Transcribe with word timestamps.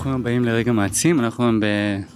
ברוכים 0.00 0.20
הבאים 0.20 0.44
לרגע 0.44 0.72
מעצים, 0.72 1.20
אנחנו 1.20 1.44
היום 1.44 1.60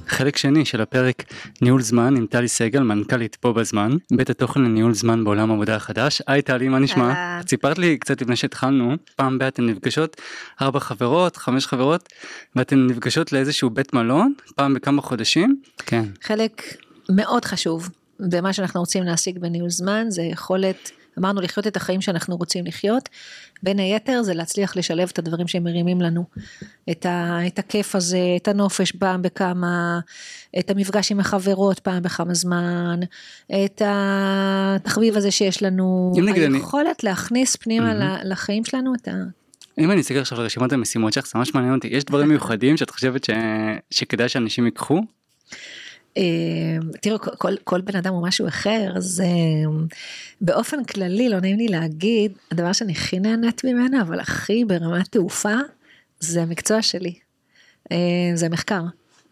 בחלק 0.06 0.36
שני 0.36 0.64
של 0.64 0.80
הפרק 0.80 1.24
ניהול 1.62 1.82
זמן 1.82 2.16
עם 2.16 2.26
טלי 2.26 2.48
סגל, 2.48 2.82
מנכ"לית 2.82 3.36
פה 3.36 3.52
בזמן, 3.52 3.90
בית 4.12 4.30
התוכן 4.30 4.62
לניהול 4.62 4.94
זמן 4.94 5.24
בעולם 5.24 5.50
העבודה 5.50 5.76
החדש. 5.76 6.22
היי 6.26 6.42
טלי, 6.42 6.68
מה 6.68 6.78
נשמע? 6.78 7.40
סיפרת 7.48 7.78
לי 7.78 7.98
קצת 7.98 8.22
לפני 8.22 8.36
שהתחלנו, 8.36 8.94
פעם 9.16 9.38
בה 9.38 9.48
אתן 9.48 9.66
נפגשות, 9.66 10.16
ארבע 10.62 10.80
חברות, 10.80 11.36
חמש 11.36 11.66
חברות, 11.66 12.08
ואתן 12.56 12.86
נפגשות 12.86 13.32
לאיזשהו 13.32 13.70
בית 13.70 13.94
מלון, 13.94 14.32
פעם 14.54 14.74
בכמה 14.74 15.02
חודשים. 15.02 15.60
כן. 15.78 16.04
חלק 16.22 16.62
מאוד 17.10 17.44
חשוב 17.44 17.88
במה 18.20 18.52
שאנחנו 18.52 18.80
רוצים 18.80 19.02
להשיג 19.02 19.38
בניהול 19.38 19.70
זמן, 19.70 20.06
זה 20.08 20.22
יכולת... 20.22 20.90
אמרנו 21.18 21.40
לחיות 21.40 21.66
את 21.66 21.76
החיים 21.76 22.00
שאנחנו 22.00 22.36
רוצים 22.36 22.66
לחיות, 22.66 23.08
בין 23.62 23.78
היתר 23.78 24.22
זה 24.22 24.34
להצליח 24.34 24.76
לשלב 24.76 25.08
את 25.12 25.18
הדברים 25.18 25.48
שהם 25.48 25.64
מרימים 25.64 26.00
לנו, 26.00 26.24
את, 26.90 27.06
ה, 27.06 27.38
את 27.46 27.58
הכיף 27.58 27.94
הזה, 27.94 28.18
את 28.36 28.48
הנופש 28.48 28.92
פעם 28.92 29.22
בכמה, 29.22 30.00
את 30.58 30.70
המפגש 30.70 31.12
עם 31.12 31.20
החברות 31.20 31.78
פעם 31.78 32.02
בכמה 32.02 32.34
זמן, 32.34 33.00
את 33.64 33.82
התחביב 33.84 35.16
הזה 35.16 35.30
שיש 35.30 35.62
לנו, 35.62 36.12
היכולת 36.54 36.86
אני... 36.86 37.10
להכניס 37.10 37.56
פנימה 37.56 37.92
mm-hmm. 37.92 38.24
לחיים 38.24 38.64
שלנו 38.64 38.94
את 38.94 39.08
ה... 39.08 39.12
אם 39.78 39.90
אני 39.90 40.00
אסתכל 40.00 40.18
עכשיו 40.18 40.38
על 40.38 40.44
רשימת 40.44 40.72
המשימות 40.72 41.12
שלך 41.12 41.26
זה 41.26 41.38
ממש 41.38 41.54
מעניין 41.54 41.74
אותי. 41.74 41.88
יש 41.88 42.04
דברים 42.04 42.28
מיוחדים 42.28 42.76
שאת 42.76 42.90
חושבת 42.90 43.24
ש... 43.24 43.30
שכדאי 43.90 44.28
שאנשים 44.28 44.64
ייקחו 44.64 45.00
תראו 47.00 47.18
כל, 47.18 47.54
כל 47.64 47.80
בן 47.80 47.96
אדם 47.96 48.12
הוא 48.14 48.26
משהו 48.26 48.48
אחר 48.48 48.92
אז 48.96 49.22
אמ, 49.24 49.86
באופן 50.40 50.84
כללי 50.84 51.28
לא 51.28 51.40
נעים 51.40 51.56
לי 51.56 51.68
להגיד 51.68 52.32
הדבר 52.50 52.72
שאני 52.72 52.92
הכי 52.92 53.20
נהנית 53.20 53.64
ממנו 53.64 54.00
אבל 54.00 54.20
הכי 54.20 54.64
ברמת 54.64 55.08
תעופה 55.08 55.54
זה 56.20 56.42
המקצוע 56.42 56.82
שלי 56.82 57.14
אמ, 57.90 57.96
זה 58.34 58.48
מחקר. 58.48 58.82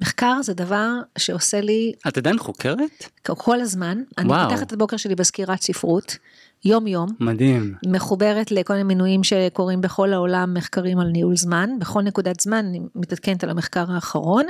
מחקר 0.01 0.43
זה 0.43 0.55
דבר 0.55 0.91
שעושה 1.19 1.61
לי 1.61 1.93
את 2.09 2.19
עדיין 2.19 2.39
חוקרת 2.39 3.09
כל 3.37 3.61
הזמן 3.61 4.03
וואו. 4.25 4.41
אני 4.41 4.49
פותחת 4.49 4.67
את 4.67 4.73
הבוקר 4.73 4.97
שלי 4.97 5.15
בסקירת 5.15 5.63
ספרות 5.63 6.17
יום 6.65 6.87
יום 6.87 7.09
מדהים 7.21 7.75
מחוברת 7.87 8.51
לכל 8.53 8.73
מיני 8.73 8.85
מינויים 8.85 9.25
שקורים 9.25 9.81
בכל 9.81 10.13
העולם 10.13 10.55
מחקרים 10.55 10.99
על 10.99 11.07
ניהול 11.07 11.37
זמן 11.37 11.71
בכל 11.81 12.03
נקודת 12.03 12.41
זמן 12.41 12.67
אני 12.67 12.81
מתעדכנת 12.95 13.45
על 13.45 13.51
המחקר 13.51 13.85
האחרון. 13.89 14.47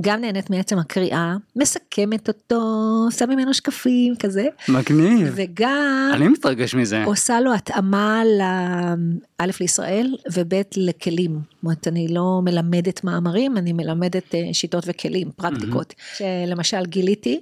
גם 0.00 0.20
נהנית 0.20 0.50
מעצם 0.50 0.78
הקריאה, 0.78 1.36
מסכמת 1.56 2.28
אותו, 2.28 2.60
שם 3.10 3.30
ממנו 3.30 3.54
שקפים 3.54 4.16
כזה. 4.16 4.46
מגניב. 4.68 5.32
וגם... 5.34 6.10
אני 6.14 6.28
מתרגש 6.28 6.74
מזה. 6.74 7.04
עושה 7.04 7.40
לו 7.40 7.54
התאמה 7.54 8.22
א' 9.38 9.50
לישראל 9.60 10.16
וב' 10.32 10.52
לכלים. 10.76 11.30
זאת 11.30 11.62
אומרת, 11.62 11.88
אני 11.88 12.08
לא 12.08 12.40
מלמדת 12.42 13.04
מאמרים, 13.04 13.56
אני 13.56 13.72
מלמדת 13.72 14.34
אה, 14.34 14.40
שיטות 14.52 14.84
וכלים, 14.86 15.30
פרקטיקות. 15.36 15.90
Mm-hmm. 15.92 16.18
שלמשל 16.18 16.86
גיליתי, 16.86 17.40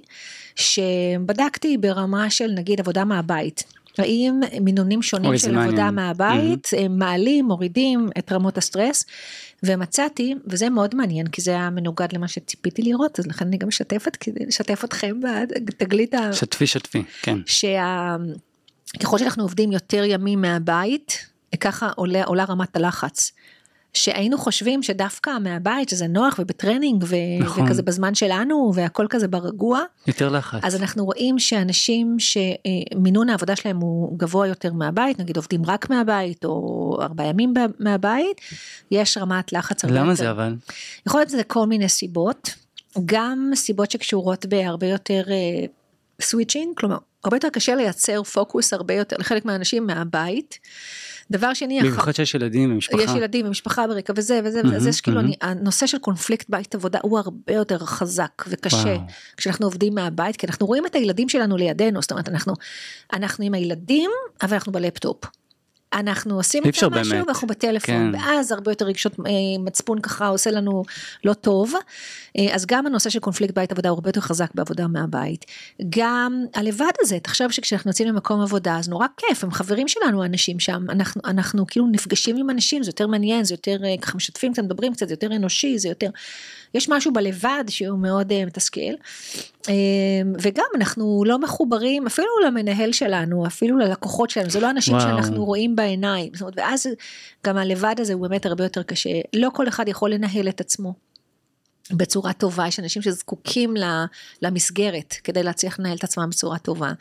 שבדקתי 0.55 1.77
ברמה 1.77 2.29
של 2.29 2.51
נגיד 2.51 2.79
עבודה 2.79 3.05
מהבית. 3.05 3.63
האם 3.97 4.39
מינונים 4.61 5.01
שונים 5.01 5.37
של 5.37 5.57
עבודה. 5.57 5.91
מהבית 5.91 6.65
mm-hmm. 6.65 6.89
מעלים, 6.89 7.45
מורידים 7.45 8.09
את 8.17 8.31
רמות 8.31 8.57
הסטרס, 8.57 9.05
ומצאתי, 9.63 10.35
וזה 10.47 10.69
מאוד 10.69 10.95
מעניין, 10.95 11.27
כי 11.27 11.41
זה 11.41 11.51
היה 11.51 11.69
מנוגד 11.69 12.07
למה 12.13 12.27
שציפיתי 12.27 12.81
לראות, 12.81 13.19
אז 13.19 13.27
לכן 13.27 13.47
אני 13.47 13.57
גם 13.57 13.67
משתפת, 13.67 14.15
כדי 14.15 14.45
לשתף 14.45 14.83
אתכם 14.83 15.19
בתגלית 15.65 16.13
ה... 16.13 16.33
שתפי 16.33 16.67
שתפי, 16.67 17.03
כן. 17.21 17.37
שככל 17.45 19.17
שאנחנו 19.17 19.43
עובדים 19.43 19.71
יותר 19.71 20.03
ימים 20.03 20.41
מהבית, 20.41 21.27
ככה 21.59 21.89
עולה, 21.95 22.23
עולה 22.23 22.43
רמת 22.43 22.75
הלחץ. 22.75 23.31
שהיינו 23.93 24.37
חושבים 24.37 24.83
שדווקא 24.83 25.31
מהבית 25.41 25.89
שזה 25.89 26.07
נוח 26.07 26.35
ובטרנינג 26.39 27.03
ו- 27.07 27.15
נכון. 27.39 27.65
וכזה 27.65 27.81
בזמן 27.81 28.15
שלנו 28.15 28.71
והכל 28.75 29.07
כזה 29.09 29.27
ברגוע. 29.27 29.81
יותר 30.07 30.29
לחץ. 30.29 30.59
אז 30.63 30.75
אנחנו 30.75 31.05
רואים 31.05 31.39
שאנשים 31.39 32.15
שמינון 32.19 33.29
העבודה 33.29 33.55
שלהם 33.55 33.77
הוא 33.77 34.19
גבוה 34.19 34.47
יותר 34.47 34.73
מהבית, 34.73 35.19
נגיד 35.19 35.37
עובדים 35.37 35.61
רק 35.65 35.89
מהבית 35.89 36.45
או 36.45 36.97
ארבעה 37.01 37.27
ימים 37.27 37.53
מהבית, 37.79 38.41
יש 38.91 39.17
רמת 39.17 39.53
לחץ 39.53 39.83
הרבה 39.83 39.95
יותר. 39.95 40.05
למה 40.05 40.15
זה 40.15 40.31
אבל? 40.31 40.55
יכול 41.07 41.19
להיות 41.19 41.29
שזה 41.29 41.43
כל 41.43 41.67
מיני 41.67 41.89
סיבות, 41.89 42.49
גם 43.05 43.51
סיבות 43.55 43.91
שקשורות 43.91 44.45
בהרבה 44.45 44.87
יותר 44.87 45.23
switching, 46.21 46.71
uh, 46.71 46.79
כלומר 46.79 46.97
הרבה 47.23 47.37
יותר 47.37 47.49
קשה 47.49 47.75
לייצר 47.75 48.23
פוקוס 48.23 48.73
הרבה 48.73 48.93
יותר 48.93 49.15
לחלק 49.19 49.45
מהאנשים 49.45 49.87
מהבית. 49.87 50.59
דבר 51.31 51.53
שני, 51.53 51.79
במיוחד 51.81 52.11
שיש 52.11 52.35
ילדים 52.35 52.71
ומשפחה, 52.71 53.03
יש 53.03 53.11
ילדים 53.15 53.45
ומשפחה 53.45 53.87
ברקע 53.87 54.13
וזה 54.15 54.39
וזה 54.43 54.61
וזה, 54.65 54.75
אז 54.75 54.87
יש 54.87 55.01
כאילו 55.01 55.19
אני, 55.19 55.35
הנושא 55.41 55.87
של 55.87 55.97
קונפליקט 55.97 56.49
בית 56.49 56.75
עבודה 56.75 56.99
הוא 57.03 57.19
הרבה 57.19 57.53
יותר 57.53 57.77
חזק 57.79 58.43
וקשה 58.47 58.77
וואו. 58.77 58.99
כשאנחנו 59.37 59.65
עובדים 59.65 59.95
מהבית, 59.95 60.35
כי 60.35 60.47
אנחנו 60.47 60.67
רואים 60.67 60.85
את 60.85 60.95
הילדים 60.95 61.29
שלנו 61.29 61.57
לידינו, 61.57 62.01
זאת 62.01 62.11
אומרת 62.11 62.29
אנחנו, 62.29 62.53
אנחנו 63.13 63.45
עם 63.45 63.53
הילדים 63.53 64.09
אבל 64.41 64.53
אנחנו 64.53 64.71
בלפטופ. 64.71 65.25
אנחנו 65.93 66.35
עושים 66.35 66.63
את 66.63 66.83
משהו 66.83 66.91
ואנחנו 67.25 67.47
בטלפון, 67.47 67.95
כן. 67.95 68.19
ואז 68.19 68.51
הרבה 68.51 68.71
יותר 68.71 68.85
רגשות 68.85 69.19
אה, 69.19 69.31
מצפון 69.59 70.01
ככה 70.01 70.27
עושה 70.27 70.51
לנו 70.51 70.83
לא 71.23 71.33
טוב. 71.33 71.73
אה, 72.37 72.55
אז 72.55 72.65
גם 72.65 72.87
הנושא 72.87 73.09
של 73.09 73.19
קונפליקט 73.19 73.55
בית 73.55 73.71
עבודה 73.71 73.89
הוא 73.89 73.95
הרבה 73.95 74.09
יותר 74.09 74.21
חזק 74.21 74.49
בעבודה 74.55 74.87
מהבית. 74.87 75.45
גם 75.89 76.45
הלבד 76.55 76.91
הזה, 77.01 77.19
תחשוב 77.19 77.51
שכשאנחנו 77.51 77.89
יוצאים 77.89 78.07
למקום 78.07 78.41
עבודה 78.41 78.77
אז 78.77 78.89
נורא 78.89 79.07
כיף, 79.17 79.43
הם 79.43 79.51
חברים 79.51 79.87
שלנו 79.87 80.23
האנשים 80.23 80.59
שם, 80.59 80.85
אנחנו, 80.89 81.21
אנחנו 81.25 81.67
כאילו 81.67 81.87
נפגשים 81.87 82.37
עם 82.37 82.49
אנשים, 82.49 82.83
זה 82.83 82.89
יותר 82.89 83.07
מעניין, 83.07 83.43
זה 83.43 83.53
יותר 83.53 83.77
אה, 83.85 83.95
ככה 84.01 84.17
משתפים 84.17 84.53
קצת, 84.53 84.63
מדברים 84.63 84.93
קצת, 84.93 85.07
זה 85.07 85.13
יותר 85.13 85.35
אנושי, 85.35 85.79
זה 85.79 85.89
יותר, 85.89 86.09
יש 86.73 86.89
משהו 86.89 87.13
בלבד 87.13 87.63
שהוא 87.69 87.99
מאוד 87.99 88.31
uh, 88.31 88.45
מתסכל. 88.45 88.93
Uh, 89.61 89.69
וגם 90.41 90.65
אנחנו 90.75 91.23
לא 91.27 91.39
מחוברים 91.39 92.07
אפילו 92.07 92.27
למנהל 92.47 92.91
שלנו, 92.91 93.47
אפילו 93.47 93.77
ללקוחות 93.77 94.29
שלנו, 94.29 94.49
זה 94.49 94.59
לא 94.59 94.69
אנשים 94.69 94.93
וואו. 94.93 95.07
שאנחנו 95.07 95.45
רואים 95.45 95.75
בעיניים, 95.75 96.33
זאת 96.33 96.41
אומרת, 96.41 96.53
ואז 96.57 96.87
גם 97.45 97.57
הלבד 97.57 97.95
הזה 97.97 98.13
הוא 98.13 98.21
באמת 98.21 98.45
הרבה 98.45 98.63
יותר 98.63 98.83
קשה, 98.83 99.09
לא 99.35 99.49
כל 99.53 99.67
אחד 99.67 99.87
יכול 99.87 100.13
לנהל 100.13 100.49
את 100.49 100.61
עצמו. 100.61 100.93
בצורה 101.91 102.33
טובה, 102.33 102.67
יש 102.67 102.79
אנשים 102.79 103.01
שזקוקים 103.01 103.73
למסגרת 104.41 105.15
כדי 105.23 105.43
להצליח 105.43 105.79
לנהל 105.79 105.97
את 105.97 106.03
עצמם 106.03 106.29
בצורה 106.29 106.57
טובה. 106.57 106.91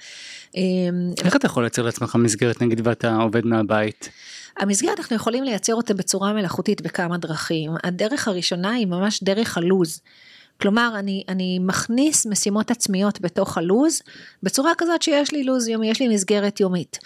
אמ, 0.55 1.13
איך 1.25 1.37
אתה 1.37 1.47
יכול 1.47 1.63
לייצר 1.63 1.83
לעצמך 1.83 2.17
מסגרת 2.17 2.63
נגיד 2.63 2.87
ואתה 2.87 3.17
עובד 3.17 3.47
מהבית? 3.47 4.09
המסגרת 4.59 4.99
אנחנו 4.99 5.17
יכולים 5.17 5.45
לייצר 5.45 5.75
אותה 5.75 5.95
בצורה 5.95 6.33
מלאכותית 6.33 6.81
בכמה 6.81 7.19
דרכים. 7.19 7.71
הדרך 7.85 8.29
הראשונה 8.29 8.71
היא 8.71 8.87
ממש 8.87 9.23
דרך 9.23 9.59
הלוז. 9.59 10.01
כלומר, 10.61 10.93
אני, 10.99 11.25
אני 11.29 11.59
מכניס 11.59 12.27
משימות 12.27 12.71
עצמיות 12.71 13.21
בתוך 13.21 13.59
הלוז, 13.59 14.03
בצורה 14.43 14.73
כזאת 14.79 15.03
שיש 15.03 15.33
לי 15.33 15.45
לוז 15.45 15.69
יומי, 15.69 15.91
יש 15.91 16.01
לי 16.01 16.09
מסגרת 16.09 16.61
יומית. 16.61 16.99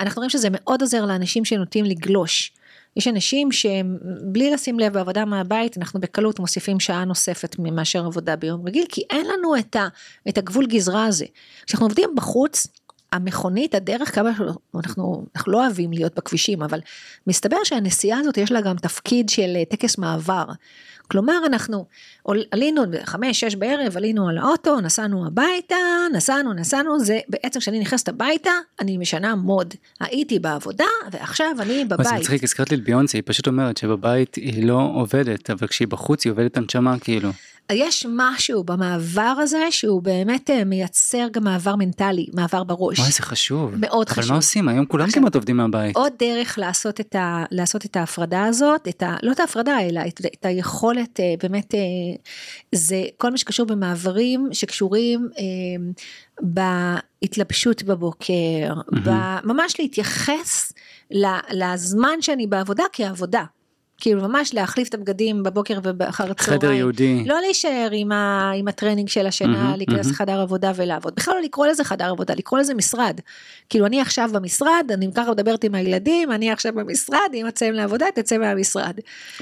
אנחנו 0.00 0.20
רואים 0.20 0.30
שזה 0.30 0.48
מאוד 0.50 0.82
עוזר 0.82 1.04
לאנשים 1.04 1.44
שנוטים 1.44 1.84
לגלוש. 1.84 2.52
יש 2.96 3.08
אנשים 3.08 3.52
שהם 3.52 3.98
בלי 4.22 4.50
לשים 4.50 4.80
לב 4.80 4.92
בעבודה 4.92 5.24
מהבית 5.24 5.78
אנחנו 5.78 6.00
בקלות 6.00 6.38
מוסיפים 6.38 6.80
שעה 6.80 7.04
נוספת 7.04 7.56
מאשר 7.58 8.06
עבודה 8.06 8.36
ביום 8.36 8.66
רגיל 8.66 8.84
כי 8.88 9.02
אין 9.10 9.26
לנו 9.26 9.56
את, 9.56 9.76
ה, 9.76 9.88
את 10.28 10.38
הגבול 10.38 10.66
גזרה 10.66 11.06
הזה. 11.06 11.24
כשאנחנו 11.66 11.86
עובדים 11.86 12.10
בחוץ 12.14 12.66
המכונית 13.14 13.74
הדרך 13.74 14.14
כמה 14.14 14.28
אנחנו, 14.28 14.54
אנחנו 14.76 15.26
לא 15.46 15.64
אוהבים 15.64 15.92
להיות 15.92 16.14
בכבישים 16.14 16.62
אבל 16.62 16.80
מסתבר 17.26 17.56
שהנסיעה 17.64 18.18
הזאת 18.18 18.38
יש 18.38 18.52
לה 18.52 18.60
גם 18.60 18.76
תפקיד 18.76 19.28
של 19.28 19.56
טקס 19.70 19.98
מעבר. 19.98 20.44
כלומר 21.08 21.38
אנחנו 21.46 21.86
עלינו 22.50 22.82
בחמש 22.90 23.40
שש 23.40 23.54
בערב 23.54 23.96
עלינו 23.96 24.28
על 24.28 24.38
האוטו 24.38 24.80
נסענו 24.80 25.26
הביתה 25.26 25.74
נסענו 26.12 26.52
נסענו 26.52 27.00
זה 27.00 27.20
בעצם 27.28 27.60
כשאני 27.60 27.80
נכנסת 27.80 28.08
הביתה 28.08 28.50
אני 28.80 28.98
משנה 28.98 29.34
מוד 29.34 29.74
הייתי 30.00 30.38
בעבודה 30.38 30.84
ועכשיו 31.12 31.56
אני 31.60 31.84
בבית. 31.84 32.06
זה 32.06 32.14
מצחיק 32.14 32.44
הזכרת 32.44 32.70
לי 32.70 32.76
את 32.76 32.84
ביונסה 32.84 33.18
היא 33.18 33.22
פשוט 33.26 33.46
אומרת 33.46 33.76
שבבית 33.76 34.34
היא 34.34 34.66
לא 34.66 34.90
עובדת 34.94 35.50
אבל 35.50 35.66
כשהיא 35.66 35.88
בחוץ 35.88 36.24
היא 36.24 36.30
עובדת 36.30 36.56
הנשמה 36.56 36.98
כאילו. 36.98 37.30
יש 37.72 38.06
משהו 38.08 38.64
במעבר 38.64 39.34
הזה 39.38 39.66
שהוא 39.70 40.02
באמת 40.02 40.50
אה, 40.50 40.64
מייצר 40.64 41.26
גם 41.32 41.44
מעבר 41.44 41.76
מנטלי, 41.76 42.26
מעבר 42.32 42.64
בראש. 42.64 42.98
וואי 42.98 43.10
זה 43.12 43.22
חשוב. 43.22 43.74
מאוד 43.76 44.06
אבל 44.06 44.16
חשוב. 44.16 44.24
אבל 44.24 44.32
מה 44.32 44.36
עושים? 44.36 44.68
היום 44.68 44.86
כולם 44.86 45.10
כמעט 45.10 45.34
עובדים 45.34 45.56
מהבית. 45.56 45.96
עוד 45.96 46.12
דרך 46.18 46.58
לעשות 46.58 47.00
את, 47.00 47.14
ה, 47.14 47.44
לעשות 47.50 47.84
את 47.84 47.96
ההפרדה 47.96 48.44
הזאת, 48.44 48.88
את 48.88 49.02
ה, 49.02 49.16
לא 49.22 49.32
את 49.32 49.40
ההפרדה 49.40 49.80
אלא 49.80 50.00
את, 50.08 50.20
את 50.34 50.44
היכולת 50.44 51.20
אה, 51.20 51.34
באמת, 51.42 51.74
אה, 51.74 51.80
זה 52.72 53.04
כל 53.16 53.30
מה 53.30 53.38
שקשור 53.38 53.66
במעברים 53.66 54.48
שקשורים 54.52 55.28
בהתלבשות 56.40 57.82
בבוקר, 57.82 58.74
mm-hmm. 58.94 59.10
ממש 59.44 59.80
להתייחס 59.80 60.72
לזמן 61.50 62.22
שאני 62.22 62.46
בעבודה 62.46 62.84
כעבודה. 62.92 63.44
כאילו 63.98 64.22
ממש 64.22 64.54
להחליף 64.54 64.88
את 64.88 64.94
הבגדים 64.94 65.42
בבוקר 65.42 65.78
ואחר 65.98 66.30
הצהריים. 66.30 66.60
חדר 66.60 66.72
ייעודי. 66.72 67.24
לא 67.26 67.40
להישאר 67.40 67.88
עם, 67.92 68.12
ה, 68.12 68.50
עם 68.56 68.68
הטרנינג 68.68 69.08
של 69.08 69.26
השינה, 69.26 69.72
mm-hmm, 69.72 69.76
להיכנס 69.76 70.06
mm-hmm. 70.06 70.10
לחדר 70.10 70.40
עבודה 70.40 70.72
ולעבוד. 70.76 71.14
בכלל 71.16 71.34
לא 71.34 71.40
לקרוא 71.40 71.66
לזה 71.66 71.84
חדר 71.84 72.10
עבודה, 72.10 72.34
לקרוא 72.34 72.60
לזה 72.60 72.74
משרד. 72.74 73.20
כאילו 73.70 73.86
אני 73.86 74.00
עכשיו 74.00 74.30
במשרד, 74.32 74.90
אני 74.90 75.08
ככה 75.14 75.30
מדברת 75.30 75.64
עם 75.64 75.74
הילדים, 75.74 76.32
אני 76.32 76.50
עכשיו 76.50 76.72
במשרד, 76.74 77.18
אם 77.34 77.50
תצא 77.50 77.66
לעבודה, 77.66 78.06
תצא 78.14 78.38
מהמשרד. 78.38 78.94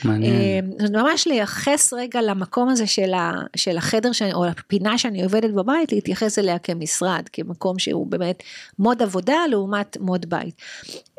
מעניין. 0.05 0.33
אה, 0.81 0.89
ממש 0.93 1.27
לייחס 1.27 1.93
רגע 1.93 2.23
למקום 2.23 2.69
הזה 2.69 2.87
של, 2.87 3.15
ה, 3.15 3.33
של 3.57 3.77
החדר 3.77 4.13
שאני, 4.13 4.33
או 4.33 4.47
הפינה 4.47 4.99
שאני 4.99 5.23
עובדת 5.23 5.51
בבית, 5.51 5.93
להתייחס 5.93 6.39
אליה 6.39 6.59
כמשרד, 6.59 7.23
כמקום 7.33 7.79
שהוא 7.79 8.07
באמת 8.07 8.43
מוד 8.79 9.03
עבודה 9.03 9.37
לעומת 9.51 9.97
מוד 10.01 10.27
בית. 10.29 10.55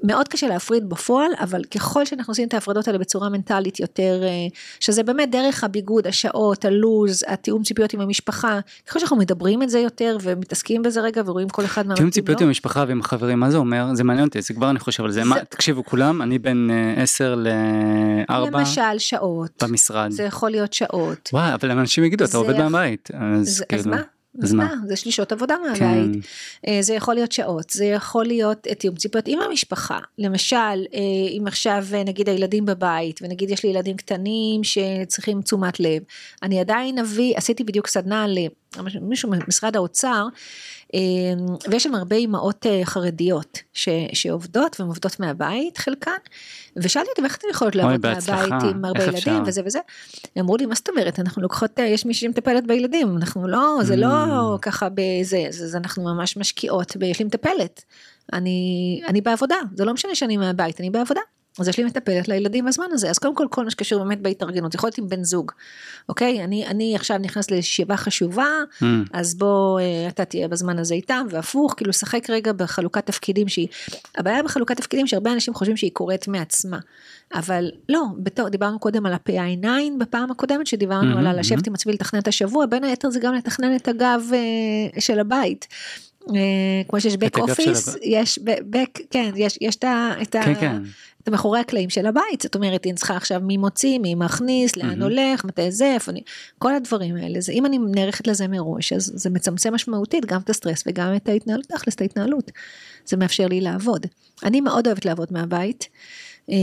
מאוד 0.04 0.28
קשה 0.28 0.48
להפריד 0.48 0.90
בפועל, 0.90 1.32
אבל 1.40 1.64
ככל 1.64 2.06
שאנחנו 2.06 2.32
עושים 2.32 2.48
את 2.48 2.54
ההפרדות 2.54 2.88
האלה 2.88 3.00
בצורה 3.00 3.30
מנטלית 3.34 3.80
יותר, 3.80 4.22
אה, 4.24 4.30
שזה 4.80 5.04
באמת 5.04 5.32
דרך 5.32 5.64
הביגוד, 5.64 6.08
השעות, 6.08 6.66
הלוז, 6.66 7.24
התיאום 7.28 7.64
ציפיות 7.64 7.94
עם 7.94 8.02
המשפחה, 8.02 8.60
ככל 8.88 9.00
שאנחנו 9.00 9.18
מדברים 9.18 9.64
את 9.64 9.70
זה 9.70 9.80
יותר 9.80 10.18
ומתעסקים 10.22 10.82
בזה 10.82 11.02
רגע 11.02 11.22
ורואים 11.26 11.50
כל 11.50 11.66
אחד 11.66 11.88
מה 11.88 11.96
תיאום 11.96 12.10
ציפיות 12.10 12.42
עם 12.42 12.48
המשפחה 12.48 12.86
ועם 12.88 13.00
החברים, 13.00 13.40
מה 13.40 13.52
זה 13.52 13.58
אומר? 13.58 13.86
זה 13.94 14.04
מעניין 14.04 14.28
אותי, 14.28 14.42
זה 14.42 14.54
כבר 14.54 14.70
אני 14.70 14.80
חושב 14.80 15.04
על 15.04 15.12
זה. 15.12 15.24
מה, 15.24 15.36
תקשיבו 15.50 15.84
כולם, 15.86 16.22
אני 16.22 16.40
בין 16.40 16.70
10 16.98 17.30
אה, 17.30 17.36
ל-4. 17.36 18.34
למשל 18.34 18.98
שעות. 18.98 19.64
במשרד. 19.64 20.12
זה 20.12 20.24
יכול 20.24 20.50
להיות 20.50 20.74
שעות. 20.74 21.30
וואי, 21.34 21.54
אבל 21.54 21.72
אנשים 21.72 22.04
יגידו, 22.04 22.26
אתה 22.26 22.38
עובד 22.38 22.58
מהבית. 22.58 23.10
אז, 23.14 23.48
אז 23.48 23.64
כאילו... 23.70 23.92
מה? 23.92 24.02
אז 24.42 24.54
מה? 24.54 24.74
זה 24.88 24.96
שלישות 24.96 25.32
עבודה 25.32 25.56
מהבית. 25.64 26.26
כן. 26.66 26.82
זה 26.82 26.94
יכול 26.94 27.16
להיות 27.16 27.32
שעות, 27.32 27.70
זה 27.70 27.86
יכול 27.86 28.26
להיות 28.26 28.68
תיאום 28.78 28.96
ציפיות 28.96 29.28
עם 29.28 29.40
המשפחה. 29.40 30.00
למשל, 30.18 30.56
אה, 30.56 31.00
אם 31.38 31.44
עכשיו 31.48 31.86
אה, 31.94 32.04
נגיד 32.04 32.30
הילדים 32.30 32.66
בבית, 32.66 33.20
ונגיד 33.24 33.50
יש 33.50 33.64
לי 33.64 33.70
ילדים 33.70 33.98
קטנים 33.98 34.62
שצריכים 34.64 35.42
תשומת 35.42 35.80
לב, 35.80 36.04
אני 36.44 36.60
עדיין 36.60 37.00
אביא, 37.00 37.34
עשיתי 37.38 37.64
בדיוק 37.64 37.88
סדנה 37.88 38.26
למישהו 38.96 39.30
ממשרד 39.30 39.76
האוצר, 39.76 40.28
ויש 41.70 41.84
שם 41.84 41.96
הרבה 41.96 42.16
אימהות 42.16 42.66
חרדיות 42.84 43.60
ש, 43.74 43.90
שעובדות 44.14 44.80
והן 44.80 44.90
עובדות 44.90 45.20
מהבית 45.20 45.78
חלקן 45.78 46.12
ושאלתי 46.76 47.10
אותי 47.10 47.22
איך 47.24 47.38
אתן 47.38 47.48
יכולות 47.52 47.76
לעבוד 47.76 48.06
מהבית 48.06 48.54
עם 48.70 48.86
הרבה 48.86 49.04
ילדים 49.04 49.18
אפשר? 49.18 49.44
וזה 49.46 49.62
וזה. 49.66 49.80
אמרו 50.40 50.58
לי 50.58 50.66
מה 50.66 50.76
זאת 50.76 50.90
אומרת 50.90 51.20
אנחנו 51.20 51.42
לוקחות 51.42 51.80
יש 51.80 52.06
מישהי 52.06 52.28
שמטפלת 52.28 52.68
בילדים 52.68 53.18
אנחנו 53.18 53.48
לא 53.48 53.80
זה 53.84 53.96
לא 53.96 54.08
mm. 54.56 54.60
ככה 54.60 54.90
בזה 54.90 55.46
זה, 55.50 55.68
זה 55.68 55.78
אנחנו 55.78 56.04
ממש 56.04 56.38
משקיעות 56.38 56.98
ויש 57.00 57.20
לי 57.20 57.26
מטפלת. 57.26 57.84
אני 58.34 59.02
אני 59.08 59.22
בעבודה 59.22 59.56
זה 59.76 59.86
לא 59.86 59.94
משנה 59.94 60.16
שאני 60.16 60.38
מהבית 60.38 60.80
אני 60.80 60.90
בעבודה. 60.90 61.22
אז 61.60 61.68
יש 61.68 61.78
לי 61.78 61.84
מטפלת 61.84 62.28
לילדים 62.28 62.66
בזמן 62.66 62.86
הזה 62.92 63.10
אז 63.10 63.20
קודם 63.20 63.36
כל 63.36 63.48
כל 63.50 63.64
מה 63.64 63.72
שקשור 63.72 64.04
באמת 64.04 64.22
בהתארגנות 64.22 64.76
יכול 64.76 64.88
להיות 64.88 64.98
עם 64.98 65.10
בן 65.10 65.24
זוג 65.24 65.52
אוקיי 66.10 66.44
אני 66.44 66.68
אני 66.68 66.96
עכשיו 66.96 67.18
נכנס 67.18 67.52
לישיבה 67.52 67.98
חשובה 67.98 68.48
mm. 68.82 68.86
אז 69.14 69.36
בוא 69.36 69.80
אה, 69.80 70.08
אתה 70.08 70.26
תהיה 70.26 70.48
בזמן 70.48 70.80
הזה 70.80 70.94
איתם 70.94 71.26
והפוך 71.30 71.74
כאילו 71.78 71.94
שחק 71.94 72.30
רגע 72.30 72.52
בחלוקת 72.54 73.06
תפקידים 73.06 73.48
שהיא 73.48 73.68
הבעיה 74.18 74.44
בחלוקת 74.44 74.78
תפקידים 74.78 75.08
שהרבה 75.08 75.34
אנשים 75.34 75.54
חושבים 75.54 75.78
שהיא 75.78 75.92
קורית 75.94 76.28
מעצמה 76.28 76.80
אבל 77.34 77.72
לא 77.90 78.04
בתור 78.18 78.50
דיברנו 78.50 78.80
קודם 78.80 79.06
על 79.06 79.14
ה-PI9 79.14 79.68
בפעם 80.00 80.32
הקודמת 80.32 80.68
שדיברנו 80.68 81.16
mm-hmm, 81.16 81.30
על 81.30 81.40
לשבת 81.40 81.60
mm-hmm. 81.60 81.68
עם 81.68 81.74
עצמי 81.74 81.94
לתכנן 81.94 82.20
את 82.20 82.28
השבוע 82.28 82.66
בין 82.66 82.84
היתר 82.84 83.10
זה 83.10 83.20
גם 83.20 83.34
לתכנן 83.34 83.76
את 83.76 83.88
הגב 83.88 84.22
uh, 84.32 85.02
של 85.02 85.20
הבית. 85.20 85.68
Uh, 86.22 86.26
כמו 86.88 87.02
שיש 87.02 87.14
back 87.14 87.40
office, 87.40 87.98
יש 88.02 88.40
back, 88.74 89.02
כן, 89.10 89.32
יש, 89.36 89.58
יש 89.62 89.76
את 89.76 89.84
ה... 89.84 90.14
כן, 90.32 90.56
כן. 90.60 90.82
את 91.24 91.30
מאחורי 91.30 91.60
הקלעים 91.60 91.90
של 91.90 92.06
הבית, 92.06 92.42
זאת 92.42 92.56
אומרת, 92.56 92.86
אני 92.86 92.94
צריכה 92.94 93.18
עכשיו 93.18 93.42
מי 93.44 93.58
מוציא, 93.58 94.00
מי 94.00 94.16
מכניס, 94.16 94.78
לאן 94.78 95.02
mm-hmm. 95.02 95.04
הולך, 95.04 95.46
מתי 95.46 95.72
זה, 95.72 95.94
איפה 95.94 96.12
אני, 96.12 96.22
כל 96.58 96.76
הדברים 96.76 97.16
האלה, 97.16 97.42
זה 97.42 97.52
אם 97.52 97.66
אני 97.66 97.78
נערכת 97.78 98.28
לזה 98.28 98.48
מראש, 98.48 98.94
אז 98.94 99.12
זה 99.16 99.30
מצמצם 99.30 99.74
משמעותית 99.74 100.26
גם 100.26 100.42
את 100.42 100.50
הסטרס 100.50 100.84
וגם 100.88 101.16
את 101.16 101.30
ההתנהלות, 101.30 101.66
תכלס 101.66 101.96
את 101.96 102.02
ההתנהלות, 102.02 102.52
זה 103.06 103.18
מאפשר 103.18 103.48
לי 103.48 103.62
לעבוד. 103.62 104.06
אני 104.44 104.62
מאוד 104.62 104.88
אוהבת 104.88 105.06
לעבוד 105.06 105.28
מהבית, 105.32 105.88
אמ, 106.50 106.56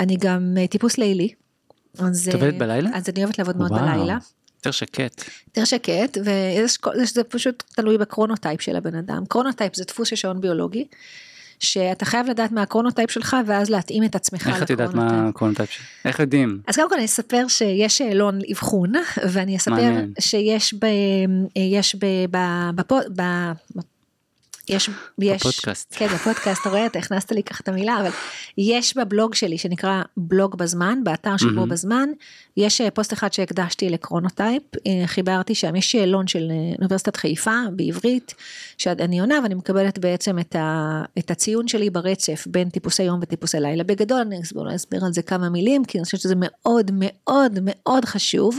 אני 0.00 0.16
גם 0.20 0.56
טיפוס 0.70 0.98
לילי. 0.98 1.28
אז, 1.98 2.28
את 2.28 2.34
עובדת 2.34 2.54
בלילה? 2.54 2.90
אז 2.94 3.08
אני 3.08 3.24
אוהבת 3.24 3.38
לעבוד 3.38 3.56
מאוד 3.56 3.70
בלילה. 3.70 4.18
יותר 4.56 4.70
שקט. 4.70 5.24
יותר 5.46 5.64
שקט, 5.64 6.18
וזה 6.20 7.24
פשוט 7.24 7.62
תלוי 7.76 7.98
ב 7.98 8.04
chronotype 8.04 8.60
של 8.60 8.76
הבן 8.76 8.94
אדם. 8.94 9.26
chronotype 9.28 9.76
זה 9.76 9.84
דפוס 9.84 10.08
של 10.08 10.16
שעון 10.16 10.40
ביולוגי. 10.40 10.86
שאתה 11.64 12.04
חייב 12.04 12.26
לדעת 12.26 12.52
מה 12.52 12.62
ה 12.62 12.66
chronotype 12.66 13.10
שלך 13.10 13.36
ואז 13.46 13.70
להתאים 13.70 14.04
את 14.04 14.14
עצמך 14.14 14.40
ל 14.46 14.47
chronotype. 14.47 14.60
איך 14.60 14.64
את 14.64 14.70
יודעת 14.70 14.94
מה 14.94 15.28
ה 15.28 15.32
chronotype 15.32 15.70
שלך? 15.70 15.84
איך 16.04 16.20
יודעים? 16.20 16.60
אז 16.66 16.76
קודם 16.76 16.88
כל 16.88 16.94
אני 16.94 17.04
אספר 17.04 17.48
שיש 17.48 17.98
שאלון 17.98 18.38
אבחון 18.52 18.92
ואני 19.30 19.56
אספר 19.56 19.70
מעניין. 19.70 20.12
שיש 20.18 20.74
ב... 20.74 20.86
יש 21.56 21.94
ב... 21.94 22.06
ב... 22.30 22.38
ב... 23.16 23.22
יש, 24.68 24.90
יש, 25.18 25.40
בפודקאסט, 25.40 25.94
כן 25.96 26.06
בפודקאסט, 26.06 26.60
אתה 26.60 26.70
רואה, 26.70 26.86
אתה 26.86 26.98
הכנסת 26.98 27.32
לי 27.32 27.42
ככה 27.42 27.60
את 27.62 27.68
המילה, 27.68 28.00
אבל 28.00 28.10
יש 28.58 28.96
בבלוג 28.96 29.34
שלי 29.34 29.58
שנקרא 29.58 30.02
בלוג 30.16 30.56
בזמן, 30.56 30.98
באתר 31.04 31.36
שבו 31.36 31.62
mm-hmm. 31.62 31.66
בזמן, 31.66 32.08
יש 32.56 32.80
אה, 32.80 32.90
פוסט 32.90 33.12
אחד 33.12 33.32
שהקדשתי 33.32 33.88
לקרונוטייפ, 33.90 34.62
אה, 34.86 35.06
חיברתי 35.06 35.54
שם, 35.54 35.76
יש 35.76 35.92
שאלון 35.92 36.26
של 36.26 36.50
אה, 36.50 36.74
אוניברסיטת 36.78 37.16
חיפה 37.16 37.56
בעברית, 37.72 38.34
שאני 38.78 39.20
עונה 39.20 39.38
ואני 39.42 39.54
מקבלת 39.54 39.98
בעצם 39.98 40.38
את, 40.38 40.56
ה, 40.56 41.02
את 41.18 41.30
הציון 41.30 41.68
שלי 41.68 41.90
ברצף 41.90 42.46
בין 42.46 42.68
טיפוסי 42.68 43.02
יום 43.02 43.20
וטיפוסי 43.22 43.60
לילה. 43.60 43.84
בגדול 43.84 44.20
אני 44.20 44.42
אסביר, 44.42 44.74
אסביר 44.74 45.04
על 45.04 45.12
זה 45.12 45.22
כמה 45.22 45.48
מילים, 45.48 45.84
כי 45.84 45.98
אני 45.98 46.04
חושבת 46.04 46.20
שזה 46.20 46.34
מאוד 46.36 46.90
מאוד 46.94 47.58
מאוד 47.62 48.04
חשוב. 48.04 48.58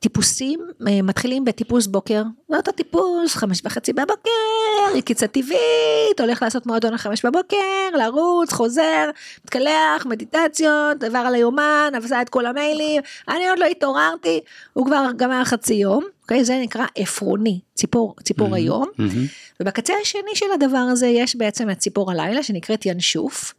טיפוסים 0.00 0.60
אה, 0.88 1.02
מתחילים 1.02 1.44
בטיפוס 1.44 1.86
בוקר, 1.86 2.22
זה 2.48 2.56
אותו 2.56 2.72
טיפוס, 2.72 3.34
חמש 3.34 3.60
וחצי 3.64 3.92
בבוקר, 3.92 4.96
יקיצה 4.96 5.26
טבעית, 5.26 6.20
הולך 6.20 6.42
לעשות 6.42 6.66
מועדון 6.66 6.94
לחמש 6.94 7.24
בבוקר, 7.26 7.56
לרוץ, 7.98 8.52
חוזר, 8.52 9.10
מתקלח, 9.44 10.06
מדיטציות, 10.06 11.02
עבר 11.02 11.18
על 11.18 11.34
היומן, 11.34 11.92
עשה 12.04 12.22
את 12.22 12.28
כל 12.28 12.46
המיילים, 12.46 13.02
אני 13.28 13.48
עוד 13.48 13.58
לא 13.58 13.64
התעוררתי, 13.64 14.40
הוא 14.72 14.86
כבר 14.86 15.06
גמר 15.16 15.44
חצי 15.44 15.74
יום, 15.74 16.04
אוקיי? 16.22 16.44
זה 16.44 16.58
נקרא 16.62 16.84
עפרוני, 16.96 17.60
ציפור, 17.74 18.14
ציפור 18.22 18.48
mm-hmm, 18.48 18.56
היום, 18.56 18.86
mm-hmm. 18.98 19.60
ובקצה 19.60 19.92
השני 20.02 20.34
של 20.34 20.46
הדבר 20.54 20.78
הזה 20.78 21.06
יש 21.06 21.36
בעצם 21.36 21.70
את 21.70 21.78
ציפור 21.78 22.10
הלילה 22.10 22.42
שנקראת 22.42 22.86
ינשוף. 22.86 23.54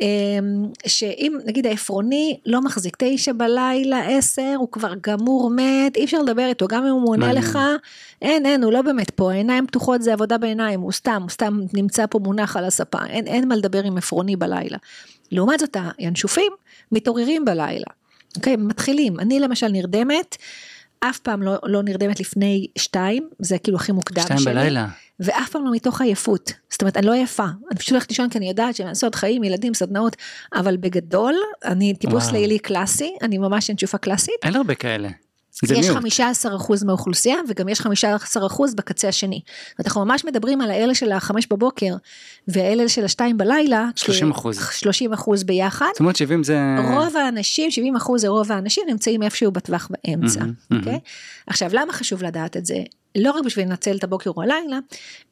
אמ, 0.00 0.66
שאם 0.86 1.38
נגיד 1.44 1.66
העפרוני 1.66 2.38
לא 2.46 2.60
מחזיק 2.60 2.96
תשע 2.98 3.32
בלילה 3.32 4.08
עשר 4.08 4.54
הוא 4.56 4.68
כבר 4.72 4.92
גמור 5.00 5.50
מת 5.50 5.96
אי 5.96 6.04
אפשר 6.04 6.22
לדבר 6.22 6.46
איתו 6.46 6.66
גם 6.66 6.84
אם 6.84 6.92
הוא 6.92 7.02
מונה 7.02 7.32
לך 7.32 7.58
אין 8.22 8.46
אין 8.46 8.64
הוא 8.64 8.72
לא 8.72 8.82
באמת 8.82 9.10
פה 9.10 9.32
עיניים 9.32 9.66
פתוחות 9.66 10.02
זה 10.02 10.12
עבודה 10.12 10.38
בעיניים 10.38 10.80
הוא 10.80 10.92
סתם 10.92 11.18
הוא 11.22 11.30
סתם 11.30 11.60
נמצא 11.74 12.06
פה 12.06 12.18
מונח 12.18 12.56
על 12.56 12.64
הספה 12.64 12.98
אין 13.08 13.26
אין 13.26 13.48
מה 13.48 13.56
לדבר 13.56 13.84
עם 13.84 13.96
עפרוני 13.96 14.36
בלילה. 14.36 14.78
לעומת 15.32 15.60
זאת 15.60 15.76
הינשופים 15.98 16.52
מתעוררים 16.92 17.44
בלילה. 17.44 17.86
אוקיי 18.36 18.56
מתחילים 18.56 19.20
אני 19.20 19.40
למשל 19.40 19.68
נרדמת 19.68 20.36
אף 21.00 21.18
פעם 21.18 21.42
לא, 21.42 21.56
לא 21.62 21.82
נרדמת 21.82 22.20
לפני 22.20 22.66
שתיים, 22.78 23.28
זה 23.38 23.58
כאילו 23.58 23.76
הכי 23.76 23.92
מוקדם 23.92 24.22
שתיים 24.22 24.38
שלי. 24.38 24.52
שתיים 24.52 24.56
בלילה. 24.56 24.88
ואף 25.20 25.50
פעם 25.50 25.64
לא 25.64 25.70
מתוך 25.72 26.00
עייפות. 26.00 26.52
זאת 26.70 26.82
אומרת, 26.82 26.96
אני 26.96 27.06
לא 27.06 27.12
עייפה. 27.12 27.44
אני 27.70 27.78
פשוט 27.78 27.90
הולכת 27.90 28.08
לישון 28.08 28.30
כי 28.30 28.38
אני 28.38 28.48
יודעת 28.48 28.76
שאני 28.76 28.90
עוד 29.02 29.14
חיים, 29.14 29.44
ילדים, 29.44 29.74
סדנאות, 29.74 30.16
אבל 30.54 30.76
בגדול, 30.76 31.34
אני 31.64 31.94
טיפוס 31.94 32.30
לילי 32.30 32.58
קלאסי, 32.58 33.16
אני 33.22 33.38
ממש 33.38 33.68
אינשופה 33.68 33.98
קלאסית. 33.98 34.34
אין 34.42 34.56
הרבה 34.56 34.74
כאלה. 34.74 35.08
יש 35.62 35.90
15% 35.90 36.84
מהאוכלוסייה 36.84 37.36
וגם 37.48 37.68
יש 37.68 37.80
15% 37.80 37.86
בקצה 38.76 39.08
השני. 39.08 39.40
אנחנו 39.80 40.04
ממש 40.04 40.24
מדברים 40.24 40.60
על 40.60 40.70
האלה 40.70 40.94
של 40.94 41.12
החמש 41.12 41.46
בבוקר 41.50 41.94
והאלה 42.48 42.88
של 42.88 43.04
השתיים 43.04 43.36
בלילה. 43.36 43.88
30 43.96 44.30
אחוז. 44.30 44.58
30 44.72 45.12
אחוז 45.12 45.44
ביחד. 45.44 45.86
זאת 45.92 46.00
אומרת 46.00 46.16
70 46.16 46.44
זה... 46.44 46.58
רוב 46.94 47.16
האנשים, 47.16 47.70
70 47.70 47.96
אחוז 47.96 48.20
זה 48.20 48.28
רוב 48.28 48.52
האנשים 48.52 48.84
נמצאים 48.88 49.22
איפשהו 49.22 49.50
בטווח 49.50 49.88
באמצע. 49.90 50.40
Mm-hmm? 50.40 50.74
Okay? 50.74 50.98
עכשיו 51.46 51.70
למה 51.72 51.92
חשוב 51.92 52.22
לדעת 52.22 52.56
את 52.56 52.66
זה? 52.66 52.76
לא 53.18 53.30
רק 53.30 53.44
בשביל 53.44 53.66
לנצל 53.66 53.96
את 53.96 54.04
הבוקר 54.04 54.30
או 54.30 54.42
הלילה, 54.42 54.78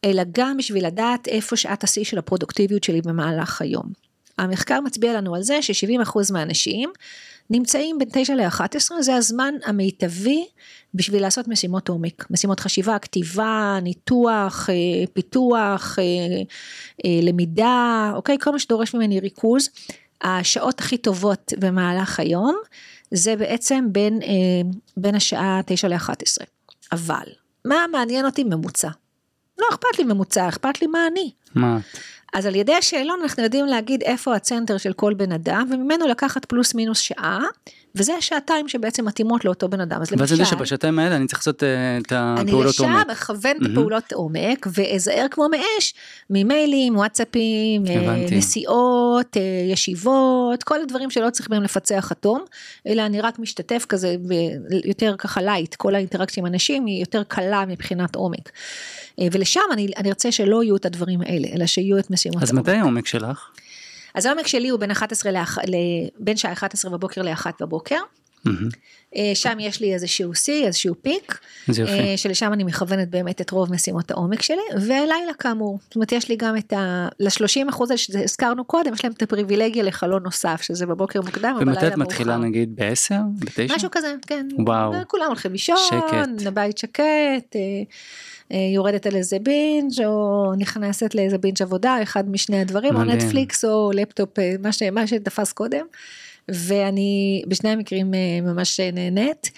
אלא 0.05 0.23
גם 0.33 0.57
בשביל 0.57 0.87
לדעת 0.87 1.29
איפה 1.29 1.57
שעת 1.57 1.85
השיא 1.85 2.05
של 2.05 2.19
הפרודוקטיביות 2.19 2.85
שלי 2.85 3.02
במהלך 3.02 3.62
היום. 3.62 3.93
המחקר 4.38 4.81
מצביע 4.81 5.12
לנו 5.12 5.35
על 5.35 5.43
זה 5.43 5.62
ש-70% 5.62 6.33
מהאנשים 6.33 6.91
נמצאים 7.53 7.99
בין 7.99 8.09
9 8.13 8.35
ל-11, 8.35 8.93
זה 9.01 9.15
הזמן 9.15 9.55
המיטבי 9.65 10.45
בשביל 10.95 11.23
לעשות 11.23 11.49
משימות 11.49 11.89
עומק, 11.89 12.31
משימות 12.31 12.61
חשיבה, 12.61 12.99
כתיבה, 12.99 13.79
ניתוח, 13.83 14.71
אה, 14.71 15.07
פיתוח, 15.13 15.99
אה, 15.99 16.05
אה, 17.05 17.21
למידה, 17.23 18.13
אוקיי? 18.15 18.37
כל 18.41 18.51
מה 18.51 18.59
שדורש 18.59 18.95
ממני 18.95 19.21
ריכוז. 19.21 19.69
השעות 20.23 20.81
הכי 20.81 20.99
טובות 20.99 21.53
במהלך 21.59 22.21
היום 22.21 22.57
זה 23.11 23.37
בעצם 23.37 23.89
בין, 23.93 24.21
בין 24.97 25.15
השעה 25.15 25.61
9 25.67 25.89
ל-11. 25.89 26.45
אבל, 26.93 27.27
מה 27.65 27.85
מעניין 27.93 28.27
אותי 28.27 28.45
ממוצע? 28.45 28.89
לא 29.59 29.67
אכפת 29.71 29.99
לי 29.99 30.05
ממוצע, 30.05 30.49
אכפת 30.49 30.83
לי 30.83 30.87
מה 30.87 31.07
אני. 31.07 31.31
מה? 31.55 31.79
אז 32.33 32.47
על 32.47 32.55
ידי 32.55 32.75
השאלון 32.75 33.19
אנחנו 33.23 33.43
יודעים 33.43 33.67
להגיד 33.67 34.03
איפה 34.03 34.35
הצנטר 34.35 34.79
של 34.79 34.93
כל 34.93 35.15
בן 35.15 35.33
אדם, 35.33 35.69
וממנו 35.71 36.07
לקחת 36.07 36.45
פלוס 36.45 36.75
מינוס 36.75 36.99
שעה, 36.99 37.41
וזה 37.95 38.15
השעתיים 38.15 38.69
שבעצם 38.69 39.05
מתאימות 39.05 39.45
לאותו 39.45 39.69
בן 39.69 39.81
אדם. 39.81 40.01
אז 40.01 40.11
למשל... 40.11 40.39
ואז 40.39 40.49
שבשעתיים 40.49 40.99
האלה 40.99 41.17
אני 41.17 41.27
צריך 41.27 41.39
לעשות 41.39 41.63
uh, 41.63 41.67
את 42.07 42.13
הפעולות 42.17 42.79
עומק. 42.79 42.91
אני 42.91 43.03
ישר 43.03 43.13
מכוון 43.13 43.57
את 43.57 43.71
הפעולות 43.71 44.13
עומק, 44.13 44.67
ואזהר 44.73 45.27
כמו 45.31 45.49
מאש, 45.49 45.95
ממיילים, 46.31 46.97
וואטסאפים, 46.97 47.87
אה, 47.87 48.27
נסיעות, 48.31 49.37
אה, 49.37 49.43
ישיבות, 49.73 50.63
כל 50.63 50.81
הדברים 50.81 51.11
שלא 51.11 51.31
צריך 51.31 51.49
בהם 51.49 51.63
לפצח 51.63 52.13
אטום, 52.13 52.45
אלא 52.87 53.07
אני 53.07 53.21
רק 53.21 53.39
משתתף 53.39 53.87
כזה, 53.89 54.17
יותר 54.85 55.15
ככה 55.19 55.43
לייט, 55.43 55.75
כל 55.75 55.95
האינטראקציה 55.95 56.41
עם 56.41 56.47
אנשים 56.47 56.87
היא 56.87 57.01
יותר 57.01 57.23
קלה 57.29 57.65
מבחינת 57.67 58.15
עומק. 58.15 58.51
ולשם 59.33 59.61
אני, 59.73 59.89
אני 59.97 60.09
ארצה 60.09 60.33
שלא 60.33 60.63
יהיו 60.63 60.77
את 60.77 60.87
הדברים 60.87 61.21
האלה, 61.21 61.49
אלא 61.55 61.67
שיהיו 61.67 61.99
את 61.99 62.11
משימות 62.11 62.43
אז 62.43 62.53
מתי 62.53 62.71
העומק 62.71 63.07
שלך? 63.07 63.49
אז 64.14 64.26
העומק 64.26 64.47
שלי 64.47 64.69
הוא 64.69 64.81
בין 64.81 64.90
11 64.90 65.33
לאח... 65.33 65.59
בין 66.19 66.37
שעה 66.37 66.52
11 66.52 66.90
בבוקר 66.90 67.23
ל-1 67.23 67.47
בבוקר. 67.61 67.99
Mm-hmm. 68.47 69.14
שם 69.35 69.57
יש 69.61 69.81
לי 69.81 69.95
איזשהו 69.95 70.35
שיא, 70.35 70.66
איזשהו 70.66 70.95
peak, 71.03 71.39
אה, 71.69 72.14
שלשם 72.16 72.52
אני 72.52 72.64
מכוונת 72.64 73.11
באמת 73.11 73.40
את 73.40 73.50
רוב 73.50 73.73
משימות 73.73 74.11
העומק 74.11 74.42
שלי, 74.42 74.62
ולילה 74.76 75.35
כאמור, 75.38 75.78
זאת 75.85 75.95
אומרת 75.95 76.12
יש 76.12 76.28
לי 76.28 76.37
גם 76.37 76.57
את 76.57 76.73
ה... 76.73 77.09
ל-30 77.21 77.69
אחוז 77.71 77.90
שהזכרנו 77.97 78.64
קודם, 78.64 78.95
יש 78.95 79.04
להם 79.04 79.12
את 79.12 79.23
הפריבילגיה 79.23 79.83
לחלון 79.83 80.23
נוסף, 80.23 80.62
שזה 80.62 80.87
בבוקר 80.87 81.21
מוקדם, 81.21 81.54
ובלילה 81.57 81.64
מאוחר. 81.64 81.87
ומתי 81.87 81.95
את 81.95 81.99
מתחילה 81.99 82.37
נגיד 82.37 82.76
ב-10? 82.76 83.14
ב-9? 83.38 83.75
משהו 83.75 83.88
כזה, 83.92 84.14
כן. 84.26 84.49
וואו. 84.66 84.92
כולם 85.07 85.26
הולכים 85.26 85.52
לישון. 85.52 85.76
הבית 86.47 86.78
שקט. 86.78 87.57
אה, 88.53 88.59
יורדת 88.75 89.07
על 89.07 89.17
איזה 89.17 89.39
binge 89.39 90.05
או 90.05 90.53
נכנסת 90.59 91.15
לאיזה 91.15 91.39
binge 91.39 91.62
עבודה, 91.63 92.03
אחד 92.03 92.31
משני 92.31 92.61
הדברים, 92.61 92.95
מדהים. 92.95 93.11
או 93.11 93.15
נטפליקס 93.15 93.65
או 93.65 93.91
לפטופ, 93.95 94.39
אה, 94.39 94.55
מה, 94.63 94.73
ש, 94.73 94.83
מה 94.83 95.07
שתפס 95.07 95.53
קודם. 95.53 95.87
ואני 96.49 97.43
בשני 97.49 97.71
המקרים 97.71 98.15
אה, 98.15 98.41
ממש 98.53 98.81
נהנית. 98.81 99.51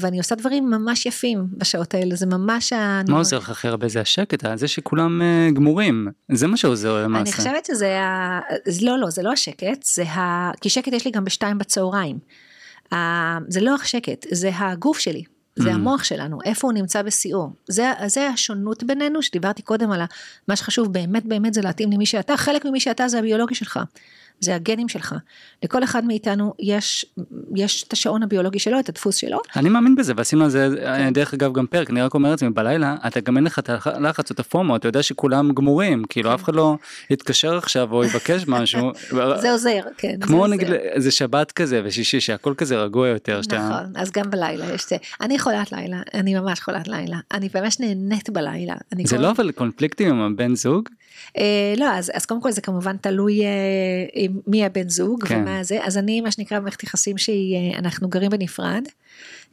ואני 0.00 0.18
עושה 0.18 0.34
דברים 0.34 0.70
ממש 0.70 1.06
יפים 1.06 1.46
בשעות 1.58 1.94
האלה, 1.94 2.16
זה 2.16 2.26
ממש... 2.26 2.72
מה 3.08 3.16
עוזר 3.16 3.38
לך 3.38 3.50
הכי 3.50 3.68
הרבה? 3.68 3.88
זה 3.88 4.00
השקט, 4.00 4.44
זה 4.54 4.68
שכולם 4.68 5.22
גמורים, 5.54 6.08
זה 6.32 6.46
מה 6.46 6.56
שעוזר 6.56 7.04
למעשה. 7.04 7.22
אני 7.22 7.32
חושבת 7.32 7.64
שזה 7.64 8.00
ה... 8.00 8.40
לא, 8.82 8.98
לא, 8.98 9.10
זה 9.10 9.22
לא 9.22 9.32
השקט, 9.32 9.82
זה 9.82 10.02
ה... 10.02 10.50
כי 10.60 10.68
שקט 10.68 10.92
יש 10.92 11.04
לי 11.04 11.10
גם 11.10 11.24
בשתיים 11.24 11.58
בצהריים. 11.58 12.18
זה 13.48 13.60
לא 13.60 13.74
השקט, 13.82 14.26
זה 14.30 14.50
הגוף 14.54 14.98
שלי. 14.98 15.22
זה 15.56 15.70
mm. 15.70 15.74
המוח 15.74 16.04
שלנו, 16.04 16.38
איפה 16.44 16.68
הוא 16.68 16.74
נמצא 16.74 17.02
בשיאו. 17.02 17.50
זה, 17.68 17.92
זה 18.06 18.28
השונות 18.28 18.84
בינינו, 18.84 19.22
שדיברתי 19.22 19.62
קודם 19.62 19.92
על 19.92 20.00
מה 20.48 20.56
שחשוב 20.56 20.92
באמת 20.92 21.24
באמת 21.24 21.54
זה 21.54 21.60
להתאים 21.62 21.92
למי 21.92 22.06
שאתה, 22.06 22.36
חלק 22.36 22.64
ממי 22.64 22.80
שאתה 22.80 23.08
זה 23.08 23.18
הביולוגי 23.18 23.54
שלך. 23.54 23.80
זה 24.40 24.54
הגנים 24.54 24.88
שלך. 24.88 25.14
לכל 25.62 25.84
אחד 25.84 26.04
מאיתנו 26.04 26.54
יש, 26.58 27.06
יש 27.56 27.82
את 27.82 27.92
השעון 27.92 28.22
הביולוגי 28.22 28.58
שלו, 28.58 28.80
את 28.80 28.88
הדפוס 28.88 29.16
שלו. 29.16 29.38
אני 29.56 29.68
מאמין 29.68 29.94
בזה, 29.94 30.12
ועשינו 30.16 30.44
על 30.44 30.50
זה 30.50 30.68
כן. 30.84 31.12
דרך 31.12 31.34
אגב 31.34 31.52
גם 31.52 31.66
פרק, 31.66 31.90
אני 31.90 32.02
רק 32.02 32.14
אומר 32.14 32.34
את 32.34 32.38
זה, 32.38 32.50
בלילה 32.50 32.96
אתה 33.06 33.20
גם 33.20 33.36
אין 33.36 33.44
לך 33.44 33.58
את 33.58 33.70
הלחץ 33.86 34.30
או 34.30 34.34
את 34.34 34.40
הפומו, 34.40 34.76
אתה 34.76 34.88
יודע 34.88 35.02
שכולם 35.02 35.52
גמורים, 35.52 36.04
כאילו 36.08 36.28
כן. 36.28 36.34
אף 36.34 36.44
אחד 36.44 36.54
לא 36.54 36.76
יתקשר 37.10 37.56
עכשיו 37.56 37.92
או 37.92 38.04
יבקש 38.04 38.44
משהו. 38.48 38.92
זה 39.40 39.52
עוזר, 39.52 39.80
כן. 39.98 40.20
כמו 40.20 40.46
נגיד, 40.46 40.68
זה 40.96 41.10
שבת 41.10 41.52
כזה 41.52 41.80
ושישי 41.84 42.20
שהכל 42.20 42.54
כזה 42.56 42.76
רגוע 42.76 43.08
יותר. 43.08 43.40
נכון, 43.48 43.92
אז 43.94 44.10
גם 44.10 44.30
בלילה 44.30 44.74
יש 44.74 44.88
זה. 44.88 44.96
אני 45.20 45.38
חולת 45.38 45.72
לילה, 45.72 46.00
אני 46.14 46.34
ממש 46.34 46.60
חולת 46.60 46.88
לילה, 46.88 47.16
אני 47.32 47.48
ממש 47.54 47.80
נהנית 47.80 48.30
בלילה. 48.30 48.74
זה 49.04 49.18
לא 49.18 49.30
אבל 49.30 49.52
קונפליקטים 49.52 50.08
עם 50.08 50.20
הבן 50.20 50.54
זוג? 50.54 50.88
אה, 51.38 51.74
לא, 51.76 51.86
אז 52.14 52.26
קודם 52.26 52.40
כל 52.40 52.50
זה 52.50 52.60
כמובן 52.60 52.96
תלוי 52.96 53.42
אה, 53.44 53.48
מי 54.46 54.64
הבן 54.64 54.88
זוג 54.88 55.24
כן. 55.24 55.40
ומה 55.42 55.62
זה, 55.62 55.78
אז 55.84 55.98
אני 55.98 56.20
מה 56.20 56.30
שנקרא 56.30 56.58
במערכת 56.58 56.82
יחסים 56.82 57.18
שאנחנו 57.18 58.08
גרים 58.08 58.30
בנפרד. 58.30 58.82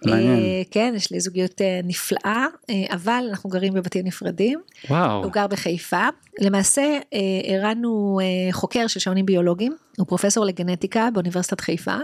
מעניין. 0.06 0.40
אה, 0.40 0.62
כן, 0.72 0.94
יש 0.96 1.12
לי 1.12 1.20
זוגיות 1.20 1.62
אה, 1.62 1.80
נפלאה, 1.84 2.46
אה, 2.70 2.76
אבל 2.90 3.26
אנחנו 3.30 3.50
גרים 3.50 3.74
בבתים 3.74 4.06
נפרדים. 4.06 4.60
וואו. 4.90 5.24
הוא 5.24 5.32
גר 5.32 5.48
בחיפה. 5.48 6.08
למעשה 6.40 6.98
הרנו 7.48 8.20
חוקר 8.52 8.88
של 8.88 9.00
שעונים 9.00 9.26
ביולוגיים, 9.26 9.76
הוא 9.98 10.08
פרופסור 10.08 10.46
לגנטיקה 10.46 11.10
באוניברסיטת 11.14 11.62
חיפה, 11.62 11.96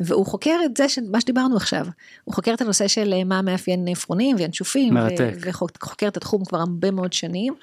והוא 0.00 0.26
חוקר 0.26 0.56
את 0.64 0.76
זה, 0.76 0.84
מה 1.10 1.20
שדיברנו 1.20 1.56
עכשיו. 1.56 1.86
הוא 2.24 2.34
חוקר 2.34 2.54
את 2.54 2.60
הנושא 2.60 2.88
של 2.88 3.24
מה 3.24 3.42
מאפיין 3.42 3.88
עפרונים 3.88 4.36
וינשופים. 4.36 4.94
מרתק. 4.94 5.32
וחוקר 5.40 6.08
את 6.08 6.16
התחום 6.16 6.44
כבר 6.44 6.58
הרבה 6.58 6.90
מאוד 6.90 7.12
שנים. 7.12 7.54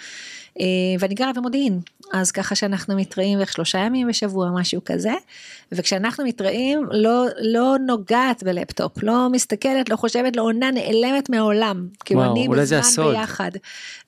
ואני 0.99 1.13
גרה 1.13 1.33
במודיעין, 1.33 1.79
אז 2.13 2.31
ככה 2.31 2.55
שאנחנו 2.55 2.95
מתראים 2.95 3.37
בערך 3.37 3.51
שלושה 3.53 3.77
ימים 3.77 4.07
בשבוע, 4.07 4.49
משהו 4.53 4.81
כזה, 4.85 5.13
וכשאנחנו 5.71 6.25
מתראים 6.25 6.85
לא, 6.91 7.25
לא 7.41 7.75
נוגעת 7.87 8.43
בלפטופ, 8.43 9.03
לא 9.03 9.29
מסתכלת, 9.31 9.89
לא 9.89 9.95
חושבת, 9.95 10.35
לא 10.35 10.41
עונה, 10.41 10.71
נעלמת 10.71 11.29
מהעולם. 11.29 11.87
כאילו 12.05 12.31
אני 12.31 12.47
בזמן 12.47 12.81
ביחד. 13.11 13.51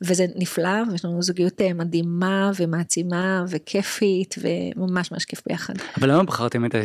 וזה 0.02 0.26
נפלא, 0.36 0.70
ויש 0.92 1.06
לנו 1.06 1.22
זוגיות 1.22 1.62
אה, 1.62 1.74
מדהימה 1.74 2.52
ומעצימה 2.56 3.44
וכיפית, 3.48 4.36
וממש 4.42 5.12
ממש 5.12 5.26
כיף 5.26 5.42
ביחד. 5.48 5.74
אבל 5.98 6.12
למה 6.12 6.24
בחרתם 6.24 6.66
את, 6.66 6.76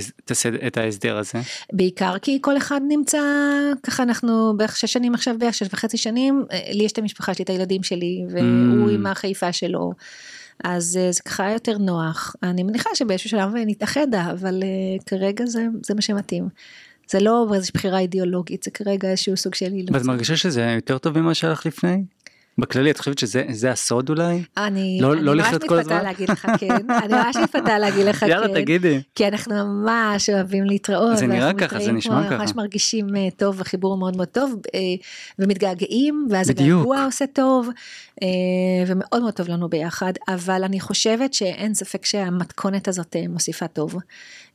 את 0.66 0.76
ההסדר 0.76 1.18
הזה? 1.18 1.32
בעיקר 1.73 2.19
כי 2.19 2.39
כל 2.41 2.57
אחד 2.57 2.81
נמצא, 2.89 3.21
ככה 3.83 4.03
אנחנו 4.03 4.55
בערך 4.57 4.77
שש 4.77 4.93
שנים 4.93 5.15
עכשיו, 5.15 5.35
בערך 5.39 5.55
שש 5.55 5.69
וחצי 5.73 5.97
שנים, 5.97 6.45
אה, 6.53 6.73
לי 6.73 6.85
יש 6.85 6.93
את 6.93 6.99
המשפחה 6.99 7.35
שלי, 7.35 7.45
את 7.45 7.51
הילדים 7.51 7.83
שלי, 7.83 8.25
והוא 8.29 8.89
mm. 8.89 8.93
עם 8.93 9.07
החיפה 9.07 9.53
שלו. 9.53 9.93
אז 10.65 10.97
אה, 10.97 11.12
זה 11.12 11.23
ככה 11.23 11.51
יותר 11.51 11.79
נוח. 11.79 12.37
אני 12.43 12.62
מניחה 12.62 12.91
שבאיזשהו 12.95 13.31
שלב 13.31 13.49
נתאחד, 13.67 14.15
אבל 14.15 14.62
uh, 14.62 15.05
כרגע 15.07 15.47
זה, 15.47 15.67
זה 15.83 15.95
מה 15.95 16.03
שמתאים. 16.03 16.49
זה 17.11 17.21
לא 17.21 17.47
איזושהי 17.55 17.73
בחירה 17.75 17.99
אידיאולוגית, 17.99 18.62
זה 18.62 18.71
כרגע 18.71 19.11
איזשהו 19.11 19.37
סוג 19.37 19.55
של 19.55 19.73
אילוץ. 19.73 19.91
ואת 19.93 20.05
מרגישה 20.05 20.37
שזה 20.37 20.62
יותר 20.75 20.99
טוב 20.99 21.19
ממה 21.19 21.35
שהיה 21.35 21.53
לך 21.53 21.67
לפני? 21.67 22.05
בכללי 22.59 22.90
את 22.90 22.99
חושבת 22.99 23.18
שזה 23.18 23.71
הסוד 23.71 24.09
אולי? 24.09 24.42
אני, 24.56 24.99
לא, 25.02 25.12
אני 25.12 25.23
לא 25.23 25.35
ממש 25.35 25.54
מתפתה 25.54 26.02
להגיד 26.02 26.30
לך 26.30 26.47
כן, 26.61 26.90
אני 27.04 27.14
ממש 27.14 27.37
מתפתה 27.37 27.78
להגיד 27.78 28.06
לך 28.06 28.21
כן, 28.21 28.28
יאללה 28.28 28.49
תגידי, 28.54 29.00
כי 29.14 29.28
אנחנו 29.28 29.54
ממש 29.54 30.30
אוהבים 30.30 30.64
להתראות, 30.64 31.16
זה 31.16 31.26
נראה 31.26 31.54
ככה, 31.54 31.80
זה 31.80 31.92
נשמע 31.92 32.26
ככה, 32.26 32.38
ממש 32.38 32.54
מרגישים 32.54 33.06
uh, 33.06 33.11
טוב, 33.37 33.61
החיבור 33.61 33.97
מאוד 33.97 34.16
מאוד 34.16 34.28
טוב, 34.28 34.54
uh, 34.66 34.71
ומתגעגעים, 35.38 36.26
ואז 36.30 36.50
הגעגוע 36.50 37.04
עושה 37.04 37.25
טוב, 37.26 37.68
uh, 37.68 38.25
ומאוד 38.87 39.23
מאוד 39.23 39.35
טוב 39.35 39.49
לנו 39.49 39.68
ביחד, 39.68 40.12
אבל 40.28 40.64
אני 40.64 40.80
חושבת 40.80 41.35
שאין 41.35 41.75
ספק 41.75 42.04
שהמתכונת 42.04 42.88
הזאת 42.88 43.16
מוסיפה 43.28 43.66
טוב. 43.66 43.97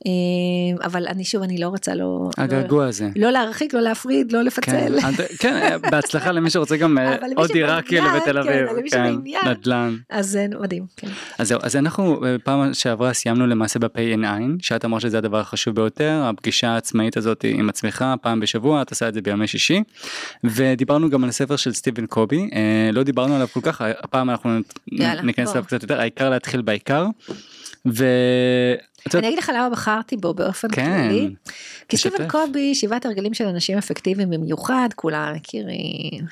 אה, 0.05 0.85
אבל 0.85 1.07
אני 1.07 1.23
שוב 1.23 1.43
אני 1.43 1.57
לא 1.57 1.67
רוצה 1.67 1.95
לא, 1.95 2.29
לא 2.37 2.43
הגעגוע 2.43 2.83
לא, 2.83 2.89
הזה. 2.89 3.09
לא 3.15 3.31
להרחיק 3.31 3.73
לא 3.73 3.81
להפריד 3.81 4.31
לא 4.31 4.41
לפצל. 4.41 4.99
כן, 5.01 5.23
כן 5.39 5.77
בהצלחה 5.91 6.31
למי 6.31 6.49
שרוצה 6.49 6.77
גם 6.77 6.97
אה, 6.97 7.15
עוד 7.35 7.51
דירה 7.51 7.81
כאילו 7.87 8.05
בתל 8.15 8.43
כן, 8.43 8.67
אביב 8.67 8.89
כן, 8.91 9.15
נדל"ן 9.49 9.95
אז 10.09 10.27
זה 10.29 10.45
מדהים 10.59 10.85
כן. 10.97 11.07
אז 11.37 11.47
זהו 11.47 11.59
אז 11.63 11.75
אנחנו 11.75 12.25
אה, 12.25 12.35
פעם 12.43 12.73
שעברה 12.73 13.13
סיימנו 13.13 13.47
למעשה 13.47 13.79
בפי 13.79 14.11
אין 14.11 14.25
עין 14.25 14.57
שאת 14.61 14.85
אמרת 14.85 15.01
שזה 15.01 15.17
הדבר 15.17 15.39
החשוב 15.39 15.75
ביותר 15.75 16.23
הפגישה 16.23 16.69
העצמאית 16.69 17.17
הזאת 17.17 17.45
עם 17.47 17.69
עצמך 17.69 18.05
פעם 18.21 18.39
בשבוע 18.39 18.81
את 18.81 18.89
עושה 18.89 19.07
את 19.07 19.13
זה 19.13 19.21
בימי 19.21 19.47
שישי 19.47 19.83
ודיברנו 20.43 21.09
גם 21.09 21.23
על 21.23 21.29
הספר 21.29 21.55
של 21.55 21.73
סטיבן 21.73 22.05
קובי 22.05 22.49
לא 22.93 23.03
דיברנו 23.03 23.35
עליו 23.35 23.47
כל 23.53 23.61
כך 23.63 23.81
הפעם 23.81 24.29
אנחנו 24.29 24.59
ניכנס 25.23 25.51
אליו 25.51 25.63
קצת 25.63 25.81
יותר 25.81 25.99
העיקר 25.99 26.29
להתחיל 26.29 26.61
בעיקר. 26.61 27.07
ו... 27.85 28.05
אני 29.15 29.27
אגיד 29.27 29.39
לך 29.39 29.51
למה 29.55 29.69
בחרתי 29.69 30.17
בו 30.17 30.33
באופן 30.33 30.67
כן, 30.71 31.07
כללי. 31.09 31.29
כי 31.89 31.97
סטיבן 31.97 32.27
קובי, 32.27 32.75
שבעת 32.75 33.05
הרגלים 33.05 33.33
של 33.33 33.45
אנשים 33.45 33.77
אפקטיביים 33.77 34.29
במיוחד, 34.29 34.89
כולם 34.95 35.33
מכירים. 35.35 36.25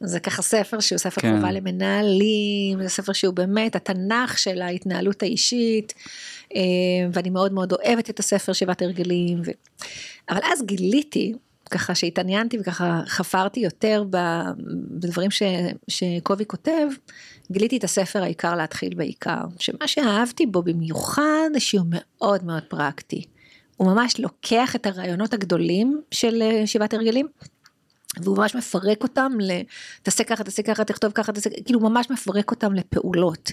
זה 0.00 0.20
ככה 0.20 0.42
ספר 0.42 0.80
שהוא 0.80 0.98
ספר 0.98 1.20
כן. 1.20 1.36
חובה 1.36 1.52
למנהלים, 1.52 2.82
זה 2.82 2.88
ספר 2.88 3.12
שהוא 3.12 3.34
באמת 3.34 3.76
התנ"ך 3.76 4.38
של 4.38 4.62
ההתנהלות 4.62 5.22
האישית, 5.22 5.94
אה, 6.56 6.60
ואני 7.12 7.30
מאוד 7.30 7.52
מאוד 7.52 7.72
אוהבת 7.72 8.10
את 8.10 8.18
הספר 8.18 8.52
שבעת 8.52 8.82
הרגלים. 8.82 9.42
ו... 9.44 9.50
אבל 10.30 10.40
אז 10.52 10.62
גיליתי, 10.62 11.32
ככה 11.70 11.94
שהתעניינתי 11.94 12.58
וככה 12.60 13.02
חפרתי 13.06 13.60
יותר 13.60 14.04
בדברים 14.90 15.30
ש... 15.30 15.42
שקובי 15.88 16.44
כותב, 16.46 16.86
גיליתי 17.50 17.76
את 17.76 17.84
הספר 17.84 18.22
העיקר 18.22 18.54
להתחיל 18.54 18.94
בעיקר, 18.94 19.42
שמה 19.58 19.88
שאהבתי 19.88 20.46
בו 20.46 20.62
במיוחד 20.62 21.50
שהוא 21.58 21.86
מאוד 21.90 22.44
מאוד 22.44 22.62
פרקטי. 22.68 23.24
הוא 23.76 23.92
ממש 23.92 24.20
לוקח 24.20 24.76
את 24.76 24.86
הרעיונות 24.86 25.34
הגדולים 25.34 26.00
של 26.10 26.42
אה, 26.42 26.66
שבעת 26.66 26.94
הרגלים, 26.94 27.26
והוא 28.22 28.36
ממש 28.36 28.54
מפרק 28.54 29.02
אותם 29.02 29.32
ל... 29.40 29.50
תעשה 30.02 30.24
ככה, 30.24 30.44
תעשה 30.44 30.62
ככה, 30.62 30.84
תכתוב 30.84 31.12
ככה, 31.12 31.32
תעשה, 31.32 31.50
כאילו 31.64 31.80
ממש 31.80 32.10
מפרק 32.10 32.50
אותם 32.50 32.74
לפעולות. 32.74 33.52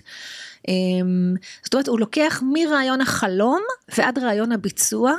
אמ, 0.68 1.36
זאת 1.64 1.74
אומרת, 1.74 1.88
הוא 1.88 2.00
לוקח 2.00 2.44
מרעיון 2.54 3.02
החלום 3.02 3.62
ועד 3.98 4.20
רעיון 4.20 4.52
הביצוע, 4.52 5.14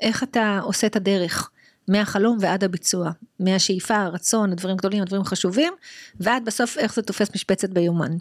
איך 0.00 0.22
אתה 0.22 0.60
עושה 0.62 0.86
את 0.86 0.96
הדרך. 0.96 1.50
מהחלום 1.88 2.36
ועד 2.40 2.64
הביצוע, 2.64 3.10
מהשאיפה, 3.40 3.96
הרצון, 3.96 4.52
הדברים 4.52 4.76
גדולים, 4.76 5.02
הדברים 5.02 5.24
חשובים, 5.24 5.72
ועד 6.20 6.44
בסוף 6.44 6.78
איך 6.78 6.94
זה 6.94 7.02
תופס 7.02 7.28
משבצת 7.34 7.70
ביומן. 7.70 8.16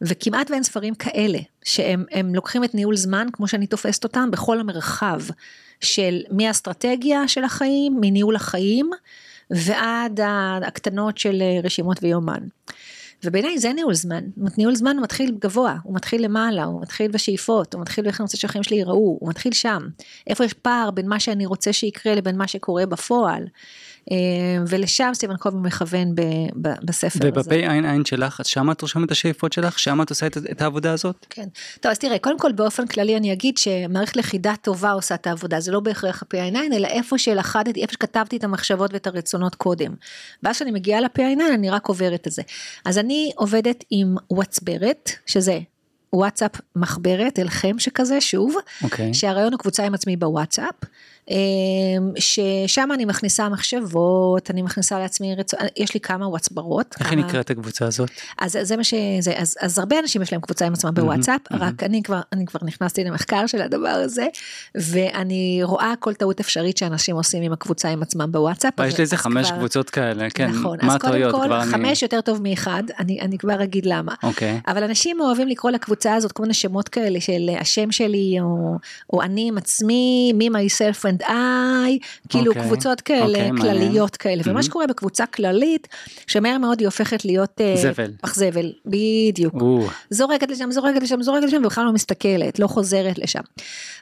וכמעט 0.00 0.50
ואין 0.50 0.62
ספרים 0.62 0.94
כאלה, 0.94 1.38
שהם 1.64 2.34
לוקחים 2.34 2.64
את 2.64 2.74
ניהול 2.74 2.96
זמן, 2.96 3.26
כמו 3.32 3.48
שאני 3.48 3.66
תופסת 3.66 4.04
אותם, 4.04 4.30
בכל 4.30 4.60
המרחב 4.60 5.20
של 5.80 6.20
מהאסטרטגיה 6.30 7.28
של 7.28 7.44
החיים, 7.44 7.96
מניהול 8.00 8.36
החיים, 8.36 8.90
ועד 9.50 10.20
הקטנות 10.66 11.18
של 11.18 11.42
רשימות 11.64 12.02
ויומן. 12.02 12.40
ובעיניי 13.24 13.58
זה 13.58 13.72
ניהול 13.72 13.94
זמן, 13.94 14.24
ניהול 14.58 14.74
זמן 14.74 14.96
הוא 14.96 15.02
מתחיל 15.02 15.36
גבוה, 15.38 15.76
הוא 15.82 15.94
מתחיל 15.94 16.24
למעלה, 16.24 16.64
הוא 16.64 16.82
מתחיל 16.82 17.10
בשאיפות, 17.10 17.74
הוא 17.74 17.82
מתחיל 17.82 18.04
באיך 18.04 18.20
אני 18.20 18.24
רוצה 18.24 18.36
שהחיים 18.36 18.64
שלי 18.64 18.76
ייראו, 18.76 19.18
הוא 19.20 19.28
מתחיל 19.28 19.52
שם, 19.52 19.88
איפה 20.26 20.44
יש 20.44 20.52
פער 20.52 20.90
בין 20.90 21.08
מה 21.08 21.20
שאני 21.20 21.46
רוצה 21.46 21.72
שיקרה 21.72 22.14
לבין 22.14 22.36
מה 22.36 22.48
שקורה 22.48 22.86
בפועל. 22.86 23.44
אה, 24.10 24.16
ולשם 24.68 25.10
סטיבן 25.14 25.36
קובי 25.36 25.56
מכוון 25.56 26.14
ב, 26.14 26.20
ב, 26.62 26.68
בספר 26.82 27.18
ובפי 27.22 27.40
הזה. 27.40 27.50
ובפי 27.50 27.68
עין 27.68 27.84
עין 27.84 28.04
שלך, 28.04 28.40
אז 28.40 28.46
שם 28.46 28.70
את 28.70 28.82
רושמת 28.82 29.06
את 29.06 29.10
השאיפות 29.10 29.52
שלך? 29.52 29.78
שם 29.78 30.02
את 30.02 30.10
עושה 30.10 30.26
את, 30.26 30.36
את 30.36 30.62
העבודה 30.62 30.92
הזאת? 30.92 31.26
כן. 31.30 31.48
טוב, 31.80 31.90
אז 31.90 31.98
תראה, 31.98 32.18
קודם 32.18 32.38
כל 32.38 32.52
באופן 32.52 32.86
כללי 32.86 33.16
אני 33.16 33.32
אגיד 33.32 33.58
שמערכת 33.58 34.16
לכידה 34.16 34.54
טובה 34.62 34.90
עושה 34.90 35.14
את 35.14 35.26
העבודה, 35.26 35.60
זה 35.60 35.72
לא 35.72 35.80
בהכרח 35.80 36.22
הפי 36.22 36.40
עין 36.40 36.56
עין, 36.56 36.72
אלא 36.72 36.86
איפה 36.86 37.18
שלחדתי, 37.18 37.82
איפה 37.82 37.92
שכתבתי 37.92 38.36
את 38.36 38.44
המחשבות 38.44 38.92
ואת 38.92 39.06
הרצונות 39.06 39.54
קודם. 39.54 39.94
ואז 40.42 40.56
כשאני 40.56 40.70
מגיעה 40.70 41.00
לפי 41.00 41.24
עין 41.24 41.40
עין, 41.40 41.52
אני 41.52 41.70
רק 41.70 41.86
עוברת 41.86 42.26
את 42.26 42.32
זה. 42.32 42.42
אז 42.84 42.98
אני 42.98 43.32
עובדת 43.36 43.84
עם 43.90 44.14
וואטסברת, 44.30 45.10
שזה 45.26 45.58
וואטסאפ 46.14 46.50
מחברת 46.76 47.38
אליכם 47.38 47.78
שכזה 47.78 48.20
שוב, 48.20 48.54
okay. 48.56 48.84
אוקיי. 48.84 49.14
שהרעיון 49.14 49.52
הוא 49.52 49.58
קבוצה 49.58 49.84
עם 49.84 49.94
עצמי 49.94 50.16
בוואטסאפ. 50.16 50.74
אמ, 51.30 52.12
ששם 52.18 52.88
אני 52.94 53.04
מכניסה 53.04 53.48
מחשבות, 53.48 54.50
אני 54.50 54.62
מכניסה 54.62 54.98
לעצמי 54.98 55.34
רצון, 55.34 55.60
יש 55.76 55.94
לי 55.94 56.00
כמה 56.00 56.28
וואטסברות. 56.28 56.94
איך 57.00 57.10
היא 57.10 57.18
נקראת 57.18 57.50
הקבוצה 57.50 57.86
הזאת? 57.86 58.10
אז 58.38 58.58
זה 58.62 58.76
מה 58.76 58.84
שזה, 58.84 59.32
אז, 59.36 59.56
אז 59.60 59.78
הרבה 59.78 59.98
אנשים 59.98 60.22
יש 60.22 60.32
להם 60.32 60.40
קבוצה 60.40 60.66
עם 60.66 60.72
עצמם 60.72 60.94
בוואטסאפ, 60.94 61.40
mm-hmm, 61.40 61.56
רק 61.60 61.82
mm-hmm. 61.82 61.86
אני 61.86 62.02
כבר, 62.02 62.20
אני 62.32 62.46
כבר 62.46 62.60
נכנסתי 62.62 63.04
למחקר 63.04 63.46
של 63.46 63.62
הדבר 63.62 63.88
הזה, 63.88 64.26
ואני 64.74 65.60
רואה 65.62 65.94
כל 66.00 66.14
טעות 66.14 66.40
אפשרית 66.40 66.76
שאנשים 66.76 67.16
עושים 67.16 67.42
עם 67.42 67.52
הקבוצה 67.52 67.88
עם 67.88 68.02
עצמם 68.02 68.32
בוואטסאפ. 68.32 68.72
יש 68.86 68.98
לי 68.98 69.02
איזה 69.02 69.16
חמש 69.16 69.48
כבר, 69.48 69.58
קבוצות 69.58 69.90
כאלה, 69.90 70.30
כן, 70.30 70.50
נכון, 70.50 70.78
מה 70.82 70.94
הטעויות? 70.94 71.34
אז 71.34 71.40
קודם 71.40 71.60
כל, 71.60 71.70
חמש 71.70 72.02
אני... 72.02 72.06
יותר 72.06 72.20
טוב 72.20 72.42
מאחד, 72.42 72.82
אני, 72.98 73.20
אני 73.20 73.38
כבר 73.38 73.62
אגיד 73.62 73.86
למה. 73.86 74.14
אוקיי. 74.22 74.60
Okay. 74.66 74.70
אבל 74.70 74.84
אנשים 74.84 75.20
אוהבים 75.20 75.48
לקרוא 75.48 75.70
לקבוצה 75.70 76.14
הזאת 76.14 76.32
כל 76.32 76.42
מיני 76.42 76.54
שמות 76.54 76.88
כאלה 76.88 77.20
של 77.20 77.50
השם 77.60 77.92
שלי, 77.92 78.36
או, 78.40 78.76
או 79.12 79.22
אני 79.22 79.48
עם 79.48 79.58
עצמי, 79.58 80.32
me 80.38 80.52
myself 80.52 81.02
and 81.02 81.13
I, 81.22 81.28
כאילו 82.28 82.44
okay. 82.44 82.48
אוקיי, 82.48 82.62
קבוצות 82.62 83.00
כאלה, 83.00 83.38
okay, 83.38 83.50
אוקיי, 83.50 83.62
כלליות 83.62 84.16
כאלה, 84.16 84.42
mm-hmm. 84.42 84.48
ומה 84.50 84.62
שקורה 84.62 84.86
בקבוצה 84.86 85.26
כללית, 85.26 85.88
שמהר 86.26 86.58
מאוד 86.58 86.80
היא 86.80 86.88
הופכת 86.88 87.24
להיות 87.24 87.60
אה, 87.60 87.76
זבל, 87.76 88.12
פח 88.22 88.34
זבל, 88.34 88.72
בדיוק, 88.86 89.54
Ooh. 89.54 89.90
זורקת 90.10 90.50
לשם, 90.50 90.70
זורקת 90.70 91.02
לשם, 91.02 91.22
זורקת 91.22 91.44
לשם, 91.44 91.62
ובכלל 91.64 91.84
לא 91.84 91.92
מסתכלת, 91.92 92.58
לא 92.58 92.66
חוזרת 92.66 93.18
לשם. 93.18 93.42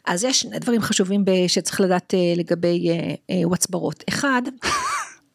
אז 0.06 0.24
יש 0.24 0.40
שני 0.40 0.58
דברים 0.58 0.80
חשובים 0.80 1.24
שצריך 1.48 1.80
לדעת 1.80 2.14
אה, 2.14 2.32
לגבי 2.36 2.88
וואטסברות, 3.44 4.04
אה, 4.08 4.14
אחד, 4.14 4.42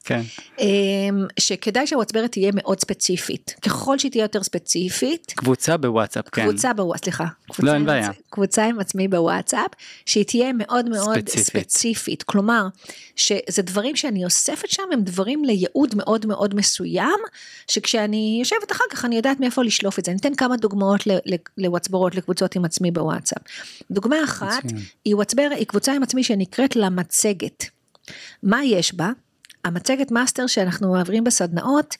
כן. 0.07 0.21
אמ, 0.59 1.25
שכדאי 1.39 1.87
שהוואטסברת 1.87 2.31
תהיה 2.31 2.51
מאוד 2.55 2.79
ספציפית. 2.79 3.55
ככל 3.61 3.99
שהיא 3.99 4.11
תהיה 4.11 4.21
יותר 4.21 4.43
ספציפית. 4.43 5.33
קבוצה 5.35 5.77
בוואטסאפ, 5.77 6.29
כן. 6.29 6.43
קבוצה 6.43 6.73
בוואטסאפ, 6.73 7.03
סליחה. 7.03 7.25
לא, 7.59 7.73
אין 7.73 7.85
בעיה. 7.85 8.09
קבוצה 8.29 8.65
עם 8.65 8.79
עצמי 8.79 9.07
בוואטסאפ, 9.07 9.71
שהיא 10.05 10.25
תהיה 10.25 10.53
מאוד 10.53 10.89
מאוד 10.89 11.17
ספציפית. 11.19 11.69
ספציפית. 11.69 12.23
כלומר, 12.23 12.67
שזה 13.15 13.61
דברים 13.61 13.95
שאני 13.95 14.25
אוספת 14.25 14.69
שם, 14.69 14.83
הם 14.93 15.01
דברים 15.01 15.45
לייעוד 15.45 15.95
מאוד 15.95 16.25
מאוד 16.25 16.55
מסוים, 16.55 17.19
שכשאני 17.67 18.37
יושבת 18.39 18.71
אחר 18.71 18.83
כך 18.89 19.05
אני 19.05 19.15
יודעת 19.15 19.39
מאיפה 19.39 19.63
לשלוף 19.63 19.99
את 19.99 20.05
זה. 20.05 20.11
אני 20.11 20.19
אתן 20.19 20.35
כמה 20.35 20.57
דוגמאות 20.57 21.01
לוואטסברות, 21.57 22.15
לקבוצות 22.15 22.55
עם 22.55 22.65
עצמי 22.65 22.91
בוואטסאפ. 22.91 23.41
דוגמה 23.91 24.23
אחת, 24.23 24.63
היא 25.05 25.15
וואטסבר, 25.15 25.47
היא 25.55 25.65
קבוצה 25.65 25.93
עם 25.93 26.03
עצמי 26.03 26.23
שנקראת 26.23 26.75
למצגת. 26.75 27.65
מה 28.43 28.63
יש 28.63 28.93
בה? 28.93 29.11
המצגת 29.67 30.12
master 30.12 30.48
שאנחנו 30.47 30.91
מעבירים 30.91 31.24
בסדנאות, 31.24 31.95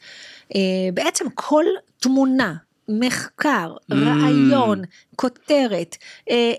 אה, 0.56 0.60
בעצם 0.94 1.26
כל 1.36 1.66
תמונה, 2.00 2.54
מחקר, 2.90 3.76
mm. 3.92 3.96
רעיון, 3.96 4.82
כותרת, 5.16 5.96
אה, 6.30 6.54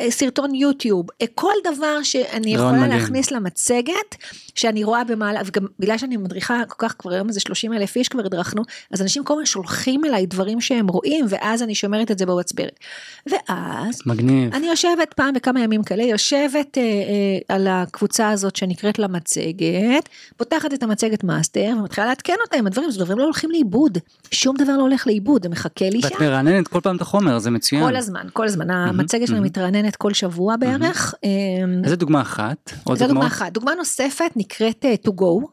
אה, 0.00 0.10
סרטון 0.10 0.54
יוטיוב, 0.54 1.06
כל 1.34 1.52
דבר 1.64 2.02
שאני 2.02 2.54
יכולה 2.54 2.72
מדהים. 2.72 2.90
להכניס 2.90 3.30
למצגת, 3.30 4.16
שאני 4.54 4.84
רואה 4.84 5.04
במעלה, 5.04 5.40
וגם 5.46 5.66
בגלל 5.78 5.98
שאני 5.98 6.16
מדריכה 6.16 6.62
כל 6.68 6.74
כך 6.78 6.94
כבר 6.98 7.12
היום 7.12 7.28
איזה 7.28 7.40
30 7.40 7.72
אלף 7.72 7.96
איש 7.96 8.08
כבר 8.08 8.26
הדרכנו, 8.26 8.62
אז 8.90 9.02
אנשים 9.02 9.24
כל 9.24 9.34
הזמן 9.34 9.46
שולחים 9.46 10.04
אליי 10.04 10.26
דברים 10.26 10.60
שהם 10.60 10.88
רואים, 10.88 11.26
ואז 11.28 11.62
אני 11.62 11.74
שומרת 11.74 12.10
את 12.10 12.18
זה 12.18 12.26
בוואטסברת. 12.26 12.78
ואז, 13.26 14.00
מגניב. 14.06 14.54
אני 14.54 14.66
יושבת 14.66 15.14
פעם 15.14 15.34
בכמה 15.34 15.60
ימים 15.60 15.82
כאלה, 15.82 16.02
יושבת 16.02 16.78
אה, 16.78 16.82
אה, 16.82 17.56
על 17.56 17.66
הקבוצה 17.70 18.30
הזאת 18.30 18.56
שנקראת 18.56 18.98
למצגת, 18.98 20.08
פותחת 20.36 20.74
את 20.74 20.82
המצגת 20.82 21.24
master, 21.24 21.74
ומתחילה 21.78 22.06
לעדכן 22.06 22.36
אותה 22.44 22.56
עם 22.56 22.66
הדברים, 22.66 22.90
זה 22.90 22.98
דברים 22.98 23.18
לא 23.18 23.24
הולכים 23.24 23.50
לאיבוד, 23.50 23.98
שום 24.30 24.56
דבר 24.56 24.76
לא 24.76 24.82
הולך 24.82 25.06
לאיבוד, 25.06 25.46
מחכה 25.66 25.90
לי 25.90 26.02
שם. 26.02 26.08
ואת 26.08 26.20
מרעננת 26.20 26.68
כל 26.68 26.80
פעם 26.80 26.96
את 26.96 27.00
החומר, 27.00 27.38
זה 27.38 27.50
מצוין. 27.50 27.82
כל 27.82 27.96
הזמן, 27.96 28.26
כל 28.32 28.44
הזמן, 28.44 28.70
המצגת 28.70 29.28
שלנו 29.28 29.42
מתרעננת 29.42 29.96
כל 29.96 30.12
שבוע 30.12 30.56
בערך. 30.56 31.14
אמ, 31.24 31.84
איזה 31.84 31.96
דוגמה 31.96 32.20
אחת? 32.20 32.72
זו 32.94 33.06
דוגמה 33.06 33.26
אחת. 33.26 33.52
דוגמה 33.52 33.74
נוספת 33.74 34.30
נקראת 34.36 34.84
אה, 34.84 34.94
to 35.06 35.10
go. 35.10 35.46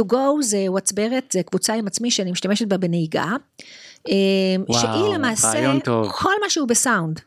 to 0.00 0.04
go 0.12 0.42
זה 0.42 0.64
וואטסברת, 0.68 1.24
זה 1.32 1.42
קבוצה 1.42 1.74
עם 1.74 1.86
עצמי 1.86 2.10
שאני 2.10 2.32
משתמשת 2.32 2.68
בה 2.68 2.76
בנהיגה. 2.76 3.26
אמ, 4.08 4.14
וואו, 4.68 4.80
שהיא 4.80 5.14
למעשה 5.14 5.72
כל 6.10 6.32
מה 6.42 6.50
שהוא 6.50 6.68
בסאונד. 6.68 7.20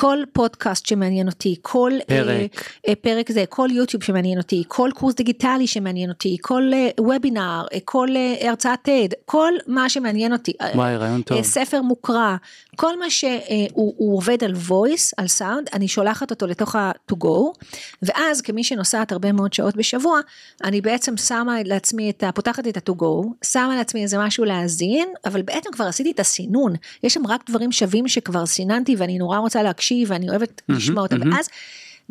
כל 0.00 0.18
פודקאסט 0.32 0.86
שמעניין 0.86 1.28
אותי, 1.28 1.56
כל 1.62 1.92
אה, 2.00 2.06
פרק, 2.06 2.64
אה, 2.88 2.94
פרק 2.94 3.32
זה, 3.32 3.44
כל 3.48 3.68
יוטיוב 3.72 4.02
שמעניין 4.02 4.38
אותי, 4.38 4.64
כל 4.68 4.90
קורס 4.94 5.14
דיגיטלי 5.14 5.66
שמעניין 5.66 6.10
אותי, 6.10 6.36
כל 6.40 6.70
אה, 6.74 6.88
וובינר, 7.00 7.64
אה, 7.72 7.78
כל 7.84 8.08
אה, 8.16 8.48
הרצאת 8.48 8.88
TED, 8.88 9.14
כל 9.24 9.52
מה 9.66 9.88
שמעניין 9.88 10.32
אותי, 10.32 10.52
אה, 10.60 10.70
וואי 10.74 10.96
רעיון 10.96 11.22
טוב, 11.22 11.38
אה, 11.38 11.42
ספר 11.42 11.82
מוקרא, 11.82 12.36
כל 12.76 12.98
מה 12.98 13.10
שהוא 13.10 13.30
אה, 13.50 14.14
עובד 14.14 14.44
על 14.44 14.54
voice, 14.68 15.12
על 15.16 15.28
סאונד, 15.28 15.68
אני 15.72 15.88
שולחת 15.88 16.30
אותו 16.30 16.46
לתוך 16.46 16.76
ה-to 16.76 17.14
go, 17.24 17.66
ואז 18.02 18.40
כמי 18.40 18.64
שנוסעת 18.64 19.12
הרבה 19.12 19.32
מאוד 19.32 19.52
שעות 19.52 19.76
בשבוע, 19.76 20.20
אני 20.64 20.80
בעצם 20.80 21.16
שמה 21.16 21.56
לעצמי 21.64 22.10
את 22.10 22.22
ה... 22.22 22.32
פותחת 22.32 22.66
את 22.66 22.76
ה-to 22.76 23.02
go, 23.02 23.26
שמה 23.44 23.76
לעצמי 23.76 24.02
איזה 24.02 24.18
משהו 24.18 24.44
להאזין, 24.44 25.08
אבל 25.24 25.42
בעצם 25.42 25.70
כבר 25.72 25.84
עשיתי 25.84 26.10
את 26.10 26.20
הסינון, 26.20 26.74
יש 27.02 27.14
שם 27.14 27.26
רק 27.26 27.50
דברים 27.50 27.72
שווים 27.72 28.08
שכבר 28.08 28.46
סיננתי 28.46 28.96
ואני 28.98 29.18
נורא 29.18 29.38
רוצה 29.38 29.62
להקשיב 29.62 29.87
ואני 30.08 30.30
אוהבת 30.30 30.60
mm-hmm, 30.60 30.74
לשמוע 30.74 31.02
אותם, 31.02 31.22
mm-hmm. 31.22 31.34
ואז 31.34 31.48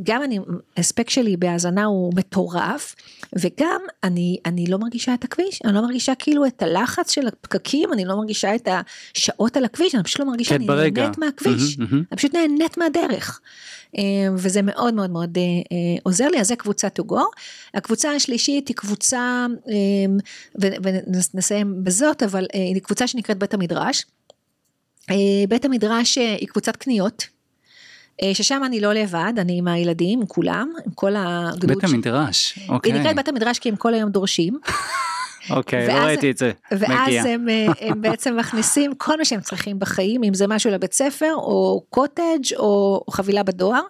גם 0.03 0.23
אני, 0.23 0.39
הספק 0.77 1.09
שלי 1.09 1.37
בהאזנה 1.37 1.85
הוא 1.85 2.13
מטורף, 2.15 2.95
וגם 3.39 3.81
אני, 4.03 4.37
אני 4.45 4.67
לא 4.67 4.77
מרגישה 4.77 5.13
את 5.13 5.23
הכביש, 5.23 5.61
אני 5.65 5.73
לא 5.73 5.81
מרגישה 5.81 6.15
כאילו 6.15 6.45
את 6.45 6.61
הלחץ 6.61 7.11
של 7.11 7.27
הפקקים, 7.27 7.93
אני 7.93 8.05
לא 8.05 8.15
מרגישה 8.15 8.55
את 8.55 8.67
השעות 9.15 9.57
על 9.57 9.65
הכביש, 9.65 9.95
אני 9.95 10.03
פשוט 10.03 10.19
לא 10.19 10.25
מרגישה, 10.25 10.49
כן, 10.49 10.55
אני 10.55 10.67
ברגע. 10.67 11.01
נהנית 11.01 11.17
מהכביש, 11.17 11.75
mm-hmm, 11.75 11.79
mm-hmm. 11.79 11.95
אני 12.11 12.17
פשוט 12.17 12.33
נהנית 12.33 12.77
מהדרך. 12.77 13.39
אה, 13.97 14.03
וזה 14.35 14.61
מאוד 14.61 14.93
מאוד 14.93 15.09
מאוד 15.09 15.37
אה, 15.37 15.43
אה, 15.43 15.99
עוזר 16.03 16.27
לי, 16.27 16.39
אז 16.39 16.47
זה 16.47 16.55
קבוצה 16.55 16.87
to 16.99 17.03
go. 17.11 17.21
הקבוצה 17.73 18.11
השלישית 18.11 18.67
היא 18.67 18.75
קבוצה, 18.75 19.45
ונסיים 20.55 21.83
בזאת, 21.83 22.23
אבל 22.23 22.45
היא 22.53 22.81
קבוצה 22.81 23.07
שנקראת 23.07 23.37
בית 23.37 23.53
המדרש. 23.53 24.05
בית 25.49 25.65
המדרש 25.65 26.17
היא 26.17 26.47
קבוצת 26.47 26.75
קניות. 26.75 27.36
אה, 28.21 28.33
ששם 28.33 28.61
אני 28.65 28.79
לא 28.79 28.93
לבד, 28.93 29.33
אני 29.37 29.57
עם 29.57 29.67
הילדים, 29.67 30.19
עם 30.19 30.25
כולם, 30.25 30.71
עם 30.85 30.91
כל 30.91 31.13
הגדוד. 31.17 31.65
בית 31.65 31.83
המדרש, 31.83 32.59
אוקיי. 32.69 32.91
היא 32.91 32.99
נקראת 32.99 33.15
בית 33.15 33.27
המדרש 33.27 33.59
כי 33.59 33.69
הם 33.69 33.75
כל 33.75 33.93
היום 33.93 34.09
דורשים. 34.09 34.59
אוקיי, 35.49 35.87
לא 35.87 35.93
ראיתי 35.93 36.31
את 36.31 36.37
זה, 36.37 36.51
ואז 36.71 37.25
הם, 37.25 37.49
אה, 37.49 37.67
הם 37.81 38.01
בעצם 38.03 38.37
מכניסים 38.37 38.95
כל 38.95 39.17
מה 39.17 39.25
שהם 39.25 39.41
צריכים 39.41 39.79
בחיים, 39.79 40.23
אם 40.23 40.33
זה 40.33 40.47
משהו 40.47 40.71
לבית 40.71 40.93
ספר, 40.93 41.33
או 41.35 41.83
קוטג' 41.89 42.53
או 42.57 43.03
חבילה 43.09 43.43
בדואר. 43.43 43.81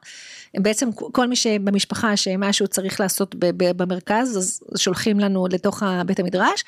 בעצם 0.55 0.91
כל 0.91 1.27
מי 1.27 1.35
שבמשפחה 1.35 2.17
שמשהו 2.17 2.67
צריך 2.67 2.99
לעשות 2.99 3.35
במרכז 3.39 4.37
אז 4.37 4.59
שולחים 4.77 5.19
לנו 5.19 5.47
לתוך 5.51 5.83
בית 6.05 6.19
המדרש 6.19 6.63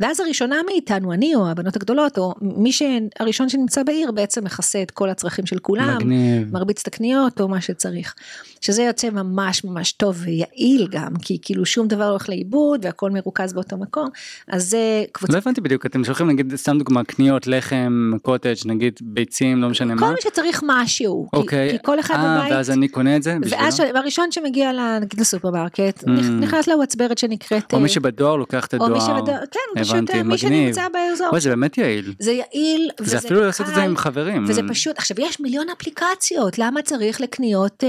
ואז 0.00 0.20
הראשונה 0.20 0.56
מאיתנו 0.66 1.12
אני 1.12 1.34
או 1.34 1.50
הבנות 1.50 1.76
הגדולות 1.76 2.18
או 2.18 2.34
מי 2.40 2.72
שהראשון 2.72 3.48
שנמצא 3.48 3.82
בעיר 3.82 4.12
בעצם 4.12 4.44
מכסה 4.44 4.82
את 4.82 4.90
כל 4.90 5.10
הצרכים 5.10 5.46
של 5.46 5.58
כולם 5.58 5.96
מגניב. 5.96 6.52
מרביץ 6.52 6.80
את 6.80 6.86
הקניות 6.86 7.40
או 7.40 7.48
מה 7.48 7.60
שצריך 7.60 8.14
שזה 8.64 8.82
יוצא 8.82 9.10
ממש 9.10 9.64
ממש 9.64 9.92
טוב 9.92 10.16
ויעיל 10.24 10.88
גם 10.90 11.16
כי 11.22 11.38
כאילו 11.42 11.66
שום 11.66 11.88
דבר 11.88 12.04
לא 12.04 12.10
הולך 12.10 12.28
לאיבוד 12.28 12.84
והכל 12.84 13.10
מרוכז 13.10 13.52
באותו 13.52 13.76
מקום 13.76 14.08
אז 14.48 14.70
זה 14.70 15.04
קבוצה. 15.12 15.32
לא 15.32 15.38
הבנתי 15.38 15.60
בדיוק 15.60 15.86
אתם 15.86 16.04
שולחים 16.04 16.30
נגיד 16.30 16.56
סתם 16.56 16.78
דוגמה 16.78 17.04
קניות 17.04 17.46
לחם 17.46 18.12
קוטג' 18.22 18.54
נגיד 18.66 19.00
ביצים 19.02 19.62
לא 19.62 19.68
משנה 19.68 19.94
כל 19.94 20.00
מה. 20.00 20.06
כל 20.06 20.14
מי 20.14 20.20
שצריך 20.20 20.62
משהו. 20.66 21.28
אוקיי. 21.32 21.70
כי, 21.70 21.78
כי 21.78 21.84
כל 21.84 22.00
אחד 22.00 22.14
아, 22.14 22.18
אה, 22.18 22.38
בבית. 22.38 22.52
ואז 22.52 22.70
אני 22.70 22.88
קונה 22.88 23.16
את 23.16 23.22
זה 23.22 23.36
בשבילו? 23.40 23.62
ואז 23.62 23.80
הראשון 23.94 24.32
שמגיע 24.32 24.72
נגיד 25.00 25.20
לסופרמרקט, 25.20 26.04
mm. 26.04 26.10
נכנס 26.40 26.68
לוואצברת 26.68 27.18
שנקראת... 27.18 27.72
או 27.72 27.80
מי 27.80 27.88
שבדואר 27.88 28.36
לוקח 28.36 28.66
את 28.66 28.74
הדואר. 28.74 28.90
או 28.90 28.94
מי 28.94 29.00
שבדואר, 29.00 29.40
כן, 29.50 29.82
פשוט 29.82 30.10
מי 30.24 30.38
שנמצא 30.38 30.86
באזור. 30.92 31.28
אוי, 31.32 31.40
זה 31.40 31.50
באמת 31.50 31.78
יעיל. 31.78 32.14
זה 32.18 32.32
יעיל, 32.32 32.90
וזה 33.00 33.10
זה 33.10 33.18
אפילו 33.18 33.40
לעשות 33.40 33.68
את 33.68 33.74
זה 33.74 33.82
עם 33.82 33.96
חברים. 33.96 34.44
וזה 34.48 34.60
פשוט, 34.68 34.98
עכשיו 34.98 35.16
יש 35.20 35.40
מיליון 35.40 35.66
אפליקציות, 35.78 36.58
למה 36.58 36.82
צריך 36.82 37.20
לקניות 37.20 37.84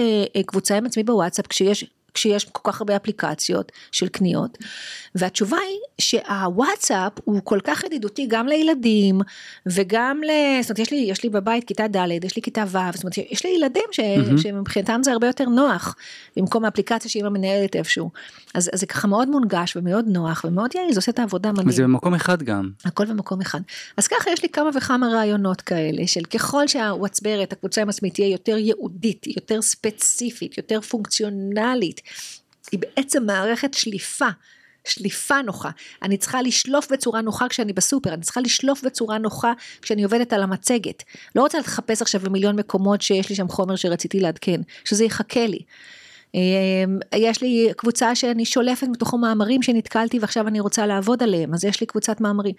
קבוצה 0.65 0.77
עם 0.77 0.85
עצמי 0.85 1.03
בוואטסאפ 1.03 1.47
כשיש 1.47 1.85
כשיש 2.13 2.45
כל 2.45 2.71
כך 2.71 2.81
הרבה 2.81 2.95
אפליקציות 2.95 3.71
של 3.91 4.07
קניות. 4.07 4.57
והתשובה 5.15 5.57
היא 5.57 5.79
שהוואטסאפ 6.01 7.11
הוא 7.23 7.41
כל 7.43 7.59
כך 7.63 7.83
ידידותי 7.83 8.25
גם 8.27 8.47
לילדים 8.47 9.21
וגם 9.65 10.21
ל... 10.23 10.31
זאת 10.61 10.69
אומרת 10.69 10.79
יש 10.79 10.91
לי, 10.91 10.97
יש 10.97 11.23
לי 11.23 11.29
בבית 11.29 11.63
כיתה 11.63 11.87
ד', 11.87 12.23
יש 12.23 12.35
לי 12.35 12.41
כיתה 12.41 12.63
ו', 12.67 12.77
זאת 12.93 13.03
אומרת 13.03 13.17
יש 13.17 13.45
לי 13.45 13.51
ילדים 13.51 13.83
ש... 13.91 13.99
mm-hmm. 13.99 14.41
שמבחינתם 14.41 15.01
זה 15.03 15.11
הרבה 15.11 15.27
יותר 15.27 15.45
נוח 15.45 15.95
במקום 16.37 16.65
האפליקציה 16.65 17.11
שאמא 17.11 17.29
מנהלת 17.29 17.75
איפשהו. 17.75 18.11
אז, 18.53 18.69
אז 18.73 18.79
זה 18.79 18.85
ככה 18.85 19.07
מאוד 19.07 19.29
מונגש 19.29 19.75
ומאוד 19.75 20.05
נוח 20.07 20.45
ומאוד 20.47 20.75
יעיל, 20.75 20.93
זה 20.93 20.99
עושה 20.99 21.11
את 21.11 21.19
העבודה 21.19 21.51
מדהים. 21.51 21.67
וזה 21.67 21.83
במקום 21.83 22.13
אחד 22.13 22.43
גם. 22.43 22.69
הכל 22.85 23.05
במקום 23.05 23.41
אחד. 23.41 23.59
אז 23.97 24.07
ככה 24.07 24.31
יש 24.31 24.43
לי 24.43 24.49
כמה 24.49 24.69
וכמה 24.75 25.07
רעיונות 25.07 25.61
כאלה 25.61 26.07
של 26.07 26.25
ככל 26.25 26.67
שהוואטסברת, 26.67 27.53
הקבוצה 27.53 27.81
עם 27.81 27.89
עצמי 27.89 28.09
תהיה 28.09 28.27
יותר 28.27 28.57
ייעודית, 28.57 29.27
יותר 29.27 29.61
ספציפית, 29.61 30.57
יותר 30.57 30.81
פונקציונלית, 30.81 32.01
היא 32.71 32.79
בעצם 32.79 33.25
מערכת 33.25 33.73
שליפה. 33.73 34.29
שליפה 34.87 35.41
נוחה, 35.41 35.69
אני 36.03 36.17
צריכה 36.17 36.41
לשלוף 36.41 36.91
בצורה 36.91 37.21
נוחה 37.21 37.47
כשאני 37.49 37.73
בסופר, 37.73 38.13
אני 38.13 38.21
צריכה 38.21 38.41
לשלוף 38.41 38.83
בצורה 38.85 39.17
נוחה 39.17 39.53
כשאני 39.81 40.03
עובדת 40.03 40.33
על 40.33 40.43
המצגת. 40.43 41.03
לא 41.35 41.41
רוצה 41.41 41.59
לחפש 41.59 42.01
עכשיו 42.01 42.21
במיליון 42.21 42.55
מקומות 42.55 43.01
שיש 43.01 43.29
לי 43.29 43.35
שם 43.35 43.47
חומר 43.47 43.75
שרציתי 43.75 44.19
לעדכן, 44.19 44.61
שזה 44.85 45.05
יחכה 45.05 45.47
לי. 45.47 45.59
אמ, 46.35 46.39
יש 47.15 47.41
לי 47.41 47.69
קבוצה 47.77 48.15
שאני 48.15 48.45
שולפת 48.45 48.87
מתוכו 48.87 49.17
מאמרים 49.17 49.61
שנתקלתי 49.61 50.19
ועכשיו 50.19 50.47
אני 50.47 50.59
רוצה 50.59 50.85
לעבוד 50.85 51.23
עליהם, 51.23 51.53
אז 51.53 51.65
יש 51.65 51.81
לי 51.81 51.87
קבוצת 51.87 52.21
מאמרים. 52.21 52.53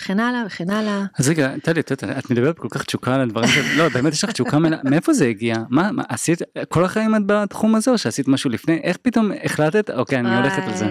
וכן 0.00 0.20
הלאה 0.20 0.42
וכן 0.46 0.70
הלאה. 0.70 1.04
אז 1.18 1.28
רגע, 1.28 1.52
טלי, 1.62 1.80
את 2.18 2.30
מדברת 2.30 2.58
כל 2.58 2.68
כך 2.70 2.84
תשוקה 2.84 3.14
על 3.14 3.20
הדברים 3.20 3.48
שלך, 3.48 3.66
לא, 3.76 3.88
באמת 3.88 4.12
יש 4.12 4.24
לך 4.24 4.30
תשוקה, 4.30 4.58
מאיפה 4.84 5.12
זה 5.12 5.26
הגיע? 5.26 5.56
מה, 5.68 5.92
מה, 5.92 6.02
עשית, 6.08 6.42
כל 6.68 6.84
החיים 6.84 7.16
את 7.16 7.22
בתחום 7.26 7.74
הזה 7.74 7.90
או 7.90 7.98
שעשית 7.98 8.28
משהו 8.28 8.50
לפני? 8.50 8.80
איך 8.82 8.96
פתאום 9.02 9.30
החלטת, 9.44 9.90
אוקיי, 9.90 10.18
אני 10.18 10.36
הולכת 10.36 10.62
על 10.62 10.76
זה. 10.76 10.86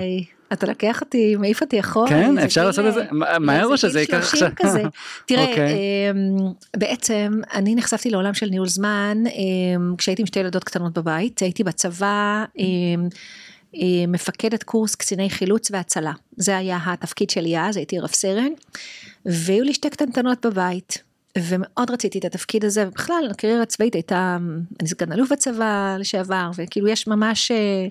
אתה 0.54 0.68
לקח 0.68 1.02
אותי, 1.02 1.36
מעיף 1.36 1.62
אותי 1.62 1.80
אחורה. 1.80 2.10
כן, 2.10 2.38
אפשר 2.38 2.66
לעשות 2.66 2.86
את 2.86 2.94
זה, 2.94 3.04
מהר 3.40 3.66
או 3.66 3.78
שזה 3.78 4.00
ייקח 4.00 4.18
עכשיו? 4.18 4.50
תראה, 5.28 5.50
אוקיי. 5.50 5.74
אמ, 6.12 6.38
בעצם 6.78 7.42
אני 7.54 7.76
נחשפתי 7.76 8.10
לעולם 8.10 8.34
של 8.34 8.46
ניהול 8.46 8.68
זמן 8.68 9.18
אמ, 9.28 9.96
כשהייתי 9.98 10.22
עם 10.22 10.26
שתי 10.26 10.40
ילדות 10.40 10.64
קטנות 10.64 10.98
בבית, 10.98 11.40
הייתי 11.40 11.64
בצבא. 11.64 12.46
אמ, 12.60 13.10
מפקדת 14.08 14.64
קורס 14.64 14.96
קציני 14.96 15.30
חילוץ 15.30 15.72
והצלה. 15.72 16.12
זה 16.38 16.58
היה 16.58 16.80
התפקיד 16.86 17.30
שלי 17.30 17.60
אז, 17.60 17.78
הייתי 17.78 18.00
רב 18.00 18.10
סרן, 18.10 18.52
והיו 19.26 19.64
לי 19.64 19.74
שתי 19.74 19.90
קטנטנות 19.90 20.46
בבית. 20.46 21.04
ומאוד 21.38 21.92
רציתי 21.92 22.20
את 22.20 22.26
התפקיד 22.26 22.66
הזה, 22.66 22.88
ובכלל 22.88 23.28
הקריירה 23.32 23.62
הצבאית 23.62 23.94
הייתה, 23.94 24.38
אני 24.80 24.90
סגן 24.90 25.12
אלוף 25.12 25.32
בצבא 25.32 25.96
לשעבר, 26.00 26.52
וכאילו 26.56 26.88
יש 26.88 27.08
ממש, 27.08 27.52
אה, 27.52 27.88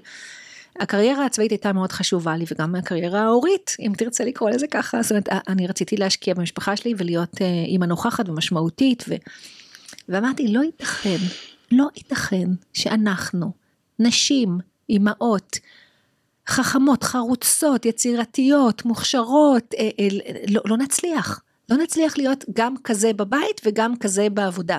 הקריירה 0.81 1.27
הצבאית 1.27 1.51
הייתה 1.51 1.73
מאוד 1.73 1.93
חשובה 1.93 2.37
לי, 2.37 2.45
וגם 2.53 2.75
הקריירה 2.75 3.21
ההורית, 3.21 3.77
אם 3.81 3.93
תרצה 3.97 4.25
לקרוא 4.25 4.51
לזה 4.51 4.67
ככה, 4.67 5.03
זאת 5.03 5.11
אומרת, 5.11 5.29
אני 5.49 5.67
רציתי 5.67 5.97
להשקיע 5.97 6.35
במשפחה 6.35 6.77
שלי 6.77 6.95
ולהיות 6.97 7.43
אה, 7.43 7.47
אימא 7.67 7.85
נוכחת 7.85 8.29
ומשמעותית, 8.29 9.05
ו... 9.09 9.15
ואמרתי, 10.09 10.49
לא 10.49 10.61
ייתכן, 10.61 11.17
לא 11.73 11.87
ייתכן 11.97 12.47
שאנחנו, 12.73 13.53
נשים, 13.99 14.59
אימהות, 14.91 15.59
חכמות, 16.49 17.05
חרוצות, 17.05 17.87
יצירתיות, 17.87 18.85
מוכשרות, 18.85 19.75
אה, 19.79 19.89
אה, 20.01 20.09
לא, 20.49 20.63
לא 20.65 20.77
נצליח. 20.77 21.41
לא 21.71 21.77
נצליח 21.77 22.19
להיות 22.19 22.45
גם 22.55 22.75
כזה 22.85 23.13
בבית 23.13 23.61
וגם 23.65 23.97
כזה 23.97 24.31
בעבודה. 24.31 24.79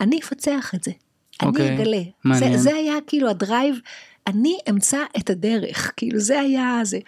אני 0.00 0.20
אפצח 0.20 0.72
את 0.74 0.84
זה. 0.84 0.90
Okay, 0.90 1.36
אני 1.40 1.50
אוקיי, 1.50 1.74
אגלה. 1.74 2.02
זה, 2.38 2.58
זה 2.58 2.74
היה 2.74 2.94
כאילו 3.06 3.30
הדרייב, 3.30 3.80
אני 4.26 4.58
אמצא 4.70 4.98
את 5.18 5.30
הדרך, 5.30 5.92
כאילו 5.96 6.20
זה 6.20 6.40
היה 6.40 6.80
זה. 6.84 6.98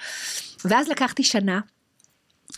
ואז 0.65 0.89
לקחתי 0.89 1.25
שנה, 1.25 1.61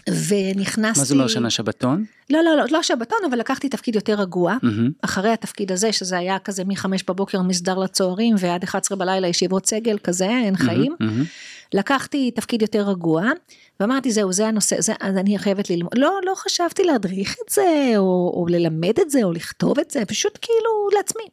ונכנסתי... 0.08 1.00
מה 1.00 1.04
זה 1.04 1.14
אומר 1.14 1.28
שנה 1.28 1.50
שבתון? 1.50 2.04
לא, 2.30 2.42
לא, 2.42 2.56
לא, 2.56 2.64
לא 2.70 2.82
שבתון, 2.82 3.18
אבל 3.30 3.38
לקחתי 3.38 3.68
תפקיד 3.68 3.94
יותר 3.94 4.14
רגוע, 4.14 4.54
mm-hmm. 4.54 4.90
אחרי 5.02 5.30
התפקיד 5.30 5.72
הזה, 5.72 5.92
שזה 5.92 6.18
היה 6.18 6.38
כזה 6.38 6.64
מ-5 6.64 6.86
בבוקר 7.08 7.42
מסדר 7.42 7.78
לצוערים, 7.78 8.34
ועד 8.38 8.62
11 8.62 8.98
בלילה 8.98 9.28
ישיבות 9.28 9.66
סגל, 9.66 9.98
כזה, 9.98 10.28
אין 10.28 10.56
חיים. 10.56 10.96
Mm-hmm. 11.02 11.74
לקחתי 11.74 12.30
תפקיד 12.30 12.62
יותר 12.62 12.88
רגוע, 12.88 13.24
ואמרתי, 13.80 14.12
זהו, 14.12 14.32
זה 14.32 14.46
הנושא, 14.46 14.80
זה, 14.80 14.92
אז 15.00 15.16
אני 15.16 15.38
חייבת 15.38 15.70
ללמוד. 15.70 15.92
לא, 15.98 16.18
לא 16.24 16.32
חשבתי 16.34 16.84
להדריך 16.84 17.36
את 17.44 17.52
זה, 17.52 17.92
או, 17.96 18.32
או 18.36 18.46
ללמד 18.48 19.00
את 19.00 19.10
זה, 19.10 19.24
או 19.24 19.32
לכתוב 19.32 19.78
את 19.78 19.90
זה, 19.90 20.04
פשוט 20.04 20.38
כאילו 20.42 20.88
לעצמי. 20.96 21.24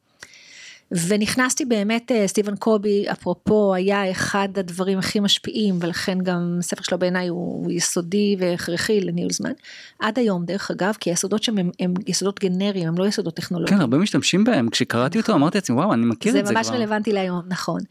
ונכנסתי 1.08 1.65
באמת, 1.65 2.12
אה, 2.12 2.27
סטיבן 2.27 2.56
קובי, 2.56 3.06
אפרופו, 3.12 3.73
היה 3.73 4.12
אחד 4.12 4.49
הדברים 4.56 4.99
הכי 4.99 5.19
משפיעים, 5.19 5.77
ולכן 5.82 6.17
גם 6.23 6.56
הספר 6.60 6.84
שלו 6.84 6.99
בעיניי 6.99 7.27
הוא, 7.27 7.71
יסודי 7.71 8.36
והכרחי 8.39 9.01
לניהול 9.01 9.32
זמן. 9.32 9.51
עד 9.99 10.19
היום, 10.19 10.45
דרך 10.45 10.71
אגב, 10.71 10.93
כי 10.99 11.10
היסודות 11.10 11.43
שם 11.43 11.58
הם, 11.58 11.71
הם 11.79 11.93
יסודות 12.08 12.39
גנריים, 12.39 12.88
הם 12.88 12.97
לא 12.97 13.08
יסודות 13.08 13.36
טכנולוגיים. 13.36 13.77
כן, 13.77 13.82
הרבה 13.82 13.97
משתמשים 13.97 14.43
בהם. 14.43 14.69
כשקראתי 14.69 15.17
אותו 15.17 15.34
אמרתי 15.34 15.58
לעצמי, 15.58 15.75
וואו, 15.75 15.93
אני 15.93 16.06
מכיר 16.06 16.39
את 16.39 16.45
זה 16.45 16.51
כבר. 16.53 16.63
זה 16.63 16.69
ממש 16.69 16.79
רלוונטי 16.82 17.12
להיום, 17.12 17.41
נכון. 17.47 17.82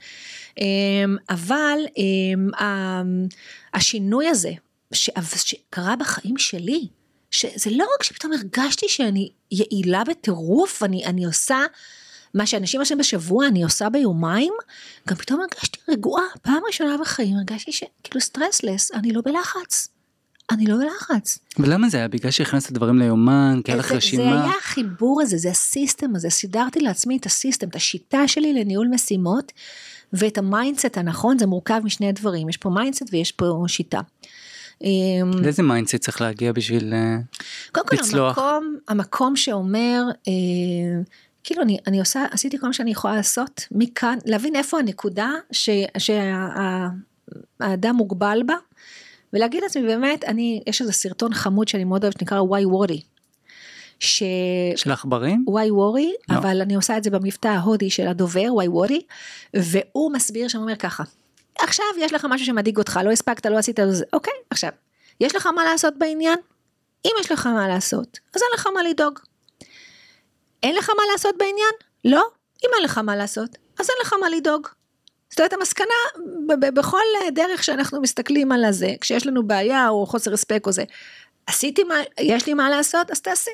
אמ, 0.60 1.16
אבל 1.30 1.78
אמ, 1.96 3.26
השינוי 3.74 4.28
הזה, 4.28 4.52
שקרה 4.92 5.96
בחיים 5.96 6.38
שלי, 6.38 6.86
שזה 7.30 7.70
לא 7.70 7.84
רק 7.94 8.02
שפתאום 8.02 8.32
הרגשתי 8.32 8.88
שאני 8.88 9.28
יעילה 9.50 10.04
בטירוף, 10.04 10.82
אני, 10.82 11.04
אני 11.04 11.24
עושה 11.24 11.58
מה 12.34 12.46
שאנשים 12.46 12.80
עושים 12.80 12.98
בשבוע 12.98 13.46
אני 13.46 13.62
עושה 13.62 13.88
ביומיים, 13.88 14.52
גם 15.08 15.16
פתאום 15.16 15.40
הרגשתי 15.40 15.78
רגועה, 15.88 16.24
פעם 16.42 16.60
ראשונה 16.66 16.96
בחיים 17.00 17.36
הרגשתי 17.36 17.72
שכאילו 17.72 18.20
stressless, 18.20 18.92
אני 18.92 19.12
לא 19.12 19.20
בלחץ. 19.24 19.88
אני 20.50 20.66
לא 20.66 20.76
בלחץ. 20.76 21.38
ולמה 21.58 21.88
זה 21.88 21.96
היה? 21.96 22.08
בגלל 22.08 22.30
שהכנסת 22.30 22.72
דברים 22.72 22.98
ליומן, 22.98 23.60
כי 23.64 23.72
היה 23.72 23.78
לך 23.78 23.92
רשימה? 23.92 24.22
זה 24.22 24.28
היה 24.28 24.52
החיבור 24.60 25.22
הזה, 25.22 25.36
זה 25.36 25.50
ה 25.50 25.60
system 25.60 26.16
הזה, 26.16 26.30
סידרתי 26.30 26.80
לעצמי 26.80 27.16
את 27.16 27.26
ה 27.26 27.32
system, 27.32 27.68
את 27.68 27.76
השיטה 27.76 28.28
שלי 28.28 28.52
לניהול 28.52 28.88
משימות, 28.88 29.52
ואת 30.12 30.38
ה 30.38 30.46
mindset 30.46 30.98
הנכון, 30.98 31.38
זה 31.38 31.46
מורכב 31.46 31.80
משני 31.84 32.12
דברים, 32.12 32.48
יש 32.48 32.56
פה 32.56 32.70
mindset 32.70 33.02
ויש 33.12 33.32
פה 33.32 33.64
שיטה. 33.66 34.00
לאיזה 35.42 35.62
mindset 35.62 35.96
צריך 35.96 36.20
להגיע 36.20 36.52
בשביל 36.52 36.94
אה, 36.94 37.16
קודם 37.72 37.86
כל 37.86 37.96
לצלוח? 37.96 38.38
המקום, 38.38 38.76
המקום 38.88 39.36
שאומר, 39.36 40.02
אה, 40.28 40.32
כאילו 41.44 41.62
אני, 41.62 41.78
אני 41.86 42.00
עושה, 42.00 42.24
עשיתי 42.30 42.58
כל 42.58 42.66
מה 42.66 42.72
שאני 42.72 42.90
יכולה 42.90 43.16
לעשות 43.16 43.66
מכאן, 43.70 44.18
להבין 44.24 44.56
איפה 44.56 44.78
הנקודה 44.78 45.30
שהאדם 45.98 47.96
מוגבל 47.96 48.42
בה, 48.46 48.54
ולהגיד 49.32 49.62
לעצמי 49.62 49.82
באמת, 49.82 50.24
אני, 50.24 50.62
יש 50.66 50.80
איזה 50.80 50.92
סרטון 50.92 51.34
חמוד 51.34 51.68
שאני 51.68 51.84
מאוד 51.84 52.04
אוהבת 52.04 52.18
שנקרא 52.18 52.40
why 52.40 52.64
worry. 52.64 53.02
ש... 54.00 54.22
של 54.76 54.92
עכברים? 54.92 55.44
why 55.48 55.70
worry, 55.70 56.12
no. 56.30 56.34
אבל 56.34 56.60
אני 56.60 56.74
עושה 56.74 56.96
את 56.96 57.04
זה 57.04 57.10
במבטא 57.10 57.48
ההודי 57.48 57.90
של 57.90 58.08
הדובר, 58.08 58.46
why 58.50 58.68
worry, 58.68 59.02
והוא 59.54 60.12
מסביר 60.12 60.48
שם 60.48 60.58
אומר 60.58 60.76
ככה, 60.76 61.04
עכשיו 61.58 61.84
יש 61.98 62.12
לך 62.12 62.26
משהו 62.30 62.46
שמדאיג 62.46 62.78
אותך, 62.78 63.00
לא 63.04 63.10
הספקת, 63.10 63.46
לא 63.46 63.58
עשית, 63.58 63.78
זה, 63.90 64.04
אוקיי, 64.12 64.32
עכשיו, 64.50 64.70
יש 65.20 65.34
לך 65.34 65.46
מה 65.46 65.64
לעשות 65.64 65.94
בעניין? 65.98 66.38
אם 67.04 67.10
יש 67.20 67.32
לך 67.32 67.46
מה 67.46 67.68
לעשות, 67.68 68.18
אז 68.34 68.42
אין 68.42 68.50
לך 68.54 68.68
מה 68.74 68.82
לדאוג. 68.82 69.18
אין 70.62 70.74
לך 70.74 70.90
מה 70.90 71.02
לעשות 71.12 71.38
בעניין? 71.38 71.72
לא? 72.04 72.28
אם 72.64 72.70
אין 72.74 72.84
לך 72.84 72.98
מה 72.98 73.16
לעשות, 73.16 73.50
אז 73.78 73.90
אין 73.90 73.96
לך 74.02 74.12
מה 74.20 74.28
לדאוג. 74.28 74.68
זאת 75.30 75.40
אומרת 75.40 75.52
המסקנה 75.52 75.94
בכל 76.46 77.02
דרך 77.32 77.64
שאנחנו 77.64 78.00
מסתכלים 78.00 78.52
על 78.52 78.64
הזה, 78.64 78.94
כשיש 79.00 79.26
לנו 79.26 79.46
בעיה 79.46 79.88
או 79.88 80.06
חוסר 80.06 80.32
הספק 80.32 80.66
או 80.66 80.72
זה, 80.72 80.84
עשיתי 81.46 81.84
מה, 81.84 81.94
יש 82.20 82.46
לי 82.46 82.54
מה 82.54 82.70
לעשות, 82.70 83.10
אז 83.10 83.20
תעשי. 83.20 83.50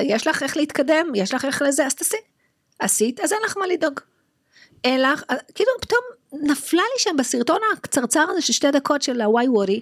יש 0.00 0.26
לך 0.26 0.42
איך 0.42 0.56
להתקדם, 0.56 1.06
יש 1.14 1.34
לך 1.34 1.44
איך 1.44 1.62
לזה, 1.62 1.86
אז 1.86 1.94
תעשי. 1.94 2.16
עשית, 2.78 3.20
אז 3.20 3.32
אין 3.32 3.40
לך 3.44 3.56
מה 3.56 3.66
לדאוג. 3.66 4.00
אין 4.84 5.02
לך, 5.02 5.24
כאילו 5.54 5.70
פתאום 5.80 6.00
נפלה 6.32 6.82
לי 6.94 6.98
שם 6.98 7.16
בסרטון 7.16 7.58
הקצרצר 7.72 8.24
הזה 8.30 8.40
של 8.40 8.52
שתי 8.52 8.70
דקות 8.70 9.02
של 9.02 9.20
ה 9.20 9.48
why 9.48 9.59
worry, 9.59 9.80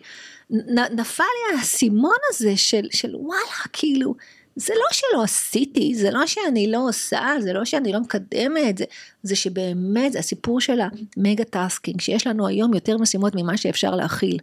נפל 0.91 1.23
לי 1.23 1.59
האסימון 1.59 2.17
הזה 2.31 2.57
של, 2.57 2.87
של 2.91 3.17
וואלה, 3.17 3.63
כאילו, 3.73 4.15
זה 4.57 4.75
לא 4.77 4.87
שלא 4.93 5.23
עשיתי, 5.23 5.95
זה 5.95 6.11
לא 6.11 6.27
שאני 6.27 6.73
לא 6.73 6.89
עושה, 6.89 7.29
זה 7.41 7.53
לא 7.53 7.65
שאני 7.65 7.93
לא 7.93 8.01
מקדמת, 8.01 8.79
זה, 8.79 8.85
זה 9.23 9.37
שבאמת 9.37 10.13
זה 10.13 10.19
הסיפור 10.19 10.61
של 10.61 10.81
ה 11.17 11.22
mega 11.22 11.45
tasking, 11.45 12.01
שיש 12.01 12.27
לנו 12.27 12.47
היום 12.47 12.75
יותר 12.75 12.99
משימות 12.99 13.35
ממה 13.35 13.57
שאפשר 13.57 13.91
להכיל. 13.91 14.39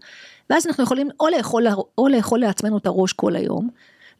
ואז 0.49 0.67
אנחנו 0.67 0.83
יכולים 0.83 1.09
או 1.19 1.27
לאכול, 1.27 1.67
או 1.97 2.07
לאכול 2.07 2.39
לעצמנו 2.39 2.77
את 2.77 2.85
הראש 2.85 3.13
כל 3.13 3.35
היום, 3.35 3.69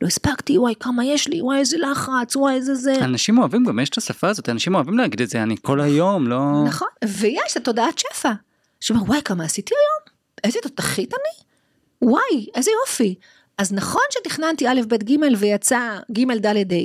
לא 0.02 0.08
הספקתי, 0.08 0.58
וואי 0.58 0.74
כמה 0.80 1.06
יש 1.06 1.28
לי, 1.28 1.42
וואי 1.42 1.58
איזה 1.60 1.78
לחץ, 1.78 2.36
וואי 2.36 2.56
איזה 2.56 2.76
זה. 2.76 2.96
אנשים 3.02 3.38
אוהבים 3.38 3.66
גם, 3.66 3.80
יש 3.80 3.90
את 3.90 3.98
השפה 3.98 4.30
הזאת, 4.30 4.50
אנשים 4.50 4.76
אוהבים 4.76 4.98
להגיד 4.98 5.22
את 5.22 5.30
זה, 5.30 5.44
אני 5.44 5.56
כל 5.62 5.82
היום 5.82 6.28
לא... 6.28 6.64
נכון, 6.66 6.88
ויש 7.06 7.58
את 7.58 7.64
תודעת 7.64 8.00
שפע. 8.00 8.32
שאומר, 8.80 9.04
וואי 9.04 9.22
כמה 9.26 9.44
עשיתי 9.44 9.74
היום? 9.74 10.16
איזה 10.44 10.60
תותחית 10.64 11.14
אני? 11.14 11.46
וואי, 12.12 12.48
איזה 12.56 12.72
יופי. 12.82 13.16
אז 13.60 13.74
נכון 13.74 14.02
שתכננתי 14.12 14.68
א', 14.68 14.82
ב', 14.88 14.96
ג' 14.96 15.16
ויצא 15.38 16.00
ג', 16.12 16.46
ד', 16.46 16.74
ה', 16.74 16.76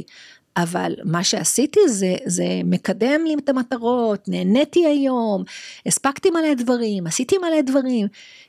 אבל 0.56 0.94
מה 1.04 1.24
שעשיתי 1.24 1.80
זה, 1.88 2.16
זה 2.26 2.44
מקדם 2.64 3.20
לי 3.26 3.34
את 3.44 3.48
המטרות, 3.48 4.28
נהניתי 4.28 4.86
היום, 4.86 5.44
הספקתי 5.86 6.30
מלא 6.30 6.54
דברים, 6.54 7.06
עשיתי 7.06 7.38
מלא 7.38 7.60
דברים. 7.60 8.06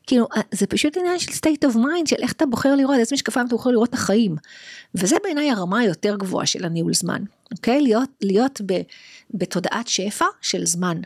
כאילו, 0.08 0.28
זה 0.52 0.68
פשוט 0.68 0.98
עניין 0.98 1.20
של 1.20 1.32
state 1.32 1.70
of 1.70 1.76
mind, 1.76 2.06
של 2.06 2.16
איך 2.22 2.32
אתה 2.32 2.46
בוחר 2.46 2.76
לראות, 2.76 2.96
איזה 3.00 3.16
משקפיים 3.16 3.46
אתה 3.46 3.56
בוחר 3.56 3.70
לראות 3.70 3.90
את 3.90 3.94
החיים. 3.94 4.36
וזה 4.96 5.16
בעיניי 5.24 5.52
הרמה 5.52 5.80
היותר 5.80 6.16
גבוהה 6.16 6.46
של 6.46 6.66
הניהול 6.66 6.94
זמן, 6.94 7.22
אוקיי? 7.52 7.82
להיות, 7.82 8.10
להיות 8.22 8.62
ב, 8.66 8.82
בתודעת 9.34 9.88
שפע 9.88 10.26
של 10.42 10.66
זמן. 10.66 10.98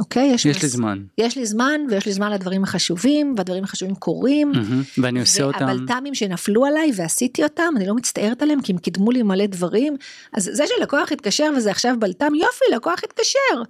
אוקיי? 0.00 0.26
יש, 0.26 0.46
יש 0.46 0.56
מס... 0.56 0.62
לי 0.62 0.68
זמן. 0.68 1.02
יש 1.18 1.36
לי 1.36 1.46
זמן 1.46 1.80
ויש 1.90 2.06
לי 2.06 2.12
זמן 2.12 2.32
לדברים 2.32 2.64
החשובים 2.64 3.34
והדברים 3.36 3.64
החשובים 3.64 3.94
קורים. 3.94 4.52
Mm-hmm, 4.52 5.00
ואני 5.02 5.20
עושה 5.20 5.44
אותם. 5.44 5.66
והבלת"מים 5.66 6.14
שנפלו 6.14 6.66
עליי 6.66 6.90
ועשיתי 6.96 7.42
אותם 7.44 7.72
אני 7.76 7.86
לא 7.86 7.94
מצטערת 7.94 8.42
עליהם 8.42 8.62
כי 8.62 8.72
הם 8.72 8.78
קידמו 8.78 9.10
לי 9.10 9.22
מלא 9.22 9.46
דברים. 9.46 9.96
אז 10.32 10.50
זה 10.52 10.64
שלקוח 10.66 11.12
התקשר 11.12 11.50
וזה 11.56 11.70
עכשיו 11.70 11.94
בלת"ם 11.98 12.34
יופי 12.34 12.64
לקוח 12.74 13.04
התקשר. 13.04 13.62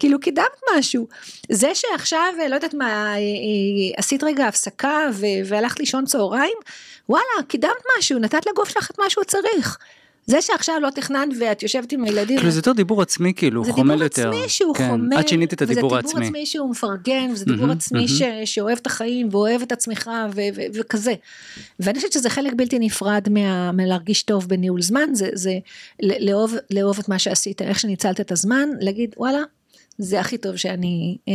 כאילו 0.00 0.20
קידמת 0.20 0.60
משהו. 0.78 1.08
זה 1.50 1.74
שעכשיו 1.74 2.34
לא 2.48 2.54
יודעת 2.54 2.74
מה 2.74 2.86
אה, 2.86 3.14
אה, 3.14 3.20
עשית 3.96 4.24
רגע 4.24 4.46
הפסקה 4.46 5.08
והלכת 5.44 5.80
לישון 5.80 6.04
צהריים 6.04 6.56
וואלה 7.08 7.42
קידמת 7.48 7.82
משהו 7.98 8.18
נתת 8.18 8.46
לגוף 8.46 8.68
שלך 8.68 8.90
את 8.90 8.98
מה 8.98 9.10
שהוא 9.10 9.24
צריך. 9.24 9.78
זה 10.26 10.42
שעכשיו 10.42 10.80
לא 10.82 10.90
תכננת 10.90 11.36
ואת 11.40 11.62
יושבת 11.62 11.92
עם 11.92 12.04
הילדים. 12.04 12.38
כאילו 12.38 12.50
זה 12.50 12.58
יותר 12.58 12.72
דיבור 12.72 13.02
עצמי 13.02 13.32
כאילו, 13.36 13.64
חומל 13.64 14.02
יותר. 14.02 14.08
זה 14.16 14.22
דיבור 14.22 14.38
עצמי 14.38 14.48
שהוא 14.48 14.74
כן. 14.74 14.88
חומל. 14.90 15.20
את 15.20 15.28
שינית 15.28 15.52
את 15.52 15.62
הדיבור 15.62 15.96
העצמי. 15.96 16.10
וזה 16.10 16.20
דיבור 16.20 16.28
עצמי 16.28 16.46
שהוא 16.46 16.70
מפרגן, 16.70 17.30
וזה 17.32 17.44
דיבור 17.44 17.70
עצמי 17.70 18.08
ש, 18.08 18.22
שאוהב 18.44 18.78
את 18.78 18.86
החיים 18.86 19.28
ואוהב 19.30 19.62
את 19.62 19.72
עצמך 19.72 20.10
ו, 20.34 20.40
ו, 20.56 20.60
וכזה. 20.74 21.14
ואני 21.80 21.98
חושבת 21.98 22.12
שזה 22.12 22.30
חלק 22.30 22.52
בלתי 22.56 22.78
נפרד 22.78 23.28
מה, 23.30 23.72
מלהרגיש 23.72 24.22
טוב 24.22 24.48
בניהול 24.48 24.82
זמן, 24.82 25.14
זה, 25.14 25.28
זה 25.32 25.58
לאהוב, 26.02 26.54
לאהוב 26.70 26.98
את 26.98 27.08
מה 27.08 27.18
שעשית, 27.18 27.62
איך 27.62 27.78
שניצלת 27.78 28.20
את 28.20 28.32
הזמן, 28.32 28.68
להגיד 28.80 29.14
וואלה. 29.16 29.42
זה 29.98 30.20
הכי 30.20 30.38
טוב 30.38 30.56
שאני, 30.56 31.18
אה, 31.28 31.34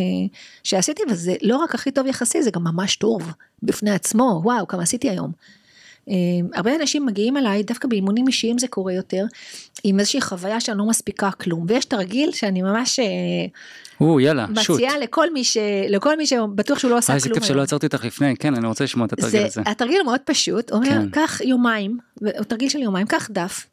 שעשיתי, 0.63 1.03
וזה 1.09 1.35
לא 1.41 1.57
רק 1.57 1.75
הכי 1.75 1.91
טוב 1.91 2.07
יחסי, 2.07 2.43
זה 2.43 2.51
גם 2.51 2.63
ממש 2.63 2.95
טוב 2.95 3.31
בפני 3.63 3.91
עצמו, 3.91 4.41
וואו, 4.43 4.67
כמה 4.67 4.83
עשיתי 4.83 5.09
היום. 5.09 5.31
אמ, 6.07 6.47
הרבה 6.53 6.75
אנשים 6.75 7.05
מגיעים 7.05 7.37
אליי, 7.37 7.63
דווקא 7.63 7.87
באימונים 7.87 8.27
אישיים 8.27 8.59
זה 8.59 8.67
קורה 8.67 8.93
יותר, 8.93 9.25
עם 9.83 9.99
איזושהי 9.99 10.21
חוויה 10.21 10.59
שאני 10.59 10.77
לא 10.77 10.85
מספיקה 10.85 11.31
כלום, 11.31 11.65
ויש 11.67 11.85
תרגיל 11.85 12.31
שאני 12.31 12.61
ממש... 12.61 12.99
אה, 12.99 13.05
או, 14.01 14.19
יאללה, 14.19 14.45
שוט. 14.61 14.75
מציעה 14.75 14.97
לכל 14.97 15.33
מי 15.33 15.43
ש... 15.43 15.57
לכל 15.89 16.17
מי 16.17 16.25
שבטוח 16.27 16.79
שהוא 16.79 16.91
לא 16.91 16.97
עשה 16.97 17.07
כלום. 17.07 17.15
איזה 17.15 17.29
כיף 17.29 17.43
שלא 17.43 17.61
עצרתי 17.61 17.85
אותך 17.85 18.05
לפני, 18.05 18.35
כן, 18.37 18.55
אני 18.55 18.67
רוצה 18.67 18.83
לשמוע 18.83 19.05
את 19.05 19.13
התרגיל 19.13 19.45
הזה. 19.45 19.61
התרגיל 19.65 20.03
מאוד 20.03 20.19
פשוט, 20.25 20.71
אומר, 20.71 20.87
כן. 20.87 21.09
קח 21.09 21.41
יומיים, 21.41 21.97
תרגיל 22.47 22.69
של 22.69 22.79
יומיים, 22.79 23.07
קח 23.07 23.29
דף, 23.31 23.65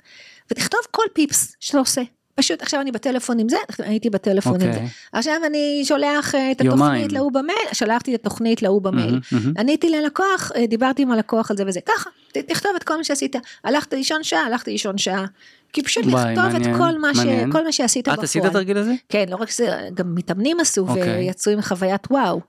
ותכתוב 0.50 0.80
כל 0.90 1.04
פיפס 1.12 1.56
שאתה 1.60 1.78
עושה. 1.78 2.02
פשוט 2.42 2.62
עכשיו 2.62 2.80
אני 2.80 2.92
בטלפון 2.92 3.38
עם 3.38 3.48
זה, 3.48 3.56
הייתי 3.78 4.10
בטלפון 4.10 4.60
okay. 4.60 4.64
עם 4.64 4.72
זה. 4.72 4.78
אוקיי. 4.78 4.88
עכשיו 5.12 5.40
אני 5.46 5.82
שולח 5.84 6.34
אה, 6.34 6.52
את 6.52 6.60
התוכנית 6.60 7.12
להוא 7.12 7.32
במייל, 7.32 7.58
שלחתי 7.72 8.14
את 8.14 8.20
התוכנית 8.20 8.62
להוא 8.62 8.82
במייל. 8.82 9.14
Mm-hmm, 9.18 9.34
mm-hmm. 9.34 9.60
עניתי 9.60 9.90
ללקוח, 9.90 10.52
אה, 10.56 10.66
דיברתי 10.66 11.02
עם 11.02 11.12
הלקוח 11.12 11.50
על 11.50 11.56
זה 11.56 11.64
וזה. 11.66 11.80
ככה, 11.80 12.10
תכתוב 12.32 12.72
את 12.76 12.82
כל 12.84 12.96
מה 12.96 13.04
שעשית. 13.04 13.36
הלכת 13.64 13.92
לישון 13.92 14.22
שעה, 14.22 14.46
הלכת 14.46 14.68
לישון 14.68 14.98
שעה. 14.98 15.26
כי 15.72 15.82
פשוט 15.82 16.04
וואי, 16.04 16.32
לכתוב 16.32 16.52
מעניין, 16.52 16.74
את 16.74 16.78
כל 16.78 16.98
מה, 16.98 17.14
ש... 17.14 17.18
כל 17.52 17.64
מה 17.64 17.72
שעשית 17.72 18.04
בפועל. 18.04 18.18
את 18.18 18.24
עשית 18.24 18.44
את 18.44 18.50
התרגיל 18.50 18.78
הזה? 18.78 18.92
כן, 19.08 19.24
לא 19.28 19.36
רק 19.36 19.50
זה, 19.50 19.88
גם 19.94 20.14
מתאמנים 20.14 20.60
עשו 20.60 20.86
okay. 20.86 20.90
אוקיי. 20.90 21.18
ויצאו 21.18 21.52
עם 21.52 21.62
חוויית 21.62 22.06
וואו. 22.10 22.40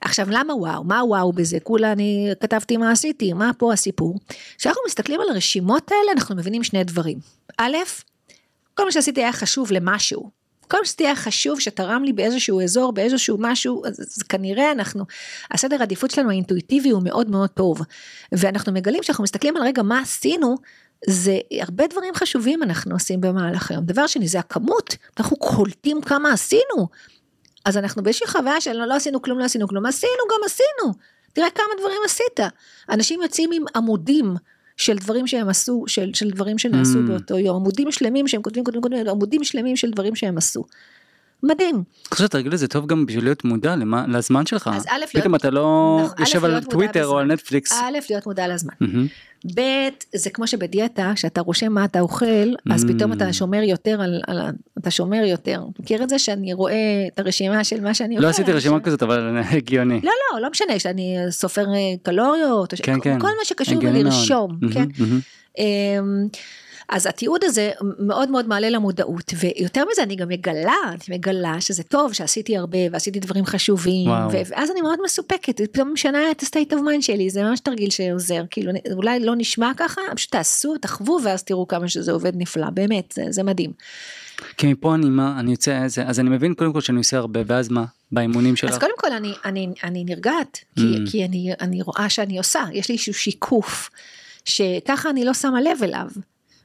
עכשיו 0.00 0.26
למה 0.30 0.54
וואו? 0.54 0.84
מה 0.84 1.04
וואו 1.04 1.32
בזה? 1.32 1.58
כולה 1.62 1.92
אני 1.92 2.28
כתבתי 2.40 2.76
מה 2.76 2.90
עשיתי, 2.90 3.32
מה 3.32 3.50
פה 3.58 3.72
הסיפור? 3.72 4.18
כשאנחנו 4.58 4.82
מסתכלים 4.86 5.20
על 5.20 5.28
הרשימות 5.28 5.90
האלה 5.92 6.12
אנחנו 6.12 6.36
מבינים 6.36 6.64
שני 6.64 6.84
דברים. 6.84 7.18
א', 7.58 7.76
כל 8.78 8.84
מה 8.84 8.92
שעשיתי 8.92 9.20
היה 9.20 9.32
חשוב 9.32 9.72
למשהו. 9.72 10.30
כל 10.68 10.78
מה 10.78 10.84
שעשיתי 10.84 11.06
היה 11.06 11.16
חשוב 11.16 11.60
שתרם 11.60 12.04
לי 12.04 12.12
באיזשהו 12.12 12.60
אזור, 12.60 12.92
באיזשהו 12.92 13.36
משהו, 13.40 13.86
אז, 13.86 14.00
אז 14.00 14.22
כנראה 14.22 14.72
אנחנו, 14.72 15.04
הסדר 15.50 15.82
עדיפות 15.82 16.10
שלנו 16.10 16.30
האינטואיטיבי 16.30 16.90
הוא 16.90 17.02
מאוד 17.02 17.30
מאוד 17.30 17.50
טוב. 17.50 17.80
ואנחנו 18.32 18.72
מגלים 18.72 19.02
שאנחנו 19.02 19.24
מסתכלים 19.24 19.56
על 19.56 19.62
רגע 19.62 19.82
מה 19.82 20.00
עשינו, 20.00 20.56
זה 21.06 21.38
הרבה 21.60 21.86
דברים 21.86 22.14
חשובים 22.14 22.62
אנחנו 22.62 22.94
עושים 22.94 23.20
במהלך 23.20 23.70
היום. 23.70 23.84
דבר 23.84 24.06
שני 24.06 24.28
זה 24.28 24.38
הכמות, 24.38 24.96
אנחנו 25.18 25.36
קולטים 25.36 26.00
כמה 26.02 26.32
עשינו. 26.32 26.88
אז 27.64 27.76
אנחנו 27.76 28.02
באיזושהי 28.02 28.26
חוויה 28.26 28.60
של 28.60 28.72
לא 28.72 28.94
עשינו 28.94 29.22
כלום, 29.22 29.38
לא 29.38 29.44
עשינו 29.44 29.68
כלום, 29.68 29.86
עשינו 29.86 30.22
גם 30.30 30.40
עשינו. 30.46 30.94
תראה 31.32 31.50
כמה 31.50 31.74
דברים 31.80 32.00
עשית. 32.04 32.40
אנשים 32.90 33.22
יוצאים 33.22 33.52
עם 33.52 33.64
עמודים 33.76 34.34
של 34.78 34.96
דברים 34.96 35.26
שהם 35.26 35.48
עשו, 35.48 35.84
של, 35.86 36.10
של 36.14 36.30
דברים 36.30 36.58
שנעשו 36.58 36.98
mm. 36.98 37.08
באותו 37.08 37.38
יום, 37.38 37.56
עמודים 37.56 37.92
שלמים 37.92 38.28
שהם 38.28 38.42
כותבים, 38.42 38.64
כותבים, 38.64 38.82
כותבים, 38.82 39.08
עמודים 39.08 39.44
שלמים 39.44 39.76
של 39.76 39.90
דברים 39.90 40.14
שהם 40.14 40.38
עשו. 40.38 40.64
מדהים. 41.42 41.74
אני 41.74 41.84
חושב 42.10 42.24
שהתרגיל 42.24 42.52
הזה 42.52 42.68
טוב 42.68 42.86
גם 42.86 43.06
בשביל 43.06 43.24
להיות 43.24 43.44
מודע 43.44 43.76
למה, 43.76 44.04
לזמן 44.08 44.46
שלך. 44.46 44.70
אז 44.74 44.86
א', 44.88 45.18
פתאום 45.18 45.34
אתה 45.34 45.50
לא 45.50 46.00
נכון, 46.04 46.16
יושב 46.18 46.44
על 46.44 46.64
טוויטר 46.64 47.06
או 47.06 47.18
על 47.18 47.32
נטפליקס. 47.32 47.72
א', 47.72 47.98
להיות 48.10 48.26
מודע 48.26 48.48
לזמן. 48.48 48.74
ב', 49.54 49.60
זה 50.14 50.30
כמו 50.30 50.46
שבדיאטה, 50.46 51.12
כשאתה 51.14 51.40
רושם 51.40 51.72
מה 51.72 51.84
אתה 51.84 52.00
אוכל, 52.00 52.26
אז 52.70 52.84
mm-hmm. 52.84 52.88
פתאום 52.88 53.12
אתה 53.12 53.32
שומר 53.32 53.62
יותר 53.62 54.02
על, 54.02 54.20
על, 54.26 54.38
אתה 54.78 54.90
שומר 54.90 55.24
יותר. 55.24 55.62
מכיר 55.80 56.02
את 56.02 56.08
זה 56.08 56.18
שאני 56.18 56.52
רואה 56.52 56.74
את 57.14 57.18
הרשימה 57.18 57.64
של 57.64 57.80
מה 57.80 57.94
שאני 57.94 58.14
לא 58.14 58.18
אוכל? 58.18 58.26
לא 58.26 58.30
עשיתי 58.30 58.52
רשימה 58.52 58.80
כזאת, 58.80 59.02
אבל 59.02 59.38
הגיוני. 59.50 60.00
לא, 60.02 60.12
לא, 60.34 60.40
לא 60.40 60.50
משנה, 60.50 60.78
שאני 60.78 61.16
סופר 61.30 61.66
אה, 61.74 61.94
קלוריות, 62.02 62.74
כן, 62.82 63.00
כן. 63.00 63.20
כל 63.20 63.26
מה 63.26 63.44
שקשור 63.44 63.82
ללרשום, 63.82 64.58
כן? 64.72 64.88
אז 66.88 67.06
התיעוד 67.06 67.44
הזה 67.44 67.70
מאוד 67.98 68.30
מאוד 68.30 68.48
מעלה 68.48 68.70
למודעות 68.70 69.32
ויותר 69.38 69.84
מזה 69.92 70.02
אני 70.02 70.16
גם 70.16 70.28
מגלה, 70.28 70.74
אני 70.88 71.16
מגלה 71.16 71.60
שזה 71.60 71.82
טוב 71.82 72.12
שעשיתי 72.12 72.56
הרבה 72.56 72.78
ועשיתי 72.92 73.20
דברים 73.20 73.46
חשובים 73.46 74.08
וואו. 74.08 74.30
ואז 74.32 74.70
אני 74.70 74.80
מאוד 74.80 74.98
מסופקת, 75.04 75.60
פתאום 75.60 75.92
משנה 75.92 76.30
את 76.30 76.42
ה-state 76.42 76.72
of 76.72 76.76
mind 76.76 77.00
שלי, 77.00 77.30
זה 77.30 77.42
ממש 77.42 77.60
תרגיל 77.60 77.90
שעוזר, 77.90 78.42
כאילו 78.50 78.72
אולי 78.92 79.20
לא 79.20 79.34
נשמע 79.36 79.72
ככה, 79.76 80.00
פשוט 80.16 80.32
תעשו, 80.32 80.78
תחוו 80.78 81.18
ואז 81.24 81.42
תראו 81.42 81.68
כמה 81.68 81.88
שזה 81.88 82.12
עובד 82.12 82.32
נפלא, 82.36 82.70
באמת, 82.70 83.12
זה, 83.16 83.22
זה 83.30 83.42
מדהים. 83.42 83.72
כי 84.56 84.72
מפה 84.72 84.94
אני 84.94 85.08
מה, 85.08 85.36
אני 85.40 85.50
יוצא 85.50 85.82
איזה, 85.84 86.02
אז 86.06 86.20
אני 86.20 86.30
מבין 86.30 86.54
קודם 86.54 86.72
כל 86.72 86.80
שאני 86.80 86.98
עושה 86.98 87.16
הרבה, 87.16 87.40
ואז 87.46 87.68
מה, 87.68 87.84
באימונים 88.12 88.56
שלך? 88.56 88.70
אז 88.70 88.78
קודם 88.78 88.92
כל 88.98 89.12
אני, 89.12 89.32
אני, 89.44 89.68
אני 89.84 90.04
נרגעת, 90.04 90.58
כי, 90.74 90.80
mm. 90.80 91.10
כי 91.10 91.24
אני, 91.24 91.52
אני 91.60 91.82
רואה 91.82 92.08
שאני 92.08 92.38
עושה, 92.38 92.60
יש 92.72 92.88
לי 92.88 92.94
איזשהו 92.94 93.14
שיקוף, 93.14 93.90
שככה 94.44 95.10
אני 95.10 95.24
לא 95.24 95.34
שמה 95.34 95.60
לב 95.60 95.82
אליו. 95.82 96.08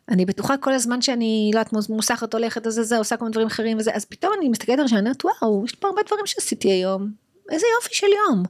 אני 0.09 0.25
בטוחה 0.25 0.57
כל 0.57 0.73
הזמן 0.73 1.01
שאני 1.01 1.51
לא 1.53 1.59
יודעת 1.59 1.89
מוסכת 1.89 2.33
הולכת 2.33 2.67
אז 2.67 2.73
זה 2.73 2.97
עושה 2.97 3.17
כל 3.17 3.25
מיני 3.25 3.31
דברים 3.31 3.47
אחרים 3.47 3.77
וזה 3.77 3.91
אז 3.93 4.05
פתאום 4.05 4.33
אני 4.39 4.49
מסתכלת 4.49 4.79
על 4.79 4.87
שאני 4.87 4.99
אומרת 4.99 5.25
וואו 5.25 5.65
יש 5.65 5.75
פה 5.75 5.87
הרבה 5.87 6.01
דברים 6.07 6.25
שעשיתי 6.25 6.71
היום 6.71 7.11
איזה 7.51 7.65
יופי 7.77 7.95
של 7.95 8.07
יום 8.07 8.43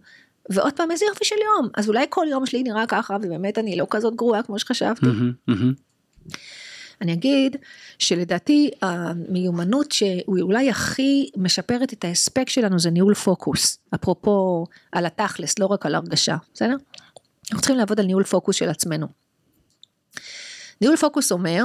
ועוד 0.49 0.73
פעם 0.73 0.91
איזה 0.91 1.05
יופי 1.05 1.25
של 1.25 1.35
יום 1.35 1.69
אז 1.73 1.89
אולי 1.89 2.05
כל 2.09 2.25
יום 2.29 2.45
שלי 2.45 2.63
נראה 2.63 2.87
ככה 2.87 3.17
ובאמת 3.21 3.57
אני 3.57 3.75
לא 3.75 3.87
כזאת 3.89 4.15
גרועה 4.15 4.43
כמו 4.43 4.59
שחשבתי. 4.59 5.05
אני 7.01 7.13
אגיד 7.13 7.55
שלדעתי 7.99 8.71
המיומנות 8.81 9.91
שהוא 9.91 10.39
אולי 10.41 10.69
הכי 10.69 11.29
משפרת 11.37 11.93
את 11.93 12.05
ההספק 12.05 12.49
שלנו 12.49 12.79
זה 12.79 12.89
ניהול 12.89 13.13
פוקוס 13.13 13.77
אפרופו 13.95 14.65
על 14.91 15.05
התכלס 15.05 15.59
לא 15.59 15.65
רק 15.65 15.85
על 15.85 15.95
הרגשה 15.95 16.35
בסדר? 16.53 16.75
אנחנו 17.45 17.61
צריכים 17.61 17.77
לעבוד 17.77 17.99
על 17.99 18.05
ניהול 18.05 18.23
פוקוס 18.23 18.55
של 18.55 18.69
עצמנו. 18.69 19.22
ניהול 20.81 20.97
פוקוס 20.97 21.31
אומר 21.31 21.63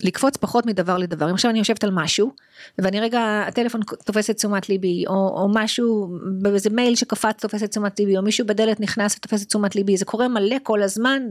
לקפוץ 0.00 0.36
פחות 0.36 0.66
מדבר 0.66 0.98
לדבר 0.98 1.28
אם 1.30 1.34
עכשיו 1.34 1.50
אני 1.50 1.58
יושבת 1.58 1.84
על 1.84 1.90
משהו 1.90 2.32
ואני 2.78 3.00
רגע 3.00 3.44
הטלפון 3.48 3.80
תופס 4.04 4.30
את 4.30 4.36
תשומת 4.36 4.68
ליבי 4.68 5.04
או, 5.06 5.12
או 5.14 5.48
משהו 5.54 6.18
באיזה 6.42 6.70
מייל 6.70 6.94
שקפץ 6.94 7.40
תופס 7.40 7.62
את 7.62 7.70
תשומת 7.70 7.98
ליבי 8.00 8.16
או 8.16 8.22
מישהו 8.22 8.46
בדלת 8.46 8.80
נכנס 8.80 9.16
ותופס 9.16 9.42
את 9.42 9.48
תשומת 9.48 9.76
ליבי 9.76 9.96
זה 9.96 10.04
קורה 10.04 10.28
מלא 10.28 10.56
כל 10.62 10.82
הזמן. 10.82 11.22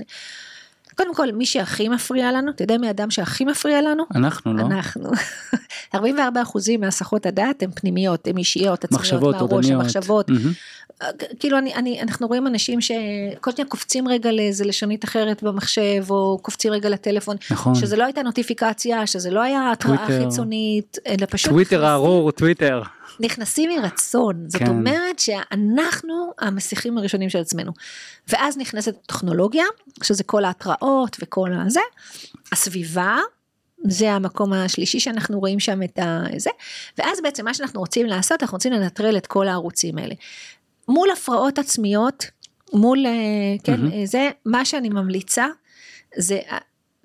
קודם 0.98 1.16
כל 1.16 1.32
מי 1.32 1.46
שהכי 1.46 1.90
מפריע 1.90 2.32
לנו 2.32 2.52
אתה 2.52 2.64
יודע 2.64 2.78
מי 2.78 2.88
האדם 2.88 3.12
שהכי 3.12 3.46
מפריע 3.46 3.82
לנו 3.82 4.04
אנחנו 4.16 4.54
לא 4.54 4.64
אנחנו 4.66 5.10
44 5.96 6.42
אחוזים 6.42 6.82
מהסחות 6.82 7.26
הדעת 7.26 7.64
הן 7.64 7.72
פנימיות 7.72 8.28
הן 8.28 8.38
אישיות 8.38 8.84
עצמיות 8.84 9.02
מחשבות 9.02 9.36
מהראש 9.36 9.70
המחשבות 9.70 10.30
mm-hmm. 10.30 10.34
כאילו 11.40 11.58
אני, 11.58 11.76
אני, 11.76 12.02
אנחנו 12.02 12.28
רואים 12.28 12.48
אנשים 12.48 12.82
שכל 12.82 13.52
שניה 13.52 13.68
קופצים 13.68 14.08
רגע 14.08 14.32
לאיזה 14.32 14.66
לשונית 14.66 15.06
אחרת 15.06 15.44
במחשב 15.44 16.06
או 16.10 16.40
קופצים 16.42 16.72
רגע 16.72 16.90
לטלפון, 16.90 17.36
נכון. 17.52 17.76
שזה 17.76 17.96
לא 17.96 18.04
הייתה 18.04 18.22
נוטיפיקציה, 18.22 19.08
שזה 19.08 19.32
לא 19.32 19.42
היה 19.42 19.72
התראה 19.72 20.08
חיצונית, 20.08 20.98
אלא 21.08 21.26
פשוט... 21.30 21.52
טוויטר 21.52 21.86
הארור, 21.86 22.32
טוויטר. 22.32 22.82
נכנסים 23.20 23.70
מרצון, 23.70 24.50
זאת 24.50 24.62
כן. 24.62 24.68
אומרת 24.68 25.20
שאנחנו 25.20 26.34
המסיכים 26.40 26.98
הראשונים 26.98 27.30
של 27.30 27.40
עצמנו. 27.40 27.72
ואז 28.28 28.58
נכנסת 28.58 28.96
טכנולוגיה, 29.06 29.66
שזה 30.04 30.24
כל 30.24 30.46
ההתראות 30.46 31.18
וכל 31.20 31.50
הזה, 31.54 31.80
הסביבה, 32.52 33.18
זה 33.88 34.12
המקום 34.12 34.54
השלישי 34.54 35.00
שאנחנו 35.00 35.40
רואים 35.40 35.60
שם 35.60 35.84
את 35.84 36.00
זה, 36.38 36.50
ואז 36.98 37.22
בעצם 37.24 37.46
מה 37.46 37.54
שאנחנו 37.54 37.80
רוצים 37.80 38.06
לעשות, 38.06 38.44
אנחנו 38.44 38.56
רוצים 38.56 38.74
לנטרל 38.74 39.18
את 39.18 39.28
כל 39.28 39.48
הערוצים 39.48 39.98
האלה. 39.98 40.16
מול 40.88 41.10
הפרעות 41.12 41.60
עצמיות, 41.60 42.26
מול, 42.74 43.06
אה, 43.06 43.12
כן, 43.64 43.88
mm-hmm. 43.88 44.06
זה, 44.06 44.30
מה 44.46 44.66
שאני 44.66 44.90
ממליצה, 44.90 45.46
זה 46.18 46.40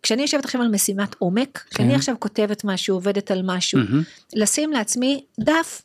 כשאני 0.03 0.23
יושבת 0.23 0.45
עכשיו 0.45 0.63
על 0.63 0.69
משימת 0.69 1.15
עומק, 1.19 1.59
כן. 1.59 1.75
כשאני 1.75 1.95
עכשיו 1.95 2.15
כותבת 2.19 2.65
משהו, 2.65 2.97
עובדת 2.97 3.31
על 3.31 3.43
משהו, 3.45 3.81
mm-hmm. 3.81 4.35
לשים 4.35 4.73
לעצמי 4.73 5.25
דף. 5.41 5.83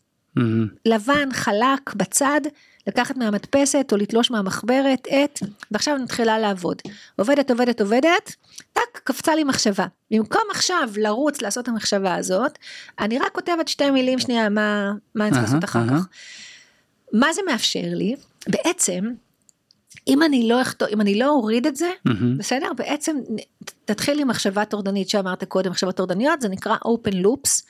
לבן, 0.86 1.30
חלק, 1.34 1.94
בצד, 1.96 2.42
לקחת 2.88 3.18
מהמדפסת 3.18 3.90
או 3.92 3.98
לתלוש 3.98 4.32
מהמחברת 4.32 5.08
את, 5.08 5.40
ועכשיו 5.72 5.96
אני 5.96 6.04
מתחילה 6.04 6.40
לעבוד. 6.40 6.82
עובדת, 7.16 7.52
עובדת, 7.52 7.82
עובדת, 7.82 8.36
טאק, 8.74 9.02
קפצה 9.04 9.36
לי 9.36 9.44
מחשבה. 9.44 9.86
במקום 10.12 10.42
עכשיו 10.52 10.90
לרוץ 10.98 11.42
לעשות 11.42 11.64
את 11.64 11.70
המחשבה 11.70 12.16
הזאת, 12.16 12.58
אני 13.00 13.20
רק 13.20 13.32
כותבת 13.32 13.68
שתי 13.68 13.92
מילים 13.92 14.20
שנייה, 14.20 14.50
מה, 14.50 14.92
מה 15.16 15.24
אני 15.24 15.32
צריכה 15.32 15.46
לעשות 15.46 15.64
אחר 15.64 15.88
כך. 15.90 16.08
מה 17.14 17.34
זה 17.34 17.42
מאפשר 17.48 17.86
לי? 17.86 18.16
בעצם, 18.48 19.06
אם 20.08 20.24
אני 20.24 20.48
לא 20.48 20.62
אכתוב, 20.62 20.88
אם 20.88 21.02
אני 21.02 21.20
לא 21.20 21.30
אוריד 21.30 21.68
את 21.68 21.76
זה, 21.76 21.92
mm-hmm. 22.08 22.12
בסדר? 22.38 22.74
בעצם 22.78 23.18
תתחיל 23.86 24.20
עם 24.20 24.28
מחשבה 24.28 24.66
טורדנית 24.66 25.10
שאמרת 25.10 25.44
קודם, 25.44 25.72
מחשבות 25.72 25.96
טורדניות, 25.96 26.42
זה 26.42 26.50
נקרא 26.50 26.76
open 26.76 27.14
loops, 27.14 27.64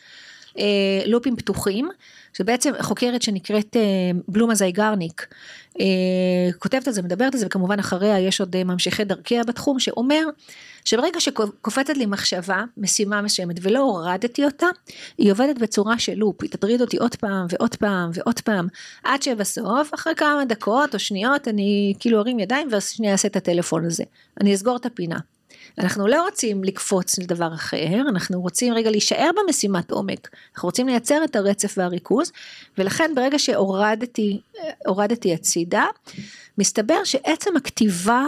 לופים 1.05 1.35
פתוחים, 1.35 1.89
שבעצם 2.37 2.71
חוקרת 2.81 3.21
שנקראת 3.21 3.75
אה, 3.75 3.81
בלומה 4.27 4.55
זייגרניק, 4.55 5.27
אה, 5.79 5.85
כותבת 6.59 6.87
על 6.87 6.93
זה, 6.93 7.01
מדברת 7.01 7.33
על 7.33 7.39
זה, 7.39 7.45
וכמובן 7.45 7.79
אחריה 7.79 8.19
יש 8.19 8.39
עוד 8.39 8.55
אה, 8.55 8.63
ממשיכי 8.63 9.03
דרכיה 9.03 9.43
בתחום, 9.43 9.79
שאומר 9.79 10.23
שברגע 10.85 11.19
שקופצת 11.19 11.97
לי 11.97 12.05
מחשבה, 12.05 12.63
משימה 12.77 13.21
מסוימת, 13.21 13.55
ולא 13.61 13.79
הורדתי 13.79 14.45
אותה, 14.45 14.67
היא 15.17 15.31
עובדת 15.31 15.59
בצורה 15.59 15.99
של 15.99 16.13
לופ, 16.13 16.41
היא 16.41 16.49
תטריד 16.49 16.81
אותי 16.81 16.97
עוד 16.97 17.15
פעם 17.15 17.45
ועוד 17.49 17.75
פעם 17.75 18.09
ועוד 18.13 18.39
פעם, 18.39 18.67
עד 19.03 19.23
שבסוף, 19.23 19.93
אחרי 19.93 20.15
כמה 20.15 20.45
דקות 20.45 20.93
או 20.93 20.99
שניות, 20.99 21.47
אני 21.47 21.93
כאילו 21.99 22.19
ארים 22.19 22.39
ידיים 22.39 22.67
ושנייה 22.71 23.11
אעשה 23.11 23.27
את 23.27 23.35
הטלפון 23.35 23.85
הזה. 23.85 24.03
אני 24.41 24.53
אסגור 24.53 24.75
את 24.75 24.85
הפינה. 24.85 25.17
אנחנו 25.79 26.07
לא 26.07 26.23
רוצים 26.23 26.63
לקפוץ 26.63 27.19
לדבר 27.19 27.53
אחר, 27.53 28.01
אנחנו 28.09 28.41
רוצים 28.41 28.73
רגע 28.73 28.91
להישאר 28.91 29.29
במשימת 29.35 29.91
עומק, 29.91 30.29
אנחנו 30.55 30.67
רוצים 30.67 30.87
לייצר 30.87 31.23
את 31.23 31.35
הרצף 31.35 31.73
והריכוז, 31.77 32.31
ולכן 32.77 33.11
ברגע 33.15 33.39
שהורדתי 33.39 34.41
הורדתי 34.85 35.33
הצידה, 35.33 35.85
מסתבר 36.57 37.03
שעצם 37.03 37.57
הכתיבה 37.57 38.23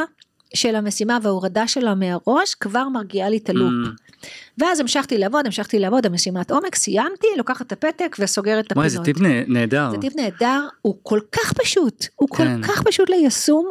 של 0.54 0.76
המשימה 0.76 1.18
וההורדה 1.22 1.68
שלה 1.68 1.96
מהראש 1.96 2.56
כבר 2.56 2.90
מרגיעה 2.90 3.30
לי 3.30 3.38
את 3.38 3.50
הלופ. 3.50 3.88
Mm. 3.88 4.28
ואז 4.58 4.80
המשכתי 4.80 5.18
לעבוד, 5.18 5.46
המשכתי 5.46 5.80
לעבוד, 5.80 6.06
המשימת 6.06 6.52
עומק, 6.52 6.76
סיימתי, 6.76 7.28
לוקחת 7.38 7.62
את 7.62 7.72
הפתק 7.72 8.16
וסוגרת 8.20 8.66
את 8.66 8.72
הפינות. 8.72 8.78
וואי, 8.78 8.90
זה 8.90 9.00
טיפ 9.04 9.18
נהדר. 9.48 9.92
זה 9.92 9.98
טיפ 9.98 10.16
נהדר, 10.16 10.68
הוא 10.82 10.96
כל 11.04 11.20
כך 11.32 11.54
פשוט, 11.54 12.06
הוא 12.16 12.30
כן. 12.30 12.62
כל 12.62 12.68
כך 12.68 12.84
פשוט 12.84 13.10
ליישום, 13.10 13.70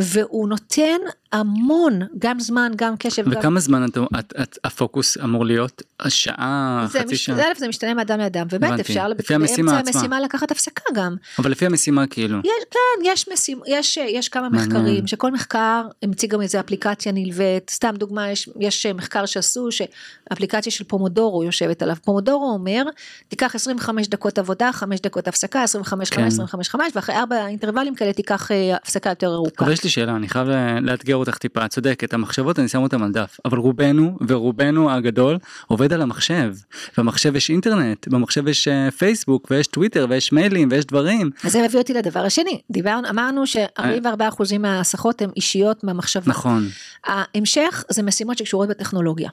והוא 0.00 0.48
נותן 0.48 0.98
המון, 1.32 2.00
גם 2.18 2.40
זמן, 2.40 2.72
גם 2.76 2.94
קשב. 2.98 3.24
וכמה 3.26 3.42
גם... 3.42 3.58
זמן 3.58 3.84
את, 3.84 3.98
את, 4.18 4.32
את, 4.42 4.58
הפוקוס 4.64 5.18
אמור 5.24 5.46
להיות? 5.46 5.82
שעה, 6.08 6.86
חצי 6.88 7.14
מש... 7.14 7.24
שעה? 7.24 7.36
א', 7.36 7.58
זה 7.58 7.68
משתנה 7.68 7.94
מאדם 7.94 8.18
לאדם, 8.18 8.46
וב', 8.50 8.64
אפשר 8.64 9.08
לפי 9.08 9.34
המשימה 9.34 9.72
באמצע 9.72 9.98
המשימה 9.98 10.20
לקחת 10.20 10.50
הפסקה 10.50 10.82
גם. 10.94 11.16
אבל 11.38 11.50
לפי 11.50 11.66
המשימה 11.66 12.06
כאילו. 12.06 12.38
יש, 12.38 12.64
כן, 12.70 13.04
יש, 13.04 13.28
משימ... 13.32 13.60
יש, 13.66 13.96
יש 13.96 14.28
כמה 14.28 14.48
מעניין. 14.48 14.68
מחקרים, 14.68 15.06
שכל 15.06 15.30
מחקר 15.30 15.82
מציג 16.04 16.30
גם 16.30 16.42
איזה 16.42 16.60
אפליקציה 16.60 17.12
נלווית, 17.12 17.70
סתם 17.70 17.94
דוגמה, 17.98 18.30
יש, 18.30 18.48
יש 18.60 18.86
מחקר 18.86 19.26
שעשו, 19.26 19.68
שאפליקציה 19.70 20.72
של 20.72 20.84
פומודורו 20.84 21.44
יושבת 21.44 21.82
עליו. 21.82 21.96
פומודורו 22.04 22.50
אומר, 22.50 22.82
תיקח 23.28 23.54
25 23.54 24.08
דקות 24.08 24.38
עבודה, 24.38 24.72
5 24.72 25.00
דקות 25.00 25.28
הפסקה, 25.28 25.62
25, 25.62 26.10
כן. 26.10 26.16
5, 26.16 26.34
25, 26.34 26.68
5, 26.68 26.92
ואחרי 26.94 27.16
4 27.16 27.46
אינטרוולים 27.46 27.94
כאלה 27.94 28.12
תיקח 28.12 28.50
אה, 28.50 28.76
הפסקה 28.76 29.10
יותר 29.10 29.34
ארוכה. 29.34 29.64
יש 29.82 29.84
לי 29.84 29.90
שאלה, 29.90 30.16
אני 30.16 30.28
חייב 30.28 30.48
לאתגר 30.80 31.16
אותך 31.16 31.38
טיפה, 31.38 31.64
את 31.64 31.70
צודקת, 31.70 32.14
המחשבות 32.14 32.58
אני 32.58 32.68
שם 32.68 32.82
אותן 32.82 33.02
על 33.02 33.12
דף, 33.12 33.38
אבל 33.44 33.58
רובנו 33.58 34.18
ורובנו 34.28 34.90
הגדול 34.90 35.38
עובד 35.66 35.92
על 35.92 36.02
המחשב, 36.02 36.54
במחשב 36.98 37.36
יש 37.36 37.50
אינטרנט, 37.50 38.08
במחשב 38.08 38.48
יש 38.48 38.68
אה, 38.68 38.90
פייסבוק 38.90 39.48
ויש 39.50 39.66
טוויטר 39.66 40.06
ויש 40.08 40.32
מיילים 40.32 40.68
ויש 40.70 40.84
דברים. 40.84 41.30
אז 41.44 41.52
זה 41.52 41.62
מביא 41.62 41.78
אותי 41.78 41.94
לדבר 41.94 42.20
השני, 42.20 42.60
דיברנו, 42.70 43.08
אמרנו 43.10 43.46
ש-44% 43.46 44.58
מההסחות 44.58 45.22
הן 45.22 45.30
אישיות 45.36 45.84
מהמחשבה. 45.84 46.30
נכון. 46.30 46.68
ההמשך 47.04 47.84
זה 47.88 48.02
משימות 48.02 48.38
שקשורות 48.38 48.68
בטכנולוגיה. 48.68 49.30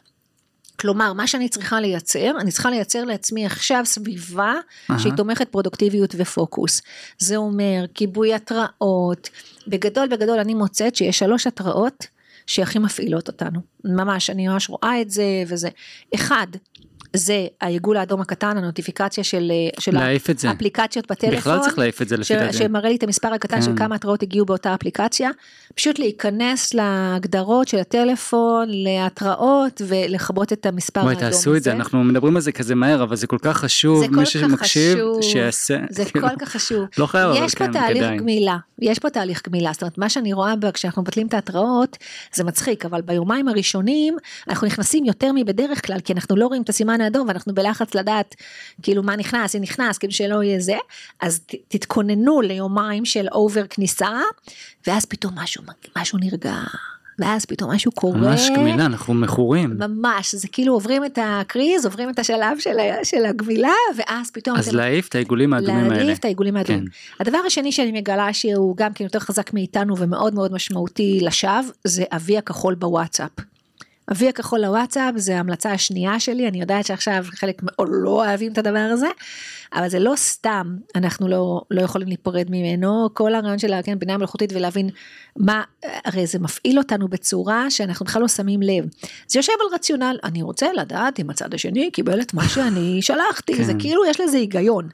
כלומר, 0.80 1.14
מה 1.14 1.28
שאני 1.28 1.50
צריכה 1.50 1.82
לייצר, 1.82 2.32
אני 2.40 2.52
צריכה 2.52 2.70
לייצר 2.70 3.04
לעצמי 3.06 3.46
עכשיו 3.46 3.82
סביבה 3.86 4.54
uh-huh. 4.54 5.00
שהיא 5.00 5.14
תומכת 5.18 5.50
פרודוקטיביות 5.50 6.16
ופוקוס. 6.18 6.82
זה 7.18 7.36
אומר 7.36 7.86
כיבוי 7.94 8.34
התראות, 8.34 9.30
בגדול 9.68 10.08
בגדול 10.08 10.40
אני 10.40 10.54
מוצאת 10.54 10.96
שיש 10.96 11.20
שלוש 11.20 11.48
התראות 11.48 12.08
שהכי 12.46 12.80
מפעילות 12.80 13.28
אותנו. 13.28 13.60
ממש, 13.84 14.30
אני 14.30 14.48
ממש 14.48 14.70
רואה 14.70 15.02
את 15.02 15.10
זה 15.10 15.24
וזה. 15.48 15.70
אחד, 16.16 16.48
זה 17.14 17.48
העיגול 17.62 17.98
האדום 17.98 18.22
הקטן, 18.22 18.58
הנוטיפיקציה 18.58 19.24
של, 19.24 19.52
של 19.80 19.98
האפליקציות 20.48 21.12
בטלפון. 21.12 21.38
בכלל 21.38 21.60
צריך 21.60 21.80
להעיף 21.80 22.02
את 22.02 22.10
זה 22.10 22.18
לפי 22.18 22.36
דעתי. 22.36 22.58
שמראה 22.58 22.90
לי 22.90 22.96
את 22.96 23.04
המספר 23.04 23.34
הקטן 23.34 23.56
כן. 23.56 23.62
של 23.62 23.72
כמה 23.78 23.96
התראות 23.96 24.24
הגיעו 24.24 24.46
באותה 24.46 24.74
אפליקציה. 24.74 25.30
פשוט 25.76 26.00
להיכנס 26.00 26.74
להגדרות 26.74 27.68
של 27.68 27.78
הטלפון, 27.78 28.68
להתראות 28.70 29.82
ולכבות 29.88 30.54
את 30.54 30.66
המספר 30.66 31.00
האדום 31.00 31.12
הזה. 31.12 31.20
בואי 31.22 31.32
תעשו 31.32 31.56
את 31.56 31.64
זה, 31.64 31.72
אנחנו 31.72 32.04
מדברים 32.04 32.36
על 32.36 32.42
זה 32.42 32.52
כזה 32.52 32.76
מהר, 32.76 33.04
אבל 33.04 33.16
זה 33.16 33.28
כל 33.28 33.38
כך 33.42 33.58
חשוב, 33.58 34.16
מי 34.16 34.26
שמקשיב, 34.26 35.00
שיעשה. 35.22 35.78
זה 35.90 36.06
כאילו, 36.06 36.30
כל 36.30 36.36
כך 36.40 36.50
חשוב. 36.50 36.86
לא 36.98 37.06
חייב, 37.06 37.30
אבל 37.30 37.40
כן, 37.40 37.46
כדאי. 37.46 37.46
יש 37.46 37.56
פה 37.56 37.68
תהליך 37.74 38.22
גמילה, 38.22 38.58
יש 38.82 39.00
פה 39.00 39.10
תהליך 39.10 39.42
גמילה, 39.48 39.70
זאת 39.74 39.82
אומרת 39.82 39.98
מה 39.98 40.10
שאני 40.10 40.34
רואה 40.34 40.54
כשאנחנו 40.74 41.02
מבטלים 41.02 41.28
את 41.28 41.34
ההתראות, 41.34 41.98
זה 42.34 42.44
מצחיק, 42.44 42.86
אבל 42.86 43.02
ביומיים 43.02 43.48
הראשונים 43.48 44.18
אנחנו 44.48 44.68
נכנסים 44.68 45.06
יותר 45.06 45.32
מבדרך 45.36 45.86
כלל, 45.86 46.00
כי 46.00 46.14
אנחנו 46.14 46.36
לא 46.36 46.48
רואים 46.48 46.62
את 46.62 46.70
הסימן 46.70 46.99
האדום 47.02 47.28
ואנחנו 47.28 47.54
בלחץ 47.54 47.96
לדעת 47.96 48.36
כאילו 48.82 49.04
מה 49.04 49.16
נכנס, 49.16 49.56
אם 49.56 49.62
נכנס, 49.62 49.98
כאילו 49.98 50.14
שלא 50.14 50.44
יהיה 50.44 50.60
זה, 50.60 50.78
אז 51.22 51.42
תתכוננו 51.68 52.42
ליומיים 52.42 53.06
של 53.06 53.28
אובר 53.32 53.68
כניסה, 53.70 54.20
ואז 54.88 55.06
פתאום 55.06 55.34
משהו, 55.36 55.64
משהו 55.98 56.20
נרגע. 56.20 56.56
ואז 57.20 57.46
פתאום 57.46 57.72
משהו 57.72 57.92
קורה. 57.92 58.18
ממש 58.18 58.50
גמילה, 58.56 58.86
אנחנו 58.86 59.14
מכורים. 59.14 59.78
ממש, 59.78 60.36
זה 60.36 60.48
כאילו 60.48 60.74
עוברים 60.74 61.06
את 61.06 61.20
הקריז, 61.22 61.86
עוברים 61.86 62.10
את 62.10 62.20
השלב 62.20 62.60
של, 62.60 62.78
של 63.04 63.26
הגמילה, 63.26 63.74
ואז 63.98 64.32
פתאום... 64.32 64.58
אז 64.58 64.68
אתם... 64.68 64.78
להעיף 64.78 65.08
את 65.08 65.16
העיגולים 65.16 65.54
האדומים 65.54 65.92
האלה. 65.92 66.04
להעיף 66.04 66.20
את 66.20 66.26
העיגולים 66.26 66.58
האדומים. 66.58 66.86
כן. 66.86 67.24
הדבר 67.24 67.38
השני 67.48 67.72
שאני 67.72 67.92
מגלה 67.92 68.34
שהוא 68.34 68.78
גם 68.78 68.94
כן 68.94 69.04
יותר 69.04 69.20
חזק 69.20 69.54
מאיתנו 69.54 69.98
ומאוד 69.98 70.34
מאוד 70.34 70.54
משמעותי 70.54 71.20
לשווא, 71.22 71.62
זה 71.84 72.04
אבי 72.12 72.38
הכחול 72.38 72.76
בוואטסאפ. 72.76 73.32
אבי 74.12 74.30
הכחול 74.30 74.60
לוואטסאפ 74.60 75.14
זה 75.18 75.38
ההמלצה 75.38 75.72
השנייה 75.72 76.20
שלי, 76.20 76.48
אני 76.48 76.60
יודעת 76.60 76.86
שעכשיו 76.86 77.26
חלק 77.32 77.62
מאוד 77.64 77.88
לא 77.92 78.10
אוהבים 78.10 78.52
את 78.52 78.58
הדבר 78.58 78.90
הזה, 78.92 79.08
אבל 79.74 79.90
זה 79.90 80.00
לא 80.00 80.14
סתם, 80.16 80.78
אנחנו 80.96 81.28
לא, 81.28 81.62
לא 81.72 81.82
יכולים 81.82 82.08
להיפרד 82.08 82.46
ממנו, 82.50 83.10
כל 83.14 83.36
הרעיון 83.36 83.60
של 83.60 83.74
כן, 83.84 84.00
בינה 84.00 84.18
מלאכותית 84.18 84.54
ולהבין 84.54 84.90
מה, 85.38 85.64
הרי 85.84 86.28
זה 86.28 86.40
מפעיל 86.40 86.78
אותנו 86.78 87.08
בצורה 87.08 87.72
שאנחנו 87.72 88.06
בכלל 88.06 88.22
לא 88.22 88.28
שמים 88.28 88.62
לב. 88.62 88.86
זה 89.28 89.40
יושב 89.40 89.54
על 89.62 89.76
רציונל, 89.76 90.18
אני 90.24 90.42
רוצה 90.42 90.74
לדעת 90.74 91.20
אם 91.20 91.30
הצד 91.30 91.54
השני 91.54 91.92
קיבל 91.92 92.22
את 92.22 92.34
מה 92.34 92.50
שאני 92.50 92.98
שלחתי, 93.02 93.56
כן. 93.56 93.64
זה 93.64 93.74
כאילו 93.80 94.06
יש 94.06 94.20
לזה 94.20 94.38
היגיון. 94.38 94.90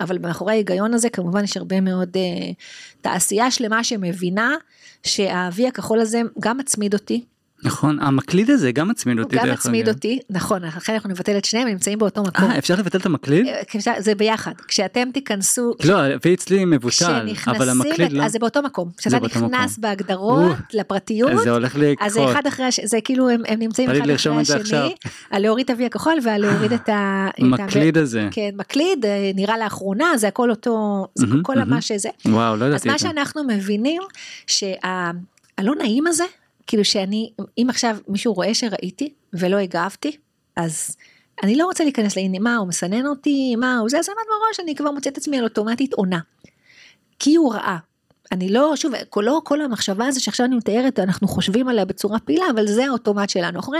אבל 0.00 0.18
מאחורי 0.18 0.52
ההיגיון 0.52 0.94
הזה 0.94 1.10
כמובן 1.10 1.44
יש 1.44 1.56
הרבה 1.56 1.80
מאוד 1.80 2.16
uh, 2.16 2.54
תעשייה 3.00 3.50
שלמה 3.50 3.84
שמבינה 3.84 4.54
שהאבי 5.02 5.68
הכחול 5.68 6.00
הזה 6.00 6.20
גם 6.40 6.58
מצמיד 6.58 6.94
אותי. 6.94 7.24
נכון, 7.62 8.00
המקליד 8.00 8.50
הזה 8.50 8.72
גם 8.72 8.88
מצמיד 8.88 9.18
אותי. 9.18 9.36
גם 9.36 9.50
מצמיד 9.50 9.88
אותי, 9.88 10.18
נכון, 10.30 10.64
לכן 10.64 10.94
אנחנו 10.94 11.10
נבטל 11.10 11.38
את 11.38 11.44
שניהם, 11.44 11.66
הם 11.66 11.72
נמצאים 11.72 11.98
באותו 11.98 12.22
מקום. 12.22 12.50
אה, 12.50 12.58
אפשר 12.58 12.74
לבטל 12.74 12.98
את 12.98 13.06
המקליד? 13.06 13.46
אה, 13.46 14.00
זה 14.00 14.14
ביחד, 14.14 14.52
כשאתם 14.68 15.08
תיכנסו... 15.12 15.74
לא, 15.84 15.96
ואצלי 16.24 16.64
מבוטל, 16.64 17.28
אבל 17.46 17.68
המקליד 17.68 18.12
לא. 18.12 18.22
אז 18.22 18.32
זה 18.32 18.38
באותו 18.38 18.62
מקום, 18.62 18.90
כשאתה 18.96 19.18
נכנס 19.20 19.78
בהגדרות 19.78 20.56
לפרטיות, 20.72 21.30
זה 21.44 21.50
הולך 21.50 21.76
לי 21.76 21.94
אז 22.00 22.12
זה 22.12 22.24
אחד 22.24 22.46
אחרי 22.46 22.64
השני, 22.64 22.86
זה 22.86 22.98
כאילו 23.04 23.30
הם 23.30 23.42
נמצאים 23.58 23.90
אחד 23.90 24.10
אחרי 24.10 24.40
השני, 24.40 24.94
על 25.30 25.42
להוריד 25.42 25.70
אבי 25.70 25.86
הכחול 25.86 26.14
ועל 26.22 26.40
להוריד 26.40 26.72
את 26.72 26.88
ה... 26.88 27.28
המקליד 27.38 27.98
הזה. 27.98 28.28
כן, 28.30 28.50
מקליד, 28.54 29.06
אה, 29.06 29.30
נראה 29.34 29.58
לאחרונה, 29.58 30.16
זה 30.16 30.28
הכל 30.28 30.50
אותו, 30.50 31.06
זה 31.14 31.26
כל 31.42 31.64
מה 31.64 31.80
שזה. 31.80 32.08
וואו, 32.26 32.56
לא 32.56 32.64
ידעתי 32.64 32.76
את 32.76 32.82
זה. 32.82 32.88
אז 32.88 32.92
מה 32.92 32.98
שאנחנו 32.98 33.44
מבינים, 33.44 34.02
שהלא 34.46 35.74
נעים 35.78 36.06
הזה, 36.06 36.24
כאילו 36.66 36.84
שאני, 36.84 37.32
אם 37.58 37.66
עכשיו 37.68 37.96
מישהו 38.08 38.32
רואה 38.32 38.54
שראיתי 38.54 39.12
ולא 39.32 39.56
הגבתי, 39.56 40.16
אז 40.56 40.96
אני 41.42 41.56
לא 41.56 41.64
רוצה 41.64 41.84
להיכנס 41.84 42.16
לעניין 42.16 42.42
מה 42.42 42.56
הוא 42.56 42.68
מסנן 42.68 43.06
אותי 43.06 43.56
מה 43.56 43.78
הוא 43.78 43.88
זה 43.88 43.98
אז 43.98 44.08
אמרת 44.08 44.26
מראש 44.28 44.60
אני 44.60 44.74
כבר 44.74 44.90
מוצאת 44.90 45.16
עצמי 45.16 45.38
על 45.38 45.44
אוטומטית 45.44 45.92
עונה. 45.92 46.20
כי 47.18 47.34
הוא 47.34 47.54
ראה. 47.54 47.76
אני 48.32 48.48
לא 48.48 48.76
שוב 48.76 48.92
לא 49.16 49.40
כל 49.44 49.60
המחשבה 49.60 50.06
הזו 50.06 50.24
שעכשיו 50.24 50.46
אני 50.46 50.56
מתארת 50.56 50.98
אנחנו 50.98 51.28
חושבים 51.28 51.68
עליה 51.68 51.84
בצורה 51.84 52.18
פעילה 52.18 52.44
אבל 52.54 52.66
זה 52.66 52.86
האוטומט 52.86 53.30
שלנו. 53.30 53.56
אנחנו 53.56 53.72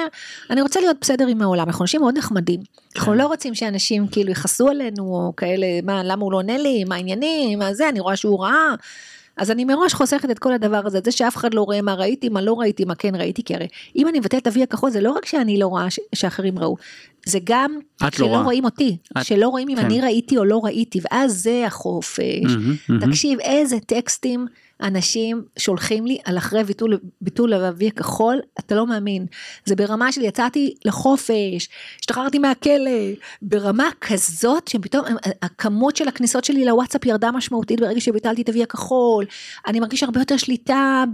אני 0.50 0.62
רוצה 0.62 0.80
להיות 0.80 0.96
בסדר 1.00 1.26
עם 1.26 1.42
העולם 1.42 1.66
אנחנו 1.68 1.82
אנשים 1.82 2.00
מאוד 2.00 2.18
נחמדים. 2.18 2.60
אנחנו 2.96 3.14
לא 3.14 3.26
רוצים 3.26 3.54
שאנשים 3.54 4.08
כאילו 4.08 4.30
יכעסו 4.30 4.68
עלינו 4.68 5.02
או 5.04 5.32
כאלה 5.36 5.66
מה 5.82 6.02
למה 6.04 6.24
הוא 6.24 6.32
לא 6.32 6.36
עונה 6.36 6.58
לי 6.58 6.84
מה 6.84 6.94
העניינים 6.94 7.58
מה 7.58 7.74
זה 7.74 7.88
אני 7.88 8.00
רואה 8.00 8.16
שהוא 8.16 8.44
ראה. 8.44 8.74
אז 9.36 9.50
אני 9.50 9.64
מראש 9.64 9.94
חוסכת 9.94 10.30
את 10.30 10.38
כל 10.38 10.52
הדבר 10.52 10.86
הזה, 10.86 11.00
זה 11.04 11.12
שאף 11.12 11.36
אחד 11.36 11.54
לא 11.54 11.62
רואה 11.62 11.82
מה 11.82 11.94
ראיתי, 11.94 12.28
מה 12.28 12.40
לא 12.40 12.54
ראיתי, 12.54 12.84
מה 12.84 12.94
כן 12.94 13.14
ראיתי, 13.14 13.42
כי 13.44 13.54
הרי 13.54 13.66
אם 13.96 14.08
אני 14.08 14.18
מבטלת 14.18 14.42
את 14.42 14.46
אבי 14.46 14.62
הכחול 14.62 14.90
זה 14.90 15.00
לא 15.00 15.10
רק 15.10 15.26
שאני 15.26 15.58
לא 15.58 15.66
רואה 15.66 15.86
שאחרים 16.14 16.58
ראו, 16.58 16.76
זה 17.26 17.38
גם 17.44 17.78
לא 18.02 18.08
שלא 18.10 18.28
לא 18.28 18.36
רואים 18.36 18.64
אותי, 18.64 18.96
את... 19.18 19.24
שלא 19.24 19.48
רואים 19.48 19.68
אם 19.68 19.76
כן. 19.76 19.84
אני 19.84 20.00
ראיתי 20.00 20.38
או 20.38 20.44
לא 20.44 20.60
ראיתי, 20.64 21.00
ואז 21.10 21.42
זה 21.42 21.66
החופש. 21.66 22.44
Mm-hmm, 22.44 22.90
mm-hmm. 22.90 23.06
תקשיב 23.06 23.40
איזה 23.40 23.80
טקסטים 23.80 24.46
אנשים 24.82 25.44
שולחים 25.58 26.06
לי 26.06 26.18
על 26.24 26.38
אחרי 26.38 26.64
ביטול, 26.64 26.98
ביטול 27.20 27.54
אבי 27.54 27.88
הכחול, 27.88 28.40
אתה 28.58 28.74
לא 28.74 28.86
מאמין. 28.86 29.26
זה 29.64 29.76
ברמה 29.76 30.12
של 30.12 30.22
יצאתי 30.22 30.74
לחופש, 30.84 31.68
השתחררתי 32.00 32.38
מהכלא, 32.38 32.90
ברמה 33.42 33.88
כזאת 34.00 34.68
שפתאום 34.68 35.04
הכמות 35.42 35.96
של 35.96 36.08
הכניסות 36.08 36.44
שלי 36.44 36.64
לוואטסאפ 36.64 37.06
ירדה 37.06 37.32
משמעותית 37.32 37.80
ברגע 37.80 38.00
שביטלתי 38.00 38.42
את 38.42 38.48
אבי 38.48 38.62
הכחול, 38.62 39.24
אני 39.66 39.80
מרגיש 39.80 40.02
הרבה 40.02 40.20
יותר 40.20 40.36
שליטה 40.36 41.04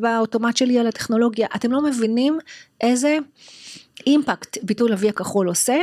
באוטומט 0.00 0.56
שלי 0.56 0.78
על 0.78 0.86
הטכנולוגיה, 0.86 1.46
אתם 1.56 1.72
לא 1.72 1.82
מבינים 1.82 2.38
איזה 2.80 3.18
אימפקט 4.06 4.58
ביטול 4.62 4.92
אבי 4.92 5.08
הכחול 5.08 5.48
עושה. 5.48 5.76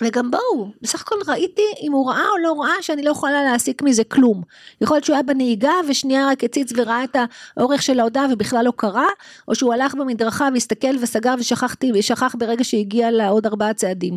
וגם 0.00 0.30
בואו, 0.30 0.70
בסך 0.82 1.00
הכל 1.00 1.14
ראיתי 1.28 1.62
אם 1.82 1.92
הוא 1.92 2.10
ראה 2.10 2.28
או 2.32 2.38
לא 2.38 2.60
ראה 2.60 2.82
שאני 2.82 3.02
לא 3.02 3.10
יכולה 3.10 3.44
להסיק 3.44 3.82
מזה 3.82 4.04
כלום. 4.04 4.42
יכול 4.80 4.96
להיות 4.96 5.04
שהוא 5.04 5.14
היה 5.14 5.22
בנהיגה 5.22 5.72
ושנייה 5.88 6.28
רק 6.28 6.44
הציץ 6.44 6.72
וראה 6.76 7.04
את 7.04 7.16
האורך 7.56 7.82
של 7.82 8.00
ההודעה 8.00 8.26
ובכלל 8.32 8.64
לא 8.64 8.72
קרה, 8.76 9.06
או 9.48 9.54
שהוא 9.54 9.74
הלך 9.74 9.94
במדרכה 9.94 10.48
והסתכל 10.54 10.96
וסגר 11.02 11.34
ושכחתי 11.38 11.92
ושכח 11.94 12.34
ברגע 12.38 12.64
שהגיע 12.64 13.10
לעוד 13.10 13.46
ארבעה 13.46 13.74
צעדים. 13.74 14.16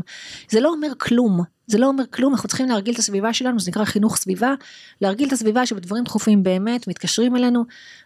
זה 0.50 0.60
לא 0.60 0.70
אומר 0.70 0.92
כלום, 0.98 1.42
זה 1.68 1.78
לא 1.78 1.88
אומר 1.88 2.04
כלום, 2.06 2.34
אנחנו 2.34 2.48
צריכים 2.48 2.70
להרגיל 2.70 2.94
את 2.94 3.00
הסביבה 3.00 3.34
שלנו, 3.34 3.60
זה 3.60 3.72
נקרא 3.72 3.86
חינוך 3.86 4.18
סביבה, 4.18 4.54
להרגיל 5.02 5.28
את 5.28 5.34
הסביבה 5.34 5.66
שבדברים 5.66 6.04
דחופים 6.04 6.44
באמת 6.44 6.88
מתקשרים 6.88 7.36
אלינו. 7.36 7.60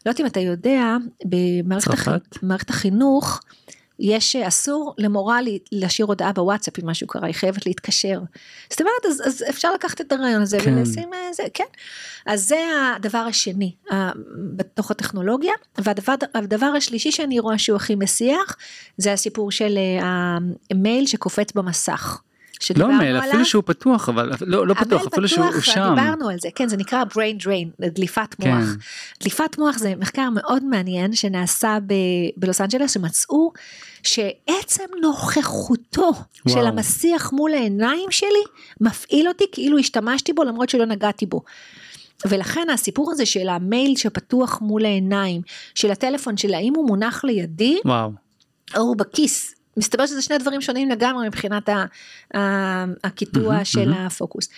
לא 0.06 0.12
יודעת 0.12 0.22
אם 0.22 0.26
אתה 0.26 0.40
יודע, 0.40 0.98
במערכת 2.42 2.70
החינוך, 2.70 3.40
יש 4.00 4.36
אה, 4.36 4.48
אסור 4.48 4.94
למורה 4.98 5.40
להשאיר 5.72 6.08
הודעה 6.08 6.34
בוואטסאפ 6.34 6.80
אם 6.80 6.90
משהו 6.90 7.08
קרה, 7.08 7.28
היא 7.28 7.36
חייבת 7.36 7.66
להתקשר. 7.66 8.20
זאת 8.70 8.82
אומרת, 8.82 9.06
אז, 9.06 9.22
אז 9.26 9.44
אפשר 9.50 9.74
לקחת 9.74 10.02
את 10.02 10.12
הרעיון 10.12 10.42
הזה 10.42 10.60
כן. 10.60 10.78
ולשים 10.78 11.14
אה, 11.14 11.34
זה, 11.34 11.44
כן. 11.54 11.64
אז 12.26 12.48
זה 12.48 12.60
הדבר 12.96 13.18
השני 13.18 13.72
בתוך 14.56 14.92
הטכנולוגיה, 14.92 15.54
והדבר 15.78 16.66
השלישי 16.66 17.12
שאני 17.12 17.40
רואה 17.40 17.58
שהוא 17.58 17.76
הכי 17.76 17.96
מסיח, 17.96 18.58
זה 18.98 19.14
הסיפור 19.14 19.52
של 19.52 19.78
אה, 19.78 20.38
המייל 20.72 21.06
שקופץ 21.06 21.52
במסך. 21.52 22.22
לא 22.76 22.98
מייל, 22.98 23.18
אפילו 23.18 23.46
שהוא 23.46 23.64
פתוח, 23.66 24.10
אבל 24.10 24.32
לא, 24.42 24.68
לא 24.68 24.74
פתוח, 24.74 25.08
אפילו 25.08 25.28
שהוא 25.28 25.46
שם. 25.62 25.94
דיברנו 25.96 26.30
על 26.30 26.40
זה, 26.40 26.50
כן, 26.56 26.68
זה 26.68 26.78
נקרא 26.78 27.04
brain 27.04 27.44
drain, 27.44 27.86
דליפת 27.94 28.36
מוח. 28.40 28.48
כן. 28.48 28.80
דליפת 29.22 29.58
מוח 29.58 29.78
זה 29.78 29.94
מחקר 30.00 30.30
מאוד 30.30 30.64
מעניין 30.64 31.14
שנעשה 31.14 31.78
בלוס 32.38 32.62
אנג'לס, 32.62 32.94
שמצאו 32.94 33.52
שעצם 34.04 34.84
נוכחותו 35.02 36.12
וואו. 36.46 36.58
של 36.58 36.66
המסיח 36.66 37.34
מול 37.34 37.54
העיניים 37.54 38.12
שלי, 38.12 38.44
מפעיל 38.82 39.28
אותי 39.28 39.46
כאילו 39.52 39.78
השתמשתי 39.78 40.34
בו 40.34 40.44
למרות 40.44 40.70
שלא 40.70 40.86
נגעתי 40.86 41.26
בו. 41.26 41.42
ולכן 42.26 42.70
הסיפור 42.74 43.12
הזה 43.12 43.26
של 43.26 43.50
המייל 43.50 43.96
שפתוח 43.96 44.62
מול 44.62 44.86
העיניים, 44.86 45.42
של 45.76 45.92
הטלפון 45.92 46.38
של 46.38 46.54
האם 46.54 46.74
הוא 46.76 46.88
מונח 46.88 47.24
לידי, 47.24 47.80
וואו. 47.86 48.12
או 48.76 48.82
הוא 48.82 48.96
בכיס 48.96 49.56
מסתבר 49.78 50.06
שזה 50.06 50.22
שני 50.22 50.38
דברים 50.38 50.62
שונים 50.62 50.90
לגמרי 50.90 51.28
מבחינת 51.28 51.70
הקיטוע 53.04 53.66
של 53.66 53.94
הפוקוס. 53.94 54.50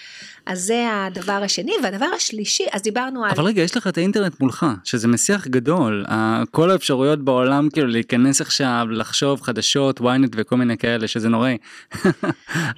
אז 0.45 0.59
זה 0.61 0.87
הדבר 0.91 1.39
השני 1.43 1.73
והדבר 1.83 2.05
השלישי 2.15 2.65
אז 2.71 2.81
דיברנו 2.81 3.23
על 3.25 3.31
אבל 3.31 3.43
רגע 3.43 3.61
יש 3.61 3.77
לך 3.77 3.87
את 3.87 3.97
האינטרנט 3.97 4.39
מולך 4.39 4.65
שזה 4.83 5.07
מסיח 5.07 5.47
גדול 5.47 6.05
כל 6.51 6.71
האפשרויות 6.71 7.19
בעולם 7.19 7.69
כאילו 7.69 7.87
להיכנס 7.87 8.41
עכשיו 8.41 8.85
לחשוב 8.89 9.41
חדשות 9.41 10.01
ynet 10.01 10.35
וכל 10.35 10.57
מיני 10.57 10.77
כאלה 10.77 11.07
שזה 11.07 11.29
נוראי. 11.29 11.57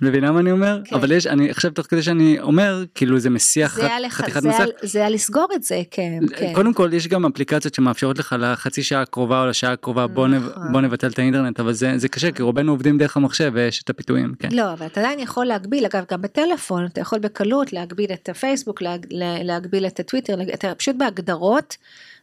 מבינה 0.01 0.31
מה 0.31 0.39
אני 0.39 0.51
אומר 0.51 0.79
כן. 0.85 0.95
אבל 0.95 1.11
יש 1.11 1.27
אני 1.27 1.49
עכשיו 1.49 1.71
תוך 1.71 1.85
כדי 1.85 2.03
שאני 2.03 2.39
אומר 2.39 2.83
כאילו 2.95 3.19
זה 3.19 3.29
מסיח 3.29 3.75
זה 3.75 3.89
חתיכת 4.09 4.41
זה 4.41 4.49
מסיח. 4.49 4.67
זה 4.81 4.99
היה 4.99 5.09
לסגור 5.09 5.47
את 5.55 5.63
זה 5.63 5.81
כן, 5.91 6.19
כן. 6.37 6.53
קודם 6.53 6.73
כל 6.73 6.89
יש 6.93 7.07
גם 7.07 7.25
אפליקציות 7.25 7.73
שמאפשרות 7.73 8.19
לך 8.19 8.35
לחצי 8.39 8.83
שעה 8.83 9.01
הקרובה 9.01 9.41
או 9.41 9.47
לשעה 9.47 9.71
הקרובה 9.71 10.07
בוא, 10.07 10.27
נב, 10.27 10.49
נכון. 10.49 10.71
בוא 10.71 10.81
נבטל 10.81 11.07
את 11.07 11.19
האינטרנט 11.19 11.59
אבל 11.59 11.73
זה 11.73 11.97
זה 11.97 12.07
קשה 12.07 12.31
כי 12.31 12.41
רובנו 12.41 12.71
עובדים 12.71 12.97
דרך 12.97 13.17
המחשב 13.17 13.51
ויש 13.53 13.83
את 13.83 13.89
הפיתויים. 13.89 14.33
כן. 14.39 14.49
לא 14.51 14.73
אבל 14.73 14.85
אתה 14.85 14.99
עדיין 14.99 15.19
יכול 15.19 15.45
להגביל 15.45 15.85
אגב 15.85 16.03
גם 16.11 16.21
בטלפון 16.21 16.85
אתה 16.85 17.01
יכול 17.01 17.19
בקלות 17.19 17.52
בקלות 17.53 17.73
להגביל 17.73 18.11
את 18.13 18.29
הפייסבוק, 18.29 18.81
להג, 18.81 19.05
להגביל 19.43 19.87
את 19.87 19.99
הטוויטר, 19.99 20.35
אתה 20.53 20.75
פשוט 20.75 20.95
בהגדרות. 20.95 21.77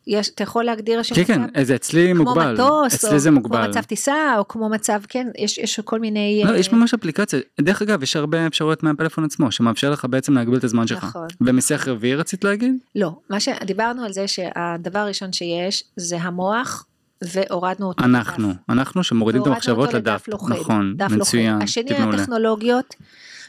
יש, 0.07 0.28
אתה 0.28 0.43
יכול 0.43 0.64
להגדיר 0.64 1.03
שמצב, 1.03 1.22
כן, 1.24 1.47
כן, 1.55 1.64
זה 1.64 1.74
אצלי 1.74 2.12
כמו 2.14 2.24
מוגבל, 2.24 2.55
מטוס, 2.55 2.95
אצלי 2.95 3.18
זה 3.18 3.31
מוגבל, 3.31 3.59
כמו 3.59 3.68
מצב 3.68 3.83
טיסה, 3.83 4.39
או 4.39 4.49
כמו 4.49 4.68
מצב, 4.68 5.01
כן, 5.09 5.28
יש, 5.39 5.59
יש 5.59 5.81
כל 5.81 6.01
מיני... 6.01 6.43
לא, 6.45 6.57
יש 6.57 6.72
ממש 6.72 6.95
אפליקציה, 6.95 7.41
דרך 7.61 7.83
אגב, 7.83 8.03
יש 8.03 8.16
הרבה 8.16 8.47
אפשרויות 8.47 8.83
מהפלאפון 8.83 9.24
עצמו, 9.24 9.53
שמאפשר 9.53 9.91
לך 9.91 10.07
בעצם 10.11 10.35
להגביל 10.35 10.59
את 10.59 10.64
הזמן 10.64 10.87
שלך. 10.87 11.05
נכון. 11.05 11.26
ומשיח 11.41 11.89
רביעי 11.89 12.14
רצית 12.14 12.45
להגיד? 12.45 12.74
לא, 12.95 13.11
מה 13.31 13.41
שדיברנו 13.41 14.05
על 14.05 14.12
זה 14.12 14.28
שהדבר 14.28 14.99
הראשון 14.99 15.33
שיש, 15.33 15.85
זה 15.97 16.16
המוח 16.16 16.85
והורדנו 17.25 17.87
אותו 17.87 18.05
אנחנו, 18.05 18.49
לדף. 18.49 18.59
אנחנו 18.68 19.05
שמורידים 19.05 19.43
את 19.43 19.47
המחשבות 19.47 19.95
לדף, 19.95 20.29
נכון, 20.49 20.95
דף 20.97 21.11
מצוין, 21.11 21.53
לוחד. 21.53 21.64
השני 21.64 21.95
הטכנולוגיות. 21.95 22.95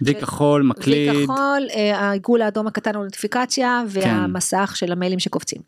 וי 0.02 0.16
כחול, 0.16 0.64
מקליד. 0.64 1.16
וי 1.16 1.24
כחול, 1.24 1.68
אה, 1.76 2.00
העיגול 2.00 2.42
האדום 2.42 2.68
הקטן 2.68 2.96
הוא 2.96 3.04
נוטיפיקציה 3.04 3.84
והמסך 3.88 4.70
כן. 4.70 4.76
של 4.76 4.92
המיילים 4.92 5.20
שקופצים. 5.20 5.62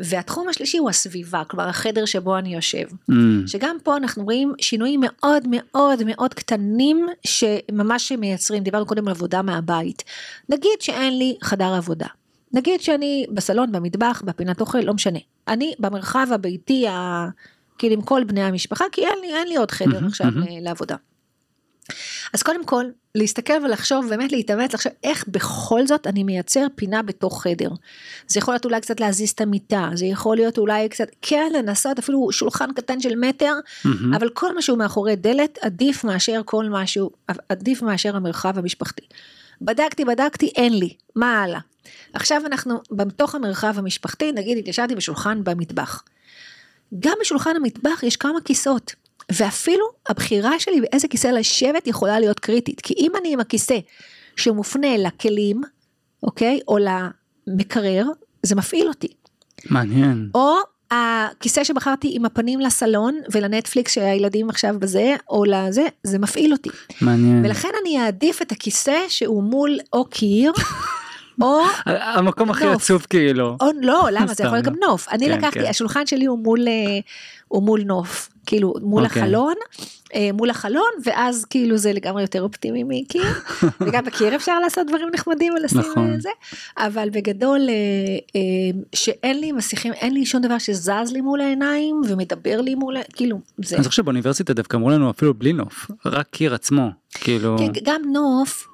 והתחום 0.00 0.48
השלישי 0.48 0.78
הוא 0.78 0.90
הסביבה, 0.90 1.42
כלומר 1.44 1.68
החדר 1.68 2.04
שבו 2.04 2.38
אני 2.38 2.54
יושב. 2.54 2.84
Mm. 3.10 3.14
שגם 3.46 3.76
פה 3.82 3.96
אנחנו 3.96 4.24
רואים 4.24 4.52
שינויים 4.60 5.00
מאוד 5.02 5.42
מאוד 5.50 6.02
מאוד 6.06 6.34
קטנים 6.34 7.06
שממש 7.26 8.12
מייצרים, 8.12 8.62
דיברנו 8.62 8.86
קודם 8.86 9.08
על 9.08 9.14
עבודה 9.14 9.42
מהבית. 9.42 10.04
נגיד 10.48 10.80
שאין 10.80 11.18
לי 11.18 11.36
חדר 11.42 11.74
עבודה. 11.74 12.06
נגיד 12.52 12.80
שאני 12.80 13.26
בסלון, 13.34 13.72
במטבח, 13.72 14.22
בפינת 14.24 14.60
אוכל, 14.60 14.80
לא 14.80 14.94
משנה. 14.94 15.18
אני 15.48 15.74
במרחב 15.78 16.26
הביתי, 16.32 16.88
ה... 16.88 17.28
כאילו 17.78 17.94
עם 17.94 18.02
כל 18.02 18.24
בני 18.24 18.42
המשפחה, 18.42 18.84
כי 18.92 19.06
אין 19.06 19.18
לי, 19.22 19.34
אין 19.34 19.48
לי 19.48 19.56
עוד 19.56 19.70
חדר 19.70 20.00
mm-hmm, 20.00 20.06
עכשיו 20.06 20.26
mm-hmm. 20.28 20.60
לעבודה. 20.60 20.96
אז 22.34 22.42
קודם 22.42 22.64
כל, 22.64 22.84
להסתכל 23.14 23.64
ולחשוב, 23.64 24.06
באמת 24.08 24.32
להתאמץ, 24.32 24.74
לחשוב 24.74 24.92
איך 25.04 25.24
בכל 25.28 25.86
זאת 25.86 26.06
אני 26.06 26.24
מייצר 26.24 26.66
פינה 26.74 27.02
בתוך 27.02 27.42
חדר. 27.42 27.68
זה 28.26 28.38
יכול 28.38 28.54
להיות 28.54 28.64
אולי 28.64 28.80
קצת 28.80 29.00
להזיז 29.00 29.30
את 29.30 29.40
המיטה, 29.40 29.88
זה 29.94 30.06
יכול 30.06 30.36
להיות 30.36 30.58
אולי 30.58 30.88
קצת, 30.88 31.08
כן 31.22 31.52
לנסות 31.54 31.98
אפילו 31.98 32.32
שולחן 32.32 32.72
קטן 32.72 33.00
של 33.00 33.16
מטר, 33.16 33.52
mm-hmm. 33.54 34.16
אבל 34.16 34.28
כל 34.28 34.54
מה 34.54 34.62
שהוא 34.62 34.78
מאחורי 34.78 35.16
דלת 35.16 35.58
עדיף 35.62 36.04
מאשר 36.04 36.40
כל 36.44 36.66
משהו, 36.68 37.10
עדיף 37.48 37.82
מאשר 37.82 38.16
המרחב 38.16 38.58
המשפחתי. 38.58 39.02
בדקתי, 39.62 40.04
בדקתי, 40.04 40.46
אין 40.56 40.78
לי, 40.78 40.94
מה 41.16 41.42
הלאה? 41.42 41.60
עכשיו 42.12 42.42
אנחנו 42.46 42.80
בתוך 42.90 43.34
המרחב 43.34 43.74
המשפחתי, 43.78 44.32
נגיד 44.32 44.58
התיישבתי 44.58 44.94
בשולחן 44.94 45.44
במטבח. 45.44 46.02
גם 46.98 47.14
בשולחן 47.20 47.56
המטבח 47.56 48.02
יש 48.02 48.16
כמה 48.16 48.40
כיסאות. 48.44 48.94
ואפילו 49.32 49.86
הבחירה 50.08 50.60
שלי 50.60 50.80
באיזה 50.80 51.08
כיסא 51.08 51.28
לשבת 51.28 51.86
יכולה 51.86 52.20
להיות 52.20 52.40
קריטית, 52.40 52.80
כי 52.80 52.94
אם 52.98 53.12
אני 53.20 53.32
עם 53.32 53.40
הכיסא 53.40 53.78
שמופנה 54.36 54.96
לכלים, 54.96 55.60
אוקיי, 56.22 56.60
או 56.68 56.78
למקרר, 56.78 58.06
זה 58.42 58.54
מפעיל 58.54 58.88
אותי. 58.88 59.08
מעניין. 59.70 60.30
או 60.34 60.56
הכיסא 60.90 61.64
שבחרתי 61.64 62.10
עם 62.12 62.24
הפנים 62.24 62.60
לסלון 62.60 63.20
ולנטפליקס 63.32 63.92
שהילדים 63.92 64.50
עכשיו 64.50 64.74
בזה, 64.78 65.16
או 65.30 65.44
לזה, 65.44 65.86
זה 66.04 66.18
מפעיל 66.18 66.52
אותי. 66.52 66.70
מעניין. 67.00 67.44
ולכן 67.44 67.68
אני 67.82 68.00
אעדיף 68.00 68.42
את 68.42 68.52
הכיסא 68.52 68.98
שהוא 69.08 69.42
מול 69.42 69.78
או 69.92 70.04
קיר. 70.04 70.52
או 71.40 71.60
המקום 72.16 72.50
הכי 72.50 72.66
עצוב 72.66 73.06
כאילו. 73.10 73.56
או 73.60 73.66
לא, 73.80 74.08
למה? 74.12 74.34
זה 74.34 74.44
יכול 74.44 74.56
להיות 74.56 74.66
גם 74.66 74.74
נוף. 74.88 75.08
אני 75.08 75.26
כן, 75.26 75.38
לקחתי, 75.38 75.60
כן. 75.60 75.66
השולחן 75.70 76.06
שלי 76.06 76.24
הוא 76.24 76.38
מול, 76.38 76.66
אה, 77.52 77.56
הוא 77.56 77.62
מול 77.62 77.82
נוף, 77.82 78.28
כאילו 78.46 78.74
מול 78.82 79.02
okay. 79.02 79.06
אוקיי. 79.06 79.22
החלון, 79.22 79.54
אה, 80.14 80.30
מול 80.34 80.50
החלון, 80.50 80.90
ואז 81.04 81.44
כאילו 81.44 81.76
זה 81.76 81.92
לגמרי 81.92 82.22
יותר 82.22 82.42
אופטימי 82.42 82.84
מקיר, 82.86 83.22
וגם 83.80 84.04
בקיר 84.04 84.36
אפשר 84.36 84.58
לעשות 84.58 84.86
דברים 84.86 85.08
נחמדים 85.14 85.52
ולשים 85.52 85.80
נכון. 85.80 86.20
זה, 86.20 86.28
אבל 86.78 87.08
בגדול 87.12 87.60
שאין 88.94 89.40
לי 89.40 89.52
מסיכים, 89.52 89.92
אין 89.92 90.14
לי 90.14 90.26
שום 90.26 90.42
דבר 90.42 90.58
שזז 90.58 91.12
לי 91.12 91.20
מול 91.20 91.40
העיניים 91.40 92.00
ומדבר 92.08 92.60
לי 92.60 92.74
מול, 92.74 92.96
כאילו 93.12 93.40
זה. 93.64 93.76
אני 93.76 93.84
חושב 93.84 94.04
באוניברסיטה 94.04 94.52
דווקא 94.52 94.76
אמרו 94.76 94.90
לנו 94.90 95.10
אפילו 95.10 95.34
בלי 95.34 95.52
נוף, 95.52 95.90
רק 96.06 96.26
קיר 96.30 96.54
עצמו, 96.54 96.90
כאילו. 97.10 97.56
כן, 97.58 97.80
גם 97.84 98.02
נוף, 98.12 98.66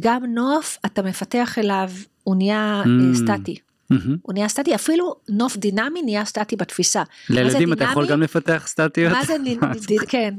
גם 0.00 0.24
נוף 0.24 0.78
אתה 0.86 1.02
מפתח 1.02 1.58
אליו, 1.58 1.90
הוא 2.24 2.36
נהיה 2.36 2.82
mm. 2.84 3.16
סטטי. 3.16 3.69
Mm-hmm. 3.92 4.10
הוא 4.22 4.34
נהיה 4.34 4.48
סטטי, 4.48 4.74
אפילו 4.74 5.14
נוף 5.28 5.56
דינמי 5.56 6.02
נהיה 6.02 6.24
סטטי 6.24 6.56
בתפיסה. 6.56 7.02
לילדים 7.30 7.72
אתה 7.72 7.84
יכול 7.84 8.08
גם 8.08 8.22
לפתח 8.22 8.64
סטטיות? 8.66 9.12
מה 9.12 9.24
זה, 9.24 9.34
כן, 10.08 10.34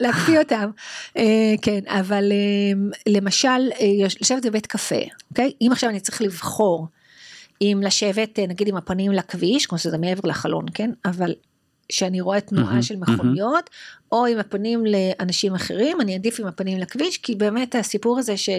להקפיא 0.00 0.38
אותם, 0.38 0.70
אה, 1.16 1.54
כן, 1.62 1.80
אבל 1.86 2.32
אה, 2.32 2.98
למשל, 3.06 3.48
אה, 3.48 4.06
לשבת 4.20 4.46
בבית 4.46 4.66
קפה, 4.66 5.00
אוקיי? 5.30 5.52
אם 5.60 5.68
עכשיו 5.72 5.90
אני 5.90 6.00
צריך 6.00 6.22
לבחור 6.22 6.88
אם 7.62 7.80
לשבת 7.84 8.38
נגיד 8.48 8.68
עם 8.68 8.76
הפנים 8.76 9.12
לכביש, 9.12 9.66
כמו 9.66 9.78
שזה 9.78 9.98
מעבר 9.98 10.28
לחלון, 10.28 10.64
כן? 10.74 10.90
אבל 11.04 11.32
שאני 11.92 12.20
רואה 12.20 12.40
תנועה 12.40 12.78
mm-hmm, 12.78 12.82
של 12.82 12.96
מכוניות, 12.96 13.64
mm-hmm. 13.68 14.06
או 14.12 14.26
עם 14.26 14.38
הפנים 14.38 14.84
לאנשים 14.86 15.54
אחרים, 15.54 16.00
אני 16.00 16.14
עדיף 16.14 16.40
עם 16.40 16.46
הפנים 16.46 16.78
לכביש, 16.78 17.18
כי 17.18 17.34
באמת 17.34 17.74
הסיפור 17.74 18.18
הזה 18.18 18.36
של 18.36 18.58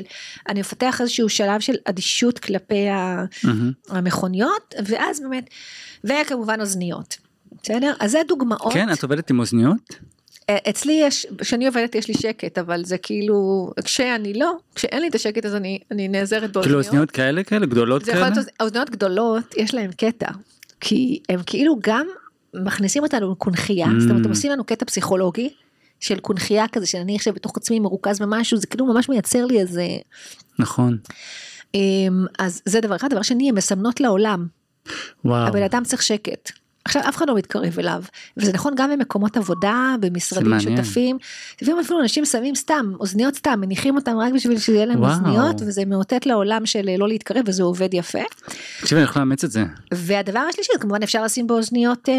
אני 0.50 0.60
מפתח 0.60 1.02
איזשהו 1.02 1.30
שלב 1.30 1.60
של 1.60 1.76
אדישות 1.86 2.40
כלפי 2.40 2.88
mm-hmm. 2.90 3.48
המכוניות, 3.90 4.76
ואז 4.86 5.20
באמת, 5.20 5.50
וכמובן 6.04 6.62
אוזניות, 6.62 7.18
בסדר? 7.64 7.94
אז 8.00 8.12
זה 8.12 8.22
דוגמאות. 8.28 8.74
כן, 8.74 8.94
את 8.94 9.04
עובדת 9.04 9.30
עם 9.30 9.40
אוזניות? 9.40 9.96
אה, 10.50 10.58
אצלי 10.70 10.94
יש, 10.94 11.28
כשאני 11.38 11.68
עובדת 11.68 11.96
יש 11.96 12.08
לי 12.08 12.14
שקט, 12.14 12.58
אבל 12.58 12.86
זה 12.86 12.98
כאילו, 12.98 13.72
כשאני 13.84 14.34
לא, 14.34 14.54
כשאין 14.76 15.02
לי 15.02 15.08
את 15.08 15.16
השקט 15.16 15.46
אז 15.46 15.56
אני, 15.56 15.80
אני 15.92 16.08
נעזרת 16.08 16.42
באוזניות. 16.42 16.64
כאילו 16.66 16.80
אוזניות 16.80 17.12
כאלה 17.12 17.44
כאלה, 17.44 17.66
גדולות 17.66 18.04
כאלה? 18.04 18.30
אוזניות 18.60 18.90
גדולות, 18.90 19.56
יש 19.58 19.74
להן 19.74 19.92
קטע, 19.92 20.28
כי 20.80 21.20
הם 21.30 21.40
כאילו 21.46 21.78
גם 21.82 22.08
מכניסים 22.64 23.04
אותנו 23.04 23.32
לקונכייה, 23.32 23.88
mm. 23.88 24.00
זאת 24.00 24.10
אומרת, 24.10 24.26
הם 24.26 24.32
עושים 24.32 24.52
לנו 24.52 24.64
קטע 24.64 24.86
פסיכולוגי 24.86 25.50
של 26.00 26.20
קונכייה 26.20 26.68
כזה, 26.68 26.86
שאני 26.86 27.16
עכשיו 27.16 27.34
בתוך 27.34 27.58
עצמי 27.58 27.80
מרוכז 27.80 28.20
במשהו, 28.20 28.58
זה 28.58 28.68
כאילו 28.68 28.86
ממש 28.86 29.10
מייצר 29.10 29.46
לי 29.46 29.60
איזה... 29.60 29.88
נכון. 30.60 30.98
אמ, 31.76 32.26
אז 32.40 32.62
זה 32.66 32.82
דבר 32.82 32.96
אחד, 32.96 33.10
דבר 33.12 33.22
שני, 33.22 33.50
הן 33.50 33.56
מסמנות 33.56 34.00
לעולם. 34.00 34.48
וואו. 35.26 35.48
הבן 35.48 35.64
אדם 35.64 35.84
צריך 35.84 36.02
שקט. 36.02 36.52
עכשיו 36.86 37.02
אף 37.10 37.18
אחד 37.18 37.28
לא 37.28 37.36
מתקרב 37.36 37.80
אליו, 37.80 38.04
וזה 38.38 38.54
נכון 38.54 38.74
גם 38.78 38.90
במקומות 38.92 39.38
עבודה, 39.38 39.96
במשרדים 40.00 40.60
שותפים, 40.60 41.18
לפעמים 41.62 41.80
אפילו 41.80 42.02
אנשים 42.02 42.26
שמים 42.26 42.56
סתם, 42.56 42.94
אוזניות 43.00 43.36
סתם, 43.36 43.60
מניחים 43.62 43.96
אותם 43.96 44.18
רק 44.18 44.34
בשביל 44.34 44.60
שיהיה 44.60 44.86
להם 44.86 45.04
אוזניות, 45.04 45.62
וזה 45.62 45.86
מאותת 45.86 46.26
לעולם 46.26 46.66
של 46.66 46.90
לא 46.98 47.08
להתקרב, 47.08 47.44
וזה 47.48 47.64
עובד 47.64 47.94
יפה. 47.94 48.20
תקשיבי, 48.80 49.02
אני 49.02 49.10
יכול 49.10 49.22
לאמץ 49.22 49.44
את 49.44 49.52
זה. 49.52 49.64
והדבר 49.94 50.40
השלישי, 50.40 50.72
כמובן 50.80 51.04
אפשר 51.04 51.24
לשים 51.24 51.48
באוזניות, 51.48 52.10
אה, 52.10 52.14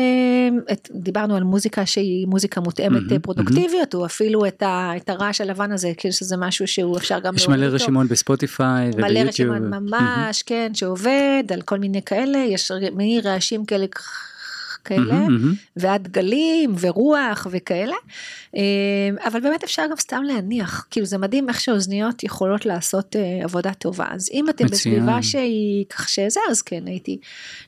את, 0.73 0.89
דיברנו 0.95 1.37
על 1.37 1.45
מוזיקה 1.45 1.87
שהיא 1.87 2.27
מוזיקה 2.27 2.61
מותאמת 2.61 3.03
mm-hmm, 3.13 3.19
פרודוקטיביות, 3.19 3.95
mm-hmm. 3.95 3.99
או 3.99 4.07
אפילו 4.07 4.47
את, 4.47 4.63
ה, 4.63 4.93
את 4.97 5.09
הרעש 5.09 5.41
הלבן 5.41 5.73
הזה, 5.73 5.93
כאילו 5.97 6.15
שזה 6.15 6.37
משהו 6.37 6.67
שהוא 6.67 6.99
אפשר 6.99 7.19
גם... 7.19 7.35
יש 7.35 7.49
מלא 7.49 7.67
רשימות 7.67 8.09
בספוטיפיי 8.09 8.91
וביוטיוב. 8.91 9.11
מלא 9.11 9.29
רשימות 9.29 9.59
ממש, 9.59 10.41
mm-hmm. 10.41 10.45
כן, 10.47 10.71
שעובד 10.75 11.45
על 11.53 11.63
כל 11.63 11.79
מיני 11.79 12.03
כאלה, 12.03 12.39
יש 12.39 12.73
מיני 12.93 13.21
רעשים 13.21 13.65
כאלה. 13.65 13.87
כאלה. 14.87 15.27
ועד 15.77 16.09
גלים 16.09 16.75
ורוח 16.81 17.47
וכאלה, 17.51 17.97
אה, 18.57 18.63
אבל 19.27 19.41
באמת 19.41 19.65
אפשר 19.65 19.83
גם 19.91 19.97
סתם 19.97 20.23
להניח, 20.23 20.87
כאילו 20.91 21.07
זה 21.07 21.19
מדהים 21.19 21.49
איך 21.49 21.61
שאוזניות 21.61 22.25
יכולות 22.25 22.67
לעשות 22.67 23.17
אה, 23.17 23.45
עבודה 23.45 23.75
טובה, 23.75 24.07
אז 24.11 24.31
אם 24.33 24.49
אתם 24.49 24.67
בסביבה 24.67 25.23
שהיא 25.23 25.85
כך 25.91 26.09
שזה, 26.09 26.41
אז 26.51 26.63
כן 26.63 26.87
הייתי 26.87 27.19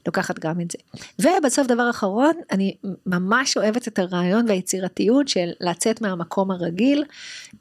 לוקחת 0.07 0.39
גם 0.39 0.61
את 0.61 0.71
זה. 0.71 0.79
ובסוף 1.19 1.66
דבר 1.66 1.91
אחרון, 1.91 2.33
אני 2.51 2.77
ממש 3.07 3.57
אוהבת 3.57 3.89
את 3.89 3.99
הרעיון 3.99 4.45
והיצירתיות 4.49 5.29
של 5.29 5.49
לצאת 5.61 6.01
מהמקום 6.01 6.51
הרגיל, 6.51 7.05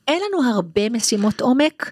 אין 0.07 0.21
לנו 0.27 0.49
הרבה 0.49 0.89
משימות 0.89 1.41
עומק. 1.41 1.91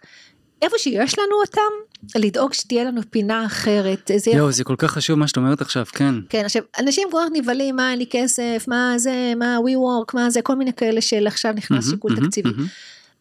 איפה 0.62 0.78
שיש 0.78 1.20
לנו 1.20 1.36
אותם, 1.42 1.96
לדאוג 2.16 2.54
שתהיה 2.54 2.84
לנו 2.84 3.02
פינה 3.10 3.46
אחרת. 3.46 4.12
זה 4.18 4.32
יואו, 4.32 4.52
זה 4.52 4.64
כל 4.64 4.76
כך 4.78 4.92
חשוב 4.92 5.20
מה 5.20 5.28
שאת 5.28 5.38
אומרת 5.38 5.62
עכשיו, 5.62 5.86
כן. 5.92 6.16
כן, 6.30 6.46
עכשיו, 6.46 6.62
אנשים 6.80 7.08
כך 7.12 7.28
נבהלים, 7.34 7.76
מה 7.76 7.92
אין 7.92 8.00
לי 8.00 8.06
כסף, 8.10 8.66
מה 8.68 8.94
זה, 8.98 9.34
מה 9.38 9.58
we 9.58 9.72
work, 9.72 10.12
מה 10.14 10.30
זה, 10.30 10.42
כל 10.42 10.56
מיני 10.56 10.74
כאלה 10.74 11.02
של 11.02 11.28
עכשיו 11.28 11.54
נכנס 11.54 11.90
שיקול 11.90 12.16
תקציבי. 12.16 12.50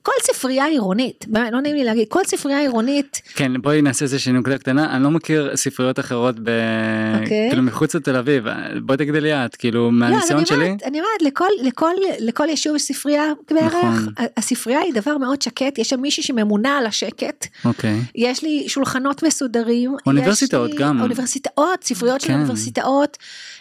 כל 0.04 0.12
ספרייה 0.22 0.66
עירונית, 0.66 1.24
באמת 1.28 1.52
לא 1.52 1.60
נעים 1.60 1.76
לי 1.76 1.84
להגיד, 1.84 2.08
כל 2.08 2.24
ספרייה 2.24 2.60
עירונית. 2.60 3.22
כן, 3.34 3.62
בואי 3.62 3.82
נעשה 3.82 4.04
איזה 4.04 4.32
נקודה 4.32 4.58
קטנה, 4.58 4.96
אני 4.96 5.04
לא 5.04 5.10
מכיר 5.10 5.56
ספריות 5.56 5.98
אחרות 5.98 6.40
ב... 6.40 6.48
Okay. 6.48 7.22
אוקיי. 7.22 7.48
כאילו 7.50 7.62
מחוץ 7.62 7.94
לתל 7.94 8.16
אביב, 8.16 8.44
בואי 8.82 8.98
תגידי 8.98 9.20
לי 9.20 9.32
את, 9.34 9.56
כאילו 9.56 9.90
מהניסיון 9.90 10.40
לא, 10.40 10.46
שלי. 10.46 10.76
אני 10.84 11.00
אומרת, 11.00 11.22
לכל, 11.22 11.48
לכל, 11.62 11.92
לכל 12.18 12.46
יישוב 12.48 12.76
יש 12.76 12.82
ספרייה 12.82 13.24
בערך, 13.50 13.74
נכון. 13.74 14.14
הספרייה 14.36 14.80
היא 14.80 14.94
דבר 14.94 15.18
מאוד 15.18 15.42
שקט, 15.42 15.78
יש 15.78 15.88
שם 15.88 16.00
מישהי 16.00 16.22
שממונה 16.22 16.78
על 16.78 16.86
השקט, 16.86 17.44
okay. 17.44 17.68
אוקיי. 17.68 18.00
יש 18.14 18.42
לי 18.42 18.64
שולחנות 18.68 19.22
מסודרים, 19.22 19.96
אוניברסיטאות 20.06 20.70
לי, 20.70 20.76
גם, 20.76 21.00
אוניברסיטאות, 21.00 21.84
ספריות 21.84 22.20
כן. 22.20 22.26
של 22.26 22.32
אוניברסיטאות, 22.32 23.18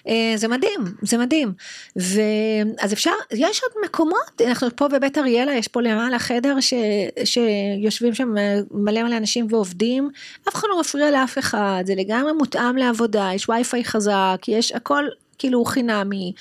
אה, 0.08 0.34
זה 0.36 0.48
מדהים, 0.48 0.82
זה 1.02 1.18
מדהים, 1.18 1.54
ואז 1.96 2.94
אפשר, 2.94 3.12
יש 3.32 3.62
עוד 3.64 3.86
מקומות, 3.86 4.42
אנחנו 4.48 4.68
פה 4.76 4.88
בבית 4.88 5.18
אריאלה, 5.18 5.54
יש 5.54 5.68
פה 5.68 5.82
למעלה 5.82 6.20
חדר 6.34 6.60
ש, 6.60 6.74
שיושבים 7.24 8.14
שם 8.14 8.34
מלא 8.72 9.04
מלא 9.04 9.18
אנשים 9.18 9.48
ועובדים, 9.50 10.10
אף 10.50 10.56
אחד 10.56 10.68
לא 10.72 10.80
מפריע 10.80 11.12
לאף 11.12 11.38
אחד, 11.38 11.84
זה 11.86 11.96
לגמרי 11.96 12.32
מותאם 12.34 12.78
לעבודה, 12.78 13.30
יש 13.36 13.50
וי-פיי 13.50 13.84
חזק, 13.86 14.42
יש 14.48 14.72
הכל 14.72 15.06
כאילו 15.38 15.66
חינמי, 15.66 16.34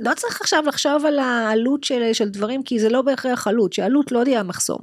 לא 0.00 0.14
צריך 0.16 0.40
עכשיו 0.40 0.64
לחשוב 0.66 1.06
על 1.06 1.18
העלות 1.18 1.84
של, 1.84 2.12
של 2.12 2.28
דברים, 2.28 2.62
כי 2.62 2.78
זה 2.78 2.88
לא 2.88 3.02
בהכרח 3.02 3.46
עלות, 3.46 3.72
שעלות 3.72 4.12
לא 4.12 4.24
תהיה 4.24 4.40
המחסום. 4.40 4.78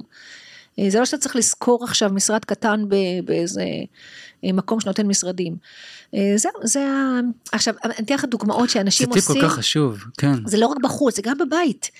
אה, 0.78 0.90
זה 0.90 0.98
לא 0.98 1.04
שאתה 1.04 1.18
צריך 1.18 1.36
לשכור 1.36 1.84
עכשיו 1.84 2.10
משרד 2.10 2.44
קטן 2.44 2.84
באיזה 3.24 3.64
אה, 4.44 4.52
מקום 4.52 4.80
שנותן 4.80 5.06
משרדים. 5.06 5.56
אה, 6.14 6.32
זהו, 6.36 6.52
זה 6.62 6.80
ה... 6.80 7.20
עכשיו, 7.52 7.74
אני 7.84 7.94
אתן 8.00 8.14
לך 8.14 8.24
דוגמאות 8.24 8.70
שאנשים 8.70 9.08
עושים. 9.08 9.22
זה 9.22 9.32
טיפ 9.32 9.42
כל 9.42 9.48
כך 9.48 9.54
חשוב, 9.54 10.04
כן. 10.18 10.46
זה 10.46 10.56
לא 10.56 10.66
רק 10.66 10.76
בחוץ, 10.82 11.16
זה 11.16 11.22
גם 11.22 11.38
בבית. 11.38 11.90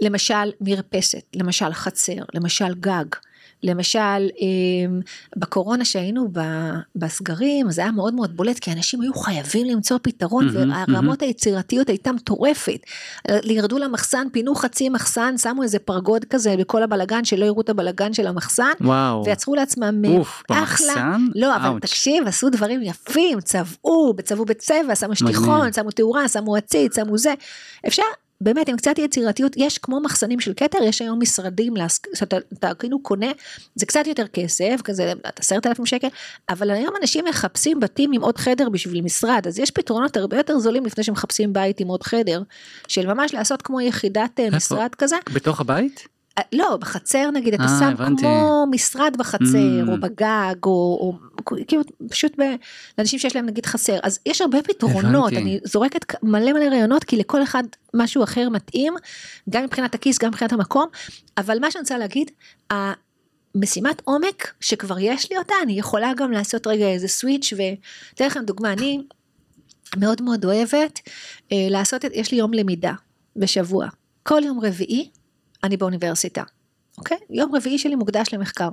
למשל 0.00 0.52
מרפסת, 0.60 1.22
למשל 1.34 1.72
חצר, 1.72 2.22
למשל 2.34 2.74
גג. 2.74 3.04
למשל, 3.62 4.28
אמ, 4.40 5.00
בקורונה 5.36 5.84
שהיינו 5.84 6.28
בסגרים, 6.96 7.70
זה 7.70 7.80
היה 7.80 7.90
מאוד 7.90 8.14
מאוד 8.14 8.36
בולט, 8.36 8.58
כי 8.58 8.72
אנשים 8.72 9.00
היו 9.00 9.14
חייבים 9.14 9.66
למצוא 9.66 9.98
פתרון, 10.02 10.48
mm-hmm. 10.48 10.92
היצירתיות 11.20 11.88
הייתה 11.88 12.12
מטורפת. 12.12 12.80
ירדו 13.44 13.78
למחסן, 13.78 14.26
פינו 14.32 14.54
חצי 14.54 14.88
מחסן, 14.88 15.38
שמו 15.38 15.62
איזה 15.62 15.78
פרגוד 15.78 16.24
כזה 16.24 16.54
בכל 16.58 16.82
הבלגן, 16.82 17.24
שלא 17.24 17.44
יראו 17.44 17.60
את 17.60 17.68
הבלגן 17.68 18.12
של 18.12 18.26
המחסן, 18.26 18.72
וואו. 18.80 19.24
ויצרו 19.26 19.54
לעצמם 19.54 20.04
אוף, 20.04 20.42
אחלה. 20.50 20.58
במחסן? 20.60 21.26
לא, 21.34 21.56
אבל 21.56 21.68
אוץ'. 21.68 21.82
תקשיב, 21.82 22.26
עשו 22.26 22.50
דברים 22.50 22.82
יפים, 22.82 23.40
צבעו, 23.40 24.14
צבעו 24.24 24.44
בצבע, 24.44 24.94
שמו 24.94 25.16
שטיחון, 25.16 25.72
שמו 25.72 25.90
תאורה, 25.90 26.28
שמו 26.28 26.56
עציץ, 26.56 26.96
שמו 26.96 27.18
זה. 27.18 27.34
אפשר 27.86 28.02
באמת 28.40 28.68
עם 28.68 28.76
קצת 28.76 28.98
יצירתיות 28.98 29.52
יש 29.56 29.78
כמו 29.78 30.00
מחסנים 30.00 30.40
של 30.40 30.52
כתר 30.56 30.78
יש 30.82 31.02
היום 31.02 31.20
משרדים 31.20 31.74
שאתה 32.14 32.74
כאילו 32.78 33.02
קונה 33.02 33.26
זה 33.74 33.86
קצת 33.86 34.06
יותר 34.06 34.26
כסף 34.26 34.80
כזה 34.84 35.12
עשרת 35.36 35.66
אלפים 35.66 35.86
שקל 35.86 36.08
אבל 36.48 36.70
היום 36.70 36.94
אנשים 37.00 37.24
מחפשים 37.24 37.80
בתים 37.80 38.12
עם 38.12 38.22
עוד 38.22 38.38
חדר 38.38 38.68
בשביל 38.68 39.04
משרד 39.04 39.46
אז 39.46 39.58
יש 39.58 39.70
פתרונות 39.70 40.16
הרבה 40.16 40.36
יותר 40.36 40.58
זולים 40.58 40.86
לפני 40.86 41.04
שמחפשים 41.04 41.52
בית 41.52 41.80
עם 41.80 41.88
עוד 41.88 42.02
חדר 42.02 42.42
של 42.88 43.06
ממש 43.06 43.34
לעשות 43.34 43.62
כמו 43.62 43.80
יחידת 43.80 44.40
אה, 44.40 44.48
משרד 44.56 44.94
כזה. 44.94 45.16
בתוך 45.34 45.60
הבית? 45.60 46.08
אה, 46.38 46.42
לא, 46.52 46.76
בחצר 46.80 47.30
נגיד, 47.30 47.54
אתה 47.54 47.62
אה, 47.62 47.68
שם 47.78 47.84
הבנתי. 47.84 48.22
כמו 48.22 48.64
משרד 48.70 49.14
בחצר, 49.18 49.84
mm. 49.86 49.90
או 49.90 50.00
בגג, 50.00 50.64
או, 50.66 50.70
או 51.00 51.18
כאילו 51.68 51.82
פשוט 52.08 52.32
לאנשים 52.98 53.18
שיש 53.18 53.36
להם 53.36 53.46
נגיד 53.46 53.66
חסר, 53.66 53.98
אז 54.02 54.18
יש 54.26 54.40
הרבה 54.40 54.62
פתרונות, 54.62 55.32
הבנתי. 55.32 55.42
אני 55.42 55.60
זורקת 55.64 56.14
מלא 56.22 56.52
מלא 56.52 56.64
רעיונות, 56.64 57.04
כי 57.04 57.16
לכל 57.16 57.42
אחד 57.42 57.62
משהו 57.94 58.24
אחר 58.24 58.48
מתאים, 58.48 58.94
גם 59.50 59.64
מבחינת 59.64 59.94
הכיס, 59.94 60.18
גם 60.18 60.28
מבחינת 60.28 60.52
המקום, 60.52 60.86
אבל 61.38 61.58
מה 61.60 61.70
שאני 61.70 61.80
רוצה 61.80 61.98
להגיד, 61.98 62.30
משימת 63.54 64.02
עומק 64.04 64.54
שכבר 64.60 64.98
יש 64.98 65.30
לי 65.30 65.38
אותה, 65.38 65.54
אני 65.62 65.72
יכולה 65.72 66.12
גם 66.16 66.32
לעשות 66.32 66.66
רגע 66.66 66.86
איזה 66.86 67.08
סוויץ' 67.08 67.52
ואתן 67.56 68.26
לכם 68.26 68.44
דוגמה, 68.44 68.72
אני 68.72 69.00
מאוד 69.96 70.22
מאוד 70.22 70.44
אוהבת 70.44 71.00
אה, 71.52 71.66
לעשות, 71.70 72.04
את, 72.04 72.10
יש 72.14 72.32
לי 72.32 72.38
יום 72.38 72.54
למידה 72.54 72.92
בשבוע, 73.36 73.88
כל 74.22 74.40
יום 74.44 74.60
רביעי 74.60 75.10
אני 75.64 75.76
באוניברסיטה, 75.76 76.42
אוקיי? 76.98 77.18
יום 77.30 77.54
רביעי 77.54 77.78
שלי 77.78 77.94
מוקדש 77.94 78.28
למחקר. 78.32 78.68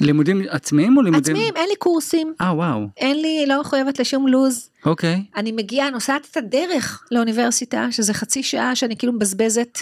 לימודים 0.00 0.42
עצמיים 0.48 0.96
או 0.96 1.02
לימודים? 1.02 1.36
עצמיים, 1.36 1.56
אין 1.56 1.68
לי 1.68 1.76
קורסים. 1.76 2.34
אה 2.40 2.54
וואו. 2.54 2.86
אין 2.96 3.20
לי, 3.20 3.44
לא 3.46 3.60
מחויבת 3.60 3.98
לשום 3.98 4.28
לו"ז. 4.28 4.70
אוקיי. 4.86 5.22
אני 5.36 5.52
מגיעה, 5.52 5.90
נוסעת 5.90 6.28
את 6.30 6.36
הדרך 6.36 7.02
לאוניברסיטה, 7.10 7.86
שזה 7.90 8.14
חצי 8.14 8.42
שעה 8.42 8.76
שאני 8.76 8.96
כאילו 8.96 9.12
מבזבזת, 9.12 9.78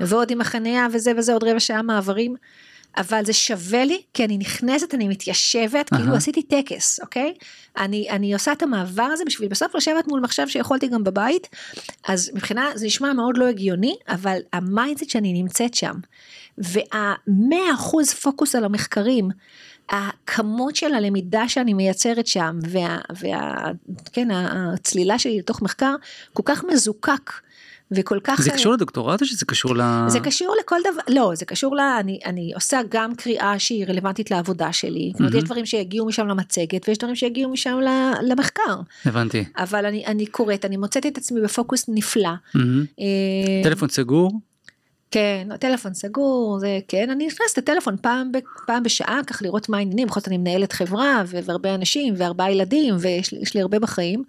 ועוד 0.00 0.30
עם 0.30 0.40
החניה 0.40 0.86
וזה 0.92 1.12
וזה, 1.16 1.32
עוד 1.32 1.44
רבע 1.44 1.60
שעה 1.60 1.82
מעברים. 1.82 2.34
אבל 2.96 3.24
זה 3.24 3.32
שווה 3.32 3.84
לי, 3.84 4.02
כי 4.14 4.24
אני 4.24 4.38
נכנסת, 4.38 4.94
אני 4.94 5.08
מתיישבת, 5.08 5.92
uh-huh. 5.92 5.96
כאילו 5.96 6.14
עשיתי 6.14 6.42
טקס, 6.42 7.00
אוקיי? 7.00 7.34
אני, 7.76 8.10
אני 8.10 8.34
עושה 8.34 8.52
את 8.52 8.62
המעבר 8.62 9.02
הזה 9.02 9.24
בשביל 9.26 9.48
בסוף 9.48 9.74
לשבת 9.74 10.06
מול 10.08 10.20
מחשב 10.20 10.48
שיכולתי 10.48 10.88
גם 10.88 11.04
בבית, 11.04 11.48
אז 12.08 12.30
מבחינה, 12.34 12.70
זה 12.74 12.86
נשמע 12.86 13.12
מאוד 13.12 13.36
לא 13.36 13.46
הגיוני, 13.46 13.96
אבל 14.08 14.38
ה 14.52 14.59
mindset 14.59 15.10
שאני 15.10 15.32
נמצאת 15.32 15.74
שם, 15.74 15.94
והמאה 16.58 17.74
אחוז 17.74 18.10
פוקוס 18.10 18.54
על 18.54 18.64
המחקרים, 18.64 19.28
הכמות 19.88 20.76
של 20.76 20.94
הלמידה 20.94 21.48
שאני 21.48 21.74
מייצרת 21.74 22.26
שם, 22.26 22.58
וה, 22.70 22.98
וה, 23.20 23.64
כן, 24.12 24.28
הצלילה 24.30 25.18
שלי 25.18 25.38
לתוך 25.38 25.62
מחקר, 25.62 25.94
כל 26.32 26.42
כך 26.44 26.64
מזוקק. 26.64 27.32
וכל 27.90 28.18
כך... 28.24 28.40
זה 28.42 28.50
קשור 28.50 28.72
לדוקטורט 28.72 29.20
או 29.20 29.26
שזה 29.26 29.46
קשור 29.46 29.76
ל... 29.76 29.80
זה 30.08 30.20
קשור 30.20 30.56
לכל 30.60 30.76
דבר, 30.92 31.00
לא, 31.08 31.32
זה 31.34 31.44
קשור 31.44 31.76
ל... 31.76 31.80
אני, 31.80 32.18
אני 32.24 32.52
עושה 32.54 32.80
גם 32.88 33.14
קריאה 33.14 33.58
שהיא 33.58 33.86
רלוונטית 33.86 34.30
לעבודה 34.30 34.72
שלי. 34.72 35.10
זאת 35.12 35.20
אומרת, 35.20 35.34
יש 35.34 35.44
דברים 35.44 35.66
שיגיעו 35.66 36.06
משם 36.06 36.28
למצגת 36.28 36.88
ויש 36.88 36.98
דברים 36.98 37.16
שיגיעו 37.16 37.50
משם 37.50 37.78
למחקר. 38.22 38.80
הבנתי. 39.04 39.44
אבל 39.56 39.86
אני, 39.86 40.06
אני 40.06 40.26
קוראת, 40.26 40.64
אני 40.64 40.76
מוצאת 40.76 41.06
את 41.06 41.18
עצמי 41.18 41.40
בפוקוס 41.40 41.84
נפלא. 41.88 42.30
טלפון 43.64 43.88
סגור? 43.88 44.32
כן, 45.14 45.48
טלפון 45.60 45.94
סגור, 45.94 46.58
זה 46.60 46.78
כן, 46.88 47.10
אני 47.10 47.26
נכנסת 47.26 47.58
לטלפון 47.58 47.96
פעם, 47.96 48.32
ב, 48.32 48.38
פעם 48.66 48.82
בשעה, 48.82 49.20
כך 49.26 49.42
לראות 49.42 49.68
מה 49.68 49.76
העניינים, 49.76 50.06
בכל 50.06 50.20
זאת 50.20 50.28
אני 50.28 50.38
מנהלת 50.38 50.72
חברה 50.72 51.22
והרבה 51.26 51.74
אנשים 51.74 52.14
וארבעה 52.16 52.52
ילדים 52.52 52.94
ויש 52.98 53.54
לי 53.54 53.60
הרבה 53.60 53.78
בחיים, 53.78 54.22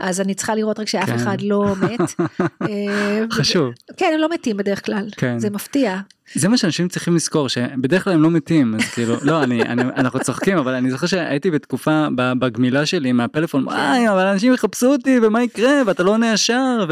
אז 0.00 0.20
אני 0.20 0.34
צריכה 0.34 0.54
לראות 0.54 0.80
רק 0.80 0.88
שאף 0.88 1.06
כן. 1.06 1.14
אחד 1.14 1.40
לא 1.40 1.74
מת. 1.80 2.00
אה, 2.68 3.24
חשוב. 3.30 3.72
כן, 3.96 4.10
הם 4.14 4.20
לא 4.20 4.28
מתים 4.28 4.56
בדרך 4.56 4.86
כלל, 4.86 5.08
כן. 5.16 5.38
זה 5.38 5.50
מפתיע. 5.50 6.00
זה 6.34 6.48
מה 6.48 6.56
שאנשים 6.56 6.88
צריכים 6.88 7.14
לזכור 7.14 7.48
שבדרך 7.48 8.04
כלל 8.04 8.12
הם 8.12 8.22
לא 8.22 8.30
מתים 8.30 8.74
אז 8.74 8.80
כאילו 8.94 9.16
לא 9.22 9.42
אני, 9.42 9.62
אני 9.62 9.82
אנחנו 9.82 10.20
צוחקים 10.20 10.58
אבל 10.58 10.74
אני 10.74 10.90
זוכר 10.90 11.06
שהייתי 11.06 11.50
בתקופה 11.50 12.06
בגמילה 12.14 12.86
שלי 12.86 13.12
מהפלאפון 13.12 13.64
וואי 13.64 14.08
אבל 14.08 14.26
אנשים 14.26 14.54
יחפשו 14.54 14.86
אותי 14.86 15.18
ומה 15.22 15.42
יקרה 15.42 15.82
ואתה 15.86 16.02
לא 16.02 16.10
עונה 16.10 16.32
ישר 16.32 16.86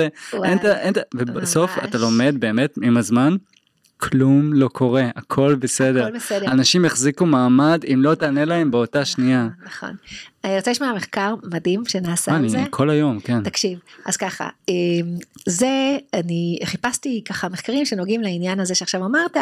ובסוף 1.15 1.71
אתה 1.85 1.99
לומד 1.99 2.35
באמת 2.39 2.79
עם 2.83 2.97
הזמן 2.97 3.37
כלום 4.01 4.53
לא 4.53 4.69
קורה 4.69 5.09
הכל 5.17 5.55
בסדר. 5.55 6.07
הכל 6.07 6.17
בסדר 6.17 6.47
אנשים 6.47 6.85
יחזיקו 6.85 7.27
מעמד 7.27 7.85
אם 7.93 8.03
לא 8.03 8.15
תענה 8.15 8.45
להם 8.45 8.71
באותה 8.71 9.05
שנייה. 9.05 9.49
נכון. 9.65 9.91
אני 10.45 10.57
רוצה 10.57 10.71
לשמוע 10.71 10.93
מחקר 10.93 11.35
מדהים 11.43 11.83
שנעשה 11.89 12.35
על 12.35 12.49
זה. 12.49 12.59
כל 12.71 12.91
היום 12.91 13.21
כן. 13.21 13.43
תקשיב 13.43 13.79
אז 14.07 14.17
ככה 14.17 14.49
אמ, 14.69 14.75
זה 15.47 15.99
אני 16.15 16.59
חיפשתי 16.65 17.23
ככה 17.25 17.49
מחקרים 17.49 17.85
שנוגעים 17.85 18.21
לעניין 18.21 18.61
הזה 18.61 18.75
שעכשיו 18.75 19.05
אמרת 19.05 19.37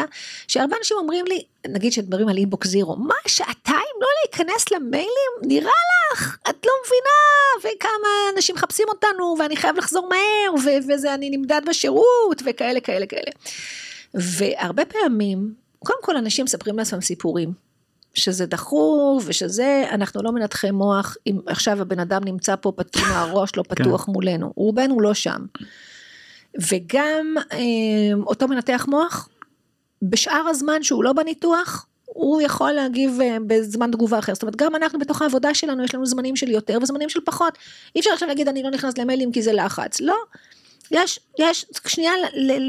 שהרבה 0.47 0.75
אנשים 0.79 0.97
אומרים 0.97 1.25
לי 1.25 1.43
נגיד 1.67 1.91
שדברים 1.91 2.29
על 2.29 2.37
אינבוקס 2.37 2.67
זירו 2.67 2.95
מה 2.95 3.15
שעתיים 3.27 3.95
לא 4.01 4.07
להיכנס 4.23 4.71
למיילים 4.71 5.31
נראה 5.41 5.71
לך 6.13 6.37
את 6.49 6.65
לא 6.65 6.71
מבינה 6.85 7.75
וכמה 7.75 8.09
אנשים 8.35 8.55
מחפשים 8.55 8.85
אותנו 8.89 9.35
ואני 9.39 9.57
חייב 9.57 9.77
לחזור 9.77 10.09
מהר 10.09 10.73
וזה 10.89 11.13
אני 11.13 11.29
נמדד 11.29 11.61
בשירות 11.67 12.41
וכאלה 12.45 12.79
כאלה 12.79 13.05
כאלה. 13.05 13.31
והרבה 14.13 14.85
פעמים, 14.85 15.53
קודם 15.79 15.99
כל 16.01 16.17
אנשים 16.17 16.45
מספרים 16.45 16.77
לעצמם 16.77 17.01
סיפורים, 17.01 17.53
שזה 18.13 18.45
דחוף 18.45 19.23
ושזה, 19.27 19.85
אנחנו 19.91 20.23
לא 20.23 20.31
מנתחי 20.31 20.71
מוח, 20.71 21.17
אם 21.27 21.39
עכשיו 21.45 21.81
הבן 21.81 21.99
אדם 21.99 22.23
נמצא 22.23 22.55
פה 22.55 22.71
פתוח, 22.75 23.11
הראש 23.11 23.55
לא 23.57 23.63
כן. 23.63 23.75
פתוח 23.75 24.07
מולנו, 24.07 24.53
רובנו 24.55 24.99
לא 24.99 25.13
שם. 25.13 25.45
וגם 26.69 27.35
אה, 27.51 27.59
אותו 28.25 28.47
מנתח 28.47 28.85
מוח, 28.89 29.29
בשאר 30.01 30.45
הזמן 30.49 30.83
שהוא 30.83 31.03
לא 31.03 31.13
בניתוח, 31.13 31.85
הוא 32.05 32.41
יכול 32.41 32.71
להגיב 32.71 33.21
אה, 33.21 33.37
בזמן 33.47 33.91
תגובה 33.91 34.19
אחר, 34.19 34.33
זאת 34.33 34.43
אומרת 34.43 34.55
גם 34.55 34.75
אנחנו 34.75 34.99
בתוך 34.99 35.21
העבודה 35.21 35.53
שלנו 35.53 35.83
יש 35.83 35.95
לנו 35.95 36.05
זמנים 36.05 36.35
של 36.35 36.49
יותר 36.49 36.77
וזמנים 36.81 37.09
של 37.09 37.19
פחות, 37.25 37.57
אי 37.95 37.99
אפשר 37.99 38.11
עכשיו 38.11 38.27
להגיד 38.27 38.47
אני 38.47 38.63
לא 38.63 38.69
נכנס 38.69 38.97
למיילים 38.97 39.31
כי 39.31 39.41
זה 39.41 39.53
לחץ, 39.53 40.01
לא, 40.01 40.15
יש, 40.91 41.19
יש, 41.39 41.65
שנייה 41.87 42.11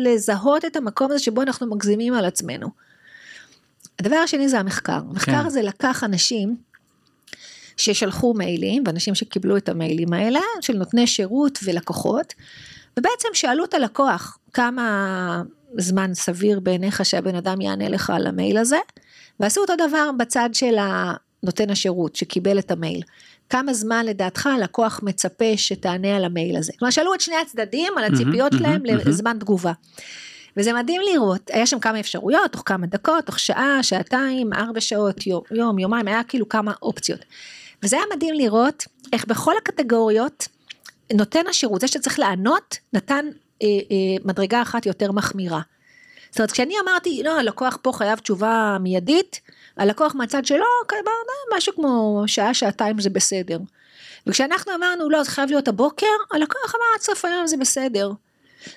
לזהות 0.04 0.64
את 0.64 0.76
המקום 0.76 1.10
הזה 1.10 1.18
שבו 1.18 1.42
אנחנו 1.42 1.66
מגזימים 1.66 2.14
על 2.14 2.24
עצמנו. 2.24 2.68
הדבר 3.98 4.16
השני 4.16 4.48
זה 4.48 4.58
המחקר, 4.58 5.00
המחקר 5.10 5.32
כן. 5.32 5.46
הזה 5.46 5.62
לקח 5.62 6.04
אנשים 6.04 6.56
ששלחו 7.76 8.34
מיילים, 8.34 8.82
ואנשים 8.86 9.14
שקיבלו 9.14 9.56
את 9.56 9.68
המיילים 9.68 10.12
האלה, 10.12 10.40
של 10.60 10.76
נותני 10.76 11.06
שירות 11.06 11.58
ולקוחות, 11.64 12.34
ובעצם 12.98 13.28
שאלו 13.32 13.64
את 13.64 13.74
הלקוח 13.74 14.38
כמה 14.52 15.42
זמן 15.78 16.14
סביר 16.14 16.60
בעיניך 16.60 17.04
שהבן 17.04 17.34
אדם 17.34 17.60
יענה 17.60 17.88
לך 17.88 18.10
על 18.10 18.26
המייל 18.26 18.58
הזה, 18.58 18.78
ועשו 19.40 19.60
אותו 19.60 19.72
דבר 19.88 20.10
בצד 20.18 20.50
של 20.52 20.76
נותן 21.42 21.70
השירות 21.70 22.16
שקיבל 22.16 22.58
את 22.58 22.70
המייל. 22.70 23.02
כמה 23.50 23.74
זמן 23.74 24.06
לדעתך 24.06 24.46
הלקוח 24.46 25.00
מצפה 25.02 25.56
שתענה 25.56 26.16
על 26.16 26.24
המייל 26.24 26.56
הזה. 26.56 26.72
כלומר 26.78 26.90
שאלו 26.90 27.14
את 27.14 27.20
שני 27.20 27.36
הצדדים 27.36 27.92
על 27.98 28.04
הציפיות 28.04 28.52
שלהם 28.52 28.82
לזמן 28.84 29.36
תגובה. 29.40 29.72
וזה 30.56 30.72
מדהים 30.72 31.00
לראות, 31.12 31.50
היה 31.52 31.66
שם 31.66 31.78
כמה 31.78 32.00
אפשרויות, 32.00 32.52
תוך 32.52 32.62
כמה 32.66 32.86
דקות, 32.86 33.26
תוך 33.26 33.38
שעה, 33.38 33.82
שעתיים, 33.82 34.52
ארבע 34.52 34.80
שעות, 34.80 35.26
יום, 35.26 35.42
יום, 35.50 35.78
יומיים, 35.78 36.08
היה 36.08 36.24
כאילו 36.24 36.48
כמה 36.48 36.72
אופציות. 36.82 37.20
וזה 37.82 37.96
היה 37.96 38.04
מדהים 38.16 38.34
לראות 38.34 38.84
איך 39.12 39.24
בכל 39.24 39.54
הקטגוריות 39.56 40.48
נותן 41.14 41.46
השירות, 41.50 41.80
זה 41.80 41.88
שצריך 41.88 42.18
לענות, 42.18 42.78
נתן 42.92 43.24
אה, 43.62 43.66
אה, 43.66 44.24
מדרגה 44.24 44.62
אחת 44.62 44.86
יותר 44.86 45.12
מחמירה. 45.12 45.60
זאת 46.30 46.38
אומרת, 46.38 46.50
כשאני 46.50 46.74
אמרתי, 46.84 47.22
לא, 47.24 47.38
הלקוח 47.38 47.78
פה 47.82 47.92
חייב 47.92 48.18
תשובה 48.18 48.76
מיידית, 48.80 49.40
הלקוח 49.76 50.14
מהצד 50.14 50.44
שלו, 50.44 50.64
משהו 51.56 51.74
כמו 51.74 52.22
שעה, 52.26 52.54
שעתיים 52.54 53.00
זה 53.00 53.10
בסדר. 53.10 53.58
וכשאנחנו 54.26 54.72
אמרנו, 54.74 55.10
לא, 55.10 55.22
זה 55.22 55.30
חייב 55.30 55.50
להיות 55.50 55.68
הבוקר, 55.68 56.06
הלקוח 56.32 56.74
אמר, 56.74 56.84
עד 56.94 57.00
סוף 57.00 57.24
היום 57.24 57.46
זה 57.46 57.56
בסדר. 57.56 58.12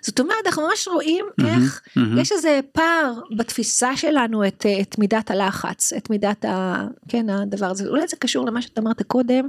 זאת 0.02 0.20
אומרת, 0.20 0.38
אנחנו 0.46 0.68
ממש 0.68 0.88
רואים 0.88 1.26
איך 1.48 1.82
mm-hmm, 1.86 2.00
mm-hmm. 2.00 2.22
יש 2.22 2.32
איזה 2.32 2.60
פער 2.72 3.14
בתפיסה 3.38 3.98
שלנו 3.98 4.48
את, 4.48 4.66
את 4.82 5.00
מידת 5.00 5.32
הלחץ, 5.32 5.94
את 5.94 6.10
מידת 6.10 6.46
ה... 6.46 6.84
כן, 7.08 7.30
הדבר 7.30 7.66
הזה. 7.66 7.88
אולי 7.88 8.08
זה 8.08 8.16
קשור 8.16 8.46
למה 8.46 8.62
שאתה 8.62 8.82
אמרת 8.82 9.02
קודם, 9.02 9.48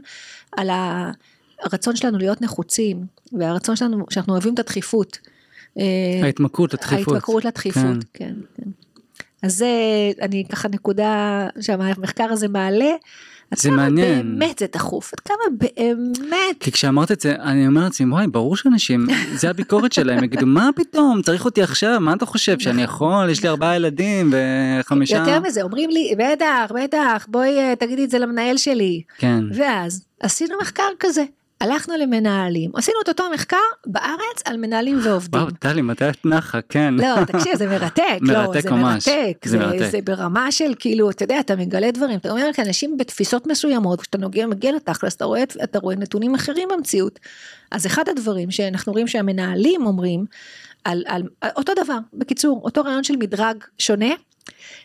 על 0.52 0.70
הרצון 1.62 1.96
שלנו 1.96 2.18
להיות 2.18 2.42
נחוצים, 2.42 3.06
והרצון 3.32 3.76
שלנו, 3.76 4.04
שאנחנו 4.10 4.32
אוהבים 4.32 4.54
את 4.54 4.58
הדחיפות. 4.58 5.18
ההתמכרות 6.22 6.74
לדחיפות. 6.74 7.14
ההתמכרות 7.14 7.44
לדחיפות, 7.44 7.82
כן, 7.82 7.98
כן. 8.14 8.34
כן. 8.56 8.70
אז 9.42 9.56
זה, 9.56 9.68
אני 10.22 10.44
ככה 10.48 10.68
נקודה 10.68 11.46
שהמחקר 11.60 12.24
הזה 12.24 12.48
מעלה. 12.48 12.90
זה 13.56 13.70
מעניין. 13.70 14.38
באמת 14.38 14.58
זה 14.58 14.66
דחוף, 14.72 15.12
עד 15.12 15.20
כמה 15.20 15.36
באמת. 15.50 16.56
כי 16.60 16.72
כשאמרת 16.72 17.12
את 17.12 17.20
זה, 17.20 17.34
אני 17.34 17.66
אומר 17.66 17.84
לעצמי, 17.84 18.12
וואי, 18.12 18.26
ברור 18.26 18.56
שאנשים, 18.56 19.06
זה 19.34 19.50
הביקורת 19.50 19.92
שלהם, 19.92 20.24
יגידו, 20.24 20.46
מה 20.46 20.70
פתאום, 20.76 21.22
צריך 21.22 21.44
אותי 21.44 21.62
עכשיו, 21.62 22.00
מה 22.00 22.12
אתה 22.12 22.26
חושב, 22.26 22.58
שאני 22.58 22.82
יכול, 22.82 23.30
יש 23.30 23.42
לי 23.42 23.48
ארבעה 23.48 23.76
ילדים 23.76 24.32
וחמישה. 24.80 25.16
יותר 25.16 25.40
מזה, 25.40 25.62
אומרים 25.62 25.90
לי, 25.90 26.14
בטח, 26.18 26.72
בטח, 26.74 27.26
בואי 27.28 27.58
אה, 27.58 27.76
תגידי 27.76 28.04
את 28.04 28.10
זה 28.10 28.18
למנהל 28.18 28.56
שלי. 28.56 29.02
כן. 29.18 29.44
ואז 29.54 30.04
עשינו 30.20 30.54
מחקר 30.60 30.88
כזה. 31.00 31.24
הלכנו 31.64 31.94
למנהלים, 31.96 32.70
עשינו 32.74 32.98
את 33.04 33.08
אותו 33.08 33.24
מחקר 33.34 33.56
בארץ 33.86 34.42
על 34.44 34.56
מנהלים 34.56 34.98
ועובדים. 35.02 35.40
וואו, 35.40 35.52
טלי, 35.58 35.82
מתי 35.82 36.08
את 36.08 36.26
נחה, 36.26 36.60
כן. 36.68 36.94
לא, 36.94 37.24
תקשיב, 37.24 37.56
זה 37.56 37.66
מרתק, 37.66 38.18
לא, 38.20 38.60
זה 38.60 38.70
ממש. 38.70 39.08
מרתק, 39.08 39.36
זה, 39.44 39.50
זה, 39.50 39.58
מרתק. 39.58 39.90
זה 39.90 39.98
ברמה 40.04 40.52
של 40.52 40.74
כאילו, 40.78 41.10
אתה 41.10 41.24
יודע, 41.24 41.40
אתה 41.40 41.56
מגלה 41.56 41.90
דברים, 41.90 42.18
אתה 42.18 42.30
אומר 42.30 42.50
אנשים 42.66 42.96
בתפיסות 42.96 43.46
מסוימות, 43.46 44.00
כשאתה 44.00 44.18
נוגע, 44.18 44.46
מגיע 44.46 44.72
לתכלס, 44.72 45.14
אתה 45.14 45.24
רואה, 45.24 45.42
אתה 45.42 45.78
רואה 45.78 45.96
נתונים 45.96 46.34
אחרים 46.34 46.68
במציאות. 46.76 47.18
אז 47.70 47.86
אחד 47.86 48.08
הדברים 48.08 48.50
שאנחנו 48.50 48.92
רואים 48.92 49.06
שהמנהלים 49.06 49.86
אומרים, 49.86 50.24
על, 50.84 51.02
על, 51.06 51.22
על 51.40 51.50
אותו 51.56 51.72
דבר, 51.84 51.98
בקיצור, 52.12 52.60
אותו 52.64 52.82
רעיון 52.82 53.04
של 53.04 53.16
מדרג 53.16 53.64
שונה, 53.78 54.14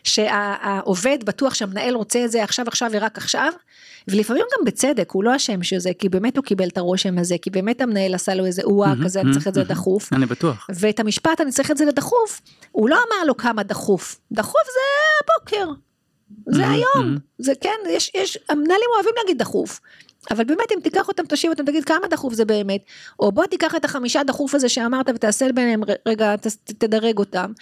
שהעובד 0.04 1.18
בטוח 1.24 1.54
שהמנהל 1.54 1.94
רוצה 1.94 2.24
את 2.24 2.30
זה 2.30 2.44
עכשיו 2.44 2.68
עכשיו 2.68 2.90
ורק 2.92 3.18
עכשיו, 3.18 3.52
ולפעמים 4.08 4.42
גם 4.58 4.64
בצדק, 4.64 5.10
הוא 5.10 5.24
לא 5.24 5.36
אשם 5.36 5.62
שזה, 5.62 5.90
כי 5.98 6.08
באמת 6.08 6.36
הוא 6.36 6.44
קיבל 6.44 6.68
את 6.68 6.78
הרושם 6.78 7.18
הזה, 7.18 7.36
כי 7.42 7.50
באמת 7.50 7.80
המנהל 7.80 8.14
עשה 8.14 8.34
לו 8.34 8.46
איזה 8.46 8.62
או-אה 8.64 8.92
כזה, 9.04 9.20
אני 9.20 9.32
צריך 9.32 9.48
את 9.48 9.54
זה 9.54 9.64
דחוף. 9.64 10.12
אני 10.12 10.26
בטוח. 10.26 10.66
ואת 10.74 11.00
המשפט 11.00 11.40
אני 11.40 11.50
צריך 11.50 11.70
את 11.70 11.76
זה 11.76 11.84
לדחוף, 11.84 12.40
הוא 12.72 12.88
לא 12.88 12.96
אמר 12.96 13.24
לו 13.26 13.36
כמה 13.36 13.62
דחוף, 13.62 14.20
דחוף 14.32 14.62
זה 14.66 14.80
הבוקר, 15.24 15.72
זה 16.46 16.68
היום, 16.68 17.16
זה 17.38 17.52
כן, 17.60 17.76
יש, 17.88 18.10
יש, 18.14 18.38
המנהלים 18.48 18.86
אוהבים 18.94 19.12
להגיד 19.16 19.38
דחוף. 19.38 19.80
אבל 20.30 20.44
באמת 20.44 20.72
אם 20.76 20.80
תיקח 20.82 21.08
אותם 21.08 21.26
תושיב 21.26 21.50
אותם 21.50 21.64
תגיד 21.64 21.84
כמה 21.84 22.08
דחוף 22.10 22.34
זה 22.34 22.44
באמת 22.44 22.80
או 23.20 23.32
בוא 23.32 23.46
תיקח 23.46 23.74
את 23.74 23.84
החמישה 23.84 24.22
דחוף 24.22 24.54
הזה 24.54 24.68
שאמרת 24.68 25.08
ותעשה 25.14 25.46
ביניהם 25.54 25.80
רגע 26.06 26.36
ת, 26.36 26.46
תדרג 26.78 27.18
אותם 27.18 27.52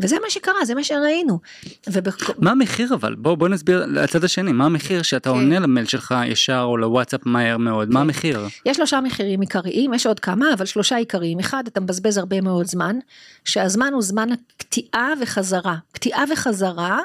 וזה 0.00 0.16
מה 0.22 0.30
שקרה 0.30 0.64
זה 0.64 0.74
מה 0.74 0.84
שראינו. 0.84 1.38
ובק... 1.86 2.38
מה 2.38 2.50
המחיר 2.50 2.94
אבל 2.94 3.14
בוא 3.14 3.34
בוא 3.34 3.48
נסביר 3.48 3.86
לצד 3.86 4.24
השני 4.24 4.52
מה 4.52 4.64
המחיר 4.64 5.02
שאתה 5.02 5.30
כן. 5.30 5.36
עונה 5.36 5.58
למייל 5.58 5.86
שלך 5.86 6.14
ישר 6.26 6.62
או 6.68 6.76
לוואטסאפ 6.76 7.20
מהר 7.26 7.56
מאוד 7.56 7.88
כן. 7.88 7.94
מה 7.94 8.00
המחיר. 8.00 8.46
יש 8.66 8.76
שלושה 8.76 9.00
מחירים 9.00 9.40
עיקריים 9.40 9.94
יש 9.94 10.06
עוד 10.06 10.20
כמה 10.20 10.54
אבל 10.54 10.64
שלושה 10.64 10.96
עיקריים 10.96 11.38
אחד 11.38 11.64
אתה 11.66 11.80
מבזבז 11.80 12.18
הרבה 12.18 12.40
מאוד 12.40 12.66
זמן 12.66 12.98
שהזמן 13.44 13.92
הוא 13.92 14.02
זמן 14.02 14.28
קטיעה 14.56 15.12
וחזרה 15.20 15.76
קטיעה 16.02 16.24
וחזרה 16.32 17.00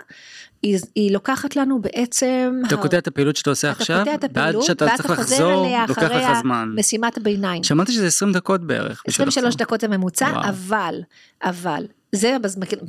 היא, 0.61 0.79
היא 0.95 1.11
לוקחת 1.11 1.55
לנו 1.55 1.81
בעצם... 1.81 2.61
אתה 2.67 2.77
קוטע 2.77 2.97
את 2.97 3.07
הפעילות 3.07 3.35
שאתה 3.35 3.49
עושה 3.49 3.71
עכשיו, 3.71 4.05
ועד 4.33 4.55
שאתה 4.61 4.87
צריך 4.97 5.09
לחזור, 5.09 5.67
לוקח 5.87 6.03
לך 6.03 6.39
זמן. 6.41 6.69
משימת 6.75 7.19
ביניים. 7.19 7.63
שמעתי 7.63 7.91
שזה 7.91 8.07
20 8.07 8.31
דקות 8.31 8.61
בערך. 8.61 9.03
23 9.07 9.55
דקות 9.55 9.81
זה 9.81 9.87
ממוצע, 9.87 10.25
וואו. 10.25 10.49
אבל, 10.49 10.95
אבל, 11.43 11.85
זה 12.11 12.37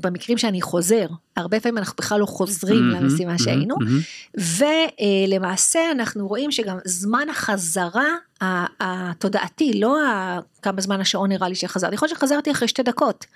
במקרים 0.00 0.38
שאני 0.38 0.62
חוזר, 0.62 1.06
הרבה 1.36 1.60
פעמים 1.60 1.78
אנחנו 1.78 1.94
בכלל 1.98 2.20
לא 2.20 2.26
חוזרים 2.26 2.92
mm-hmm, 2.92 3.00
למשימה 3.00 3.34
mm-hmm, 3.34 3.42
שהיינו, 3.42 3.74
mm-hmm. 3.74 4.40
ולמעשה 5.28 5.80
אנחנו 5.92 6.28
רואים 6.28 6.50
שגם 6.50 6.78
זמן 6.84 7.26
החזרה 7.30 8.08
התוודעתי, 8.80 9.80
לא 9.80 9.98
כמה 10.62 10.80
זמן 10.80 11.00
השעון 11.00 11.28
נראה 11.28 11.48
לי 11.48 11.54
שחזרתי, 11.54 11.94
יכול 11.94 12.06
להיות 12.08 12.18
שחזרתי 12.18 12.50
אחרי 12.50 12.68
שתי 12.68 12.82
דקות. 12.82 13.26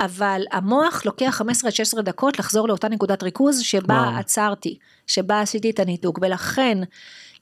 אבל 0.00 0.42
המוח 0.52 1.02
לוקח 1.04 1.30
15 1.30 1.68
עד 1.68 1.74
16 1.74 2.02
דקות 2.02 2.38
לחזור 2.38 2.68
לאותה 2.68 2.88
נקודת 2.88 3.22
ריכוז 3.22 3.60
שבה 3.60 3.94
וואו. 3.94 4.18
עצרתי, 4.18 4.78
שבה 5.06 5.40
עשיתי 5.40 5.70
את 5.70 5.80
הניתוק, 5.80 6.18
ולכן 6.22 6.78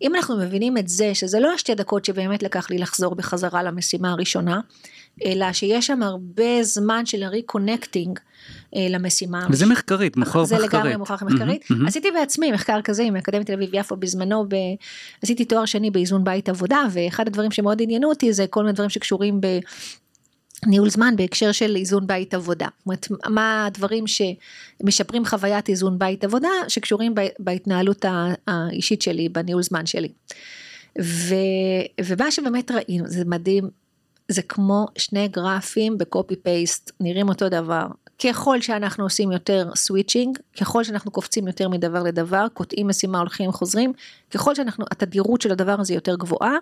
אם 0.03 0.15
אנחנו 0.15 0.39
מבינים 0.39 0.79
את 0.79 0.89
זה, 0.89 1.15
שזה 1.15 1.41
לא 1.41 1.53
השתי 1.53 1.75
דקות 1.75 2.05
שבאמת 2.05 2.43
לקח 2.43 2.71
לי 2.71 2.79
לחזור 2.79 3.15
בחזרה 3.15 3.63
למשימה 3.63 4.11
הראשונה, 4.11 4.61
אלא 5.25 5.53
שיש 5.53 5.87
שם 5.87 6.03
הרבה 6.03 6.63
זמן 6.63 7.07
של 7.07 7.25
reconnecting 7.25 8.19
אה, 8.77 8.87
למשימה. 8.91 9.47
וזה 9.51 9.67
מחקרית, 9.67 10.17
מוכר 10.17 10.43
מחקרית. 10.43 10.61
זה 10.61 10.67
לגמרי 10.67 10.97
מוכח 10.97 11.23
מחקרית. 11.23 11.63
Mm-hmm, 11.63 11.75
mm-hmm. 11.75 11.89
עשיתי 11.89 12.11
בעצמי 12.11 12.53
מחקר 12.53 12.83
כזה 12.83 13.03
עם 13.03 13.17
אקדמית 13.17 13.47
תל 13.47 13.53
אביב 13.53 13.71
יפו 13.73 13.97
בזמנו, 13.97 14.45
ב... 14.49 14.55
עשיתי 15.23 15.45
תואר 15.45 15.65
שני 15.65 15.91
באיזון 15.91 16.25
בית 16.25 16.49
עבודה, 16.49 16.83
ואחד 16.91 17.27
הדברים 17.27 17.51
שמאוד 17.51 17.83
עניינו 17.83 18.09
אותי 18.09 18.33
זה 18.33 18.47
כל 18.47 18.61
מיני 18.61 18.73
דברים 18.73 18.91
שקשורים 18.91 19.41
ב... 19.41 19.47
ניהול 20.67 20.91
זמן 20.91 21.17
בהקשר 21.17 21.53
של 21.53 21.77
איזון 21.77 22.07
בית 22.07 22.35
עבודה. 22.35 22.67
זאת 22.79 22.87
אומרת, 22.87 23.07
מה 23.29 23.67
הדברים 23.67 24.05
שמשפרים 24.07 25.25
חוויית 25.25 25.69
איזון 25.69 25.99
בית 25.99 26.25
עבודה 26.25 26.49
שקשורים 26.69 27.15
בהתנהלות 27.39 28.05
האישית 28.47 29.03
שלי, 29.03 29.29
בניהול 29.29 29.63
זמן 29.63 29.87
שלי. 29.87 30.09
ו, 31.03 31.35
ומה 32.05 32.31
שבאמת 32.31 32.71
ראינו, 32.71 33.09
זה 33.09 33.25
מדהים, 33.25 33.71
זה 34.29 34.43
כמו 34.43 34.87
שני 34.99 35.29
גרפים 35.29 35.99
בקופי 35.99 36.37
פייסט, 36.37 36.91
נראים 37.01 37.29
אותו 37.29 37.49
דבר. 37.49 37.87
ככל 38.25 38.61
שאנחנו 38.61 39.05
עושים 39.05 39.33
יותר 39.33 39.71
סוויצ'ינג, 39.77 40.39
ככל 40.61 40.85
שאנחנו 40.85 41.11
קופצים 41.11 41.47
יותר 41.47 41.69
מדבר 41.69 42.03
לדבר, 42.03 42.47
קוטעים 42.55 42.89
משימה, 42.89 43.19
הולכים, 43.19 43.53
חוזרים, 43.53 43.93
ככל 44.31 44.55
שאנחנו, 44.55 44.85
התדירות 44.91 45.41
של 45.41 45.53
הדבר 45.53 45.81
הזה 45.81 45.95
יותר 45.95 46.17
גבוהה, 46.17 46.57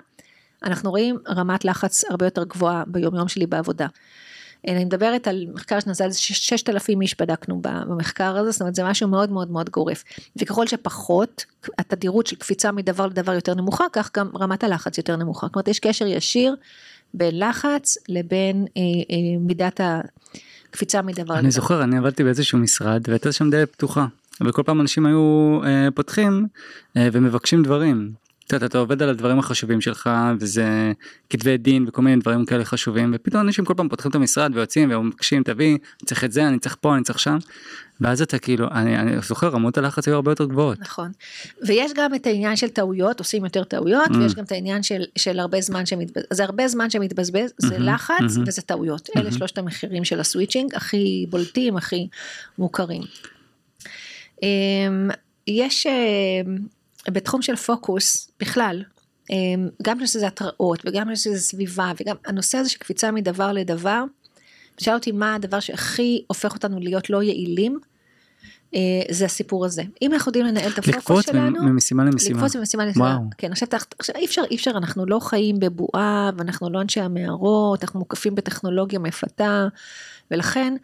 אנחנו 0.65 0.91
רואים 0.91 1.19
רמת 1.29 1.65
לחץ 1.65 2.05
הרבה 2.11 2.27
יותר 2.27 2.45
גבוהה 2.45 2.85
ביום 2.87 3.15
יום 3.15 3.29
שלי 3.29 3.47
בעבודה. 3.47 3.87
אני 4.69 4.85
מדברת 4.85 5.29
על 5.29 5.47
מחקר 5.55 5.81
שנעשה 5.81 6.05
על 6.05 6.13
6,000 6.13 7.03
איש 7.03 7.21
בדקנו 7.21 7.61
במחקר 7.63 8.37
הזה, 8.37 8.51
זאת 8.51 8.61
אומרת 8.61 8.75
זה 8.75 8.85
משהו 8.85 9.09
מאוד 9.09 9.31
מאוד 9.31 9.51
מאוד 9.51 9.71
גורף. 9.71 10.05
וככל 10.37 10.67
שפחות, 10.67 11.45
התדירות 11.79 12.27
של 12.27 12.37
קפיצה 12.37 12.73
מדבר 12.73 13.07
לדבר 13.07 13.33
יותר 13.33 13.55
נמוכה, 13.55 13.85
כך 13.93 14.11
גם 14.17 14.31
רמת 14.41 14.65
הלחץ 14.65 14.99
יותר 14.99 15.17
נמוכה. 15.17 15.47
זאת 15.47 15.55
אומרת 15.55 15.69
יש 15.69 15.81
קשר 15.81 16.07
ישיר 16.07 16.57
בין 17.15 17.39
לחץ 17.39 17.97
לבין 18.09 18.67
אה, 18.77 18.83
אה, 18.83 19.39
מידת 19.41 19.81
הקפיצה 20.71 21.03
מדבר 21.03 21.23
לדבר. 21.23 21.39
אני 21.39 21.51
זוכר, 21.51 21.85
אני 21.85 21.99
עבדתי 21.99 22.25
באיזשהו 22.25 22.59
משרד 22.59 23.03
והייתה 23.09 23.33
שם 23.33 23.51
די 23.51 23.67
פתוחה. 23.67 24.07
וכל 24.47 24.63
פעם 24.63 24.81
אנשים 24.81 25.07
היו 25.07 25.61
אה, 25.65 25.89
פותחים 25.95 26.47
אה, 26.97 27.09
ומבקשים 27.13 27.63
דברים. 27.63 28.13
אתה 28.55 28.79
עובד 28.79 29.03
על 29.03 29.09
הדברים 29.09 29.39
החשובים 29.39 29.81
שלך 29.81 30.11
וזה 30.41 30.93
כתבי 31.31 31.57
דין 31.57 31.85
וכל 31.89 32.03
מיני 32.03 32.21
דברים 32.21 32.45
כאלה 32.45 32.65
חשובים 32.65 33.11
ופתאום 33.15 33.43
אנשים 33.43 33.65
כל 33.65 33.75
פעם 33.75 33.89
פותחים 33.89 34.11
את 34.11 34.15
המשרד 34.15 34.51
ויוצאים 34.55 34.93
ומבקשים 34.93 35.43
תביא, 35.43 35.71
אני 35.71 36.07
צריך 36.07 36.25
את 36.25 36.33
זה, 36.33 36.49
אני 36.49 36.59
צריך 36.59 36.77
פה, 36.81 36.95
אני 36.95 37.03
צריך 37.03 37.19
שם. 37.19 37.39
ואז 38.01 38.23
אתה 38.23 38.39
כאילו, 38.39 38.69
אני, 38.71 38.99
אני 38.99 39.13
זוכר 39.23 39.49
רמות 39.49 39.79
הלחץ 39.79 40.09
היו 40.09 40.15
הרבה 40.15 40.33
יותר 40.33 40.45
גבוהות. 40.45 40.81
נכון. 40.81 41.13
ויש 41.67 41.93
גם 41.97 42.15
את 42.15 42.27
העניין 42.27 42.57
של 42.57 42.69
טעויות, 42.69 43.19
עושים 43.19 43.45
יותר 43.45 43.65
טעויות, 43.65 44.11
mm. 44.11 44.17
ויש 44.17 44.35
גם 44.35 44.45
את 44.45 44.53
העניין 44.53 44.83
של, 44.83 45.03
של 45.19 45.39
הרבה 45.39 45.61
זמן 45.61 45.87
שמתבזבז, 45.87 46.25
זה 46.33 46.45
הרבה 46.45 46.69
זמן 46.69 46.91
שמתבזבז, 46.91 47.53
זה 47.59 47.77
mm-hmm, 47.77 47.81
לחץ 47.81 48.15
mm-hmm. 48.21 48.47
וזה 48.47 48.63
טעויות. 48.63 49.09
Mm-hmm. 49.09 49.21
אלה 49.21 49.33
שלושת 49.33 49.59
המחירים 49.59 50.05
של 50.05 50.21
הסוויצ'ינג, 50.21 50.75
הכי 50.75 51.27
בולטים, 51.31 51.77
הכי 51.77 52.09
מוכרים. 52.59 53.03
אמ, 54.43 55.09
יש 55.47 55.87
אמ, 55.87 56.59
בתחום 57.11 57.43
של 57.43 57.57
פוקוס 57.57 58.31
בכלל, 58.41 58.83
אמ, 59.31 59.69
גם 59.83 60.07
שזה 60.07 60.27
התראות 60.27 60.83
וגם 60.87 61.17
שזה 61.17 61.41
סביבה 61.41 61.93
וגם 62.01 62.17
הנושא 62.27 62.59
הזה 62.59 62.71
של 62.71 62.79
קפיצה 62.79 63.11
מדבר 63.11 63.53
לדבר, 63.53 64.05
שאל 64.79 64.95
אותי 64.95 65.13
מה 65.13 65.35
הדבר 65.35 65.61
שהכי 65.61 66.25
הופך 66.27 66.55
אותנו 66.55 66.81
להיות 66.81 67.11
לא 67.11 67.23
יעילים, 67.23 67.79
אה, 68.75 68.81
זה 69.11 69.25
הסיפור 69.25 69.65
הזה. 69.65 69.83
אם 70.03 70.13
אנחנו 70.13 70.29
יודעים 70.29 70.47
לנהל 70.47 70.73
את 70.73 70.79
הפוקוס 70.79 71.27
שלנו, 71.27 71.51
לקפוץ 71.51 71.63
ממשימה 71.63 72.05
למשימה. 72.05 72.39
לקפוץ 72.39 72.57
ממשימה 72.57 72.87
למשימה. 72.87 73.19
כן, 73.39 73.53
עכשיו, 73.53 73.69
עכשיו 73.99 74.17
אי 74.17 74.25
אפשר, 74.25 74.43
אי 74.51 74.57
אפשר, 74.57 74.71
אנחנו 74.71 75.07
לא 75.07 75.19
חיים 75.21 75.61
בבועה 75.61 76.31
ואנחנו 76.37 76.71
לא 76.71 76.81
אנשי 76.81 77.01
המערות, 77.01 77.85
אנחנו 77.85 77.99
מוקפים 77.99 78.35
בטכנולוגיה 78.35 78.99
מפתה, 78.99 79.69
ולכן 80.31 80.75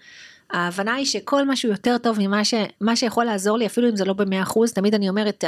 ההבנה 0.51 0.95
היא 0.95 1.07
שכל 1.07 1.49
משהו 1.49 1.71
יותר 1.71 1.99
טוב 1.99 2.17
ממה 2.21 2.45
ש, 2.45 2.55
שיכול 2.95 3.25
לעזור 3.25 3.59
לי, 3.59 3.67
אפילו 3.67 3.89
אם 3.89 3.97
זה 3.97 4.05
לא 4.05 4.13
במאה 4.13 4.43
אחוז, 4.43 4.73
תמיד 4.73 4.95
אני 4.95 5.09
אומרת, 5.09 5.45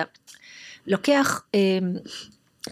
לוקח 0.87 1.43
אה, 1.55 1.79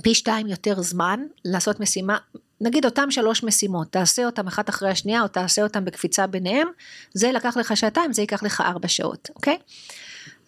פי 0.02 0.14
שתיים 0.14 0.46
יותר 0.46 0.82
זמן 0.82 1.20
לעשות 1.44 1.80
משימה, 1.80 2.16
נגיד 2.60 2.84
אותם 2.84 3.10
שלוש 3.10 3.44
משימות, 3.44 3.92
תעשה 3.92 4.26
אותם 4.26 4.46
אחת 4.46 4.68
אחרי 4.68 4.90
השנייה 4.90 5.22
או 5.22 5.28
תעשה 5.28 5.62
אותם 5.62 5.84
בקפיצה 5.84 6.26
ביניהם, 6.26 6.68
זה 7.14 7.32
לקח 7.32 7.56
לך 7.56 7.76
שעתיים, 7.76 8.12
זה 8.12 8.22
ייקח 8.22 8.42
לך 8.42 8.60
ארבע 8.60 8.88
שעות, 8.88 9.30
אוקיי? 9.36 9.58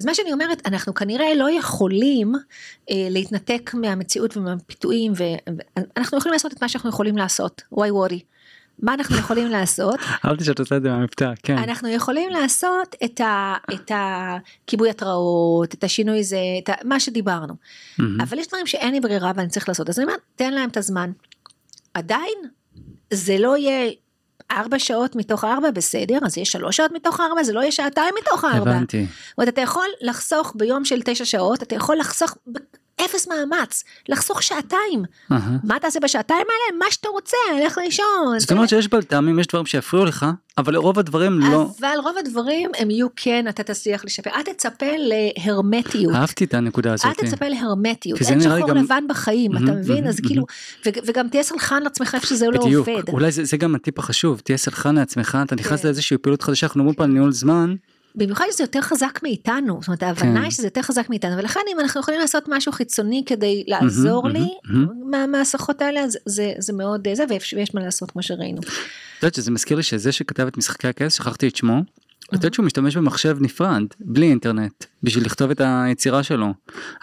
אז 0.00 0.06
מה 0.06 0.14
שאני 0.14 0.32
אומרת, 0.32 0.66
אנחנו 0.66 0.94
כנראה 0.94 1.34
לא 1.34 1.50
יכולים 1.50 2.32
אה, 2.90 3.06
להתנתק 3.10 3.70
מהמציאות 3.74 4.36
ומהפיתויים, 4.36 5.12
ואנחנו 5.16 6.18
יכולים 6.18 6.32
לעשות 6.32 6.52
את 6.52 6.62
מה 6.62 6.68
שאנחנו 6.68 6.90
יכולים 6.90 7.16
לעשות, 7.16 7.62
why 7.74 7.88
worry. 7.88 8.35
מה 8.82 8.94
אנחנו 8.94 9.16
יכולים 9.16 9.46
לעשות? 9.46 10.00
אהבתי 10.24 10.44
שאת 10.44 10.58
עושה 10.58 10.76
את 10.76 10.82
זה 10.82 10.88
מהמבטא, 10.88 11.32
כן. 11.42 11.58
אנחנו 11.58 11.88
יכולים 11.88 12.30
לעשות 12.30 12.96
את, 13.04 13.20
ה, 13.20 13.54
את 13.74 13.90
הכיבוי 13.94 14.90
התראות, 14.90 15.74
את 15.74 15.84
השינוי 15.84 16.24
זה, 16.24 16.38
את 16.64 16.68
ה, 16.68 16.72
מה 16.84 17.00
שדיברנו. 17.00 17.54
Mm-hmm. 17.54 18.02
אבל 18.22 18.38
יש 18.38 18.48
דברים 18.48 18.66
שאין 18.66 18.92
לי 18.94 19.00
ברירה 19.00 19.32
ואני 19.36 19.48
צריך 19.48 19.68
לעשות, 19.68 19.88
אז 19.88 19.98
אני 19.98 20.04
אומרת, 20.04 20.20
תן 20.36 20.54
להם 20.54 20.68
את 20.68 20.76
הזמן. 20.76 21.10
עדיין, 21.94 22.38
זה 23.12 23.38
לא 23.38 23.56
יהיה 23.56 23.90
ארבע 24.50 24.78
שעות 24.78 25.16
מתוך 25.16 25.44
ארבע 25.44 25.70
בסדר, 25.70 26.18
אז 26.22 26.38
יש 26.38 26.52
שלוש 26.52 26.76
שעות 26.76 26.92
מתוך 26.92 27.20
ארבע, 27.20 27.42
זה 27.42 27.52
לא 27.52 27.60
יהיה 27.60 27.72
שעתיים 27.72 28.14
מתוך 28.20 28.44
ארבע. 28.44 28.70
הבנתי. 28.70 29.04
זאת 29.04 29.38
אומרת, 29.38 29.48
אתה 29.48 29.60
יכול 29.60 29.86
לחסוך 30.00 30.52
ביום 30.56 30.84
של 30.84 31.02
תשע 31.04 31.24
שעות, 31.24 31.62
אתה 31.62 31.74
יכול 31.74 31.96
לחסוך 31.96 32.36
אפס 33.04 33.28
מאמץ, 33.28 33.84
לחסוך 34.08 34.42
שעתיים. 34.42 35.02
Uh-huh. 35.32 35.34
מה 35.64 35.76
תעשה 35.80 36.00
בשעתיים 36.00 36.40
האלה? 36.40 36.78
מה 36.78 36.84
שאתה 36.90 37.08
רוצה, 37.08 37.36
לך 37.66 37.78
לישון. 37.84 38.38
זאת 38.38 38.52
אומרת 38.52 38.68
שיש 38.68 38.88
בלת"מים, 38.88 39.38
יש 39.38 39.46
דברים 39.46 39.66
שיפריעו 39.66 40.04
לך, 40.04 40.26
אבל 40.58 40.76
רוב 40.76 40.98
הדברים 40.98 41.40
לא. 41.40 41.68
אבל 41.80 41.88
רוב 42.02 42.16
הדברים 42.18 42.70
הם 42.78 42.90
יהיו 42.90 43.06
כן, 43.16 43.48
אתה 43.48 43.62
תצליח 43.62 44.04
לשפר. 44.04 44.30
אל 44.30 44.42
תצפה 44.42 44.86
להרמטיות. 44.98 46.14
אהבתי 46.14 46.44
את 46.44 46.54
הנקודה 46.54 46.92
הזאת. 46.92 47.06
אל 47.06 47.12
תצפה 47.12 47.48
להרמטיות. 47.48 48.22
אין 48.22 48.40
שחור 48.40 48.68
גם... 48.68 48.76
לבן 48.76 49.04
בחיים, 49.08 49.56
אתה 49.56 49.72
מבין? 49.72 50.06
אז 50.06 50.20
כאילו, 50.20 50.44
וגם 50.86 51.28
תהיה 51.28 51.42
סלחן 51.42 51.82
לעצמך 51.82 52.14
איפה 52.14 52.26
שזה 52.26 52.46
לא 52.50 52.58
עובד. 52.58 53.08
אולי 53.08 53.32
זה 53.32 53.56
גם 53.56 53.74
הטיפ 53.74 53.98
החשוב, 53.98 54.40
תהיה 54.40 54.58
סלחן 54.58 54.94
לעצמך, 54.94 55.38
אתה 55.44 55.54
נכנס 55.54 55.80
כן. 55.80 55.88
לאיזושהי 55.88 56.18
פעילות 56.18 56.42
חדשה, 56.42 56.66
אנחנו 56.66 56.80
אומרים 56.80 56.94
פה 56.94 57.04
על 57.04 57.10
ניהול 57.10 57.32
זמן. 57.32 57.74
במיוחד 58.16 58.44
שזה 58.52 58.64
יותר 58.64 58.80
חזק 58.80 59.20
מאיתנו, 59.22 59.78
זאת 59.80 59.88
אומרת 59.88 60.02
ההבנה 60.02 60.40
היא 60.40 60.44
כן. 60.44 60.50
שזה 60.50 60.66
יותר 60.66 60.82
חזק 60.82 61.06
מאיתנו, 61.10 61.36
ולכן 61.36 61.60
אם 61.72 61.80
אנחנו 61.80 62.00
יכולים 62.00 62.20
לעשות 62.20 62.44
משהו 62.48 62.72
חיצוני 62.72 63.22
כדי 63.26 63.64
לעזור 63.66 64.28
לי 64.28 64.48
מהמסכות 65.10 65.82
האלה, 65.82 66.00
זה 66.58 66.72
מאוד 66.72 67.08
זה, 67.14 67.24
ויש 67.28 67.74
מה 67.74 67.80
לעשות 67.80 68.10
כמו 68.10 68.22
שראינו. 68.22 68.60
את 68.60 69.22
יודעת 69.22 69.34
שזה 69.34 69.50
מזכיר 69.50 69.76
לי 69.76 69.82
שזה 69.82 70.12
שכתב 70.12 70.46
את 70.46 70.56
משחקי 70.56 70.88
הכס, 70.88 71.14
שכחתי 71.14 71.48
את 71.48 71.56
שמו, 71.56 71.82
את 72.28 72.32
יודעת 72.32 72.54
שהוא 72.54 72.66
משתמש 72.66 72.96
במחשב 72.96 73.36
נפרד, 73.40 73.82
בלי 74.00 74.26
אינטרנט, 74.26 74.84
בשביל 75.02 75.24
לכתוב 75.24 75.50
את 75.50 75.60
היצירה 75.64 76.22
שלו. 76.22 76.54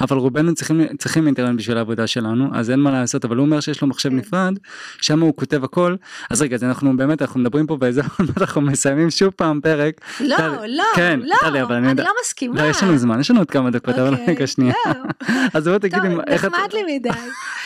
אבל 0.02 0.18
רובנו 0.18 0.54
צריכים, 0.56 0.82
צריכים 0.98 1.28
אינטרנט 1.28 1.60
בשביל 1.60 1.78
העבודה 1.78 2.08
שלנו, 2.08 2.50
אז 2.54 2.70
אין 2.70 2.80
מה 2.80 2.92
לעשות, 2.92 3.26
אבל 3.26 3.38
הוא 3.38 3.46
אומר 3.46 3.60
שיש 3.60 3.82
לו 3.82 3.88
מחשב 3.88 4.10
כן. 4.10 4.16
נפרד, 4.16 4.54
שם 5.02 5.22
הוא 5.22 5.34
כותב 5.36 5.64
הכל. 5.64 5.96
אז 6.30 6.42
רגע, 6.42 6.56
אז 6.56 6.64
אנחנו 6.64 6.98
באמת, 6.98 7.22
אנחנו 7.22 7.40
מדברים 7.40 7.68
פה 7.68 7.78
באיזה, 7.78 8.02
אנחנו 8.38 8.62
מסיימים 8.62 9.10
שוב 9.10 9.30
פעם 9.30 9.62
פרק. 9.62 10.02
לא, 10.20 10.38
טל, 10.38 10.50
לא, 10.68 10.84
כן, 10.96 11.20
לא, 11.24 11.36
טלי, 11.42 11.62
אבל 11.62 11.76
אני, 11.76 11.84
אני 11.84 11.92
יודע, 11.92 12.04
לא 12.04 12.12
מסכימה. 12.24 12.62
לא, 12.62 12.70
יש 12.70 12.84
לנו 12.84 12.98
זמן, 12.98 13.20
יש 13.20 13.32
לנו 13.32 13.40
עוד 13.40 13.52
כמה 13.52 13.70
דקות, 13.70 13.96
אבל 13.96 14.14
אוקיי, 14.14 14.36
רגע, 14.36 14.48
שנייה. 14.48 14.74
לא. 14.86 14.94
אז 15.54 15.68
בואי 15.68 15.80
תגידי, 15.80 16.08
איך 16.28 16.46
את... 16.46 16.52
טוב, 16.52 16.60
נחמד 16.60 16.74
לי 16.74 16.96
מדי. 16.96 17.10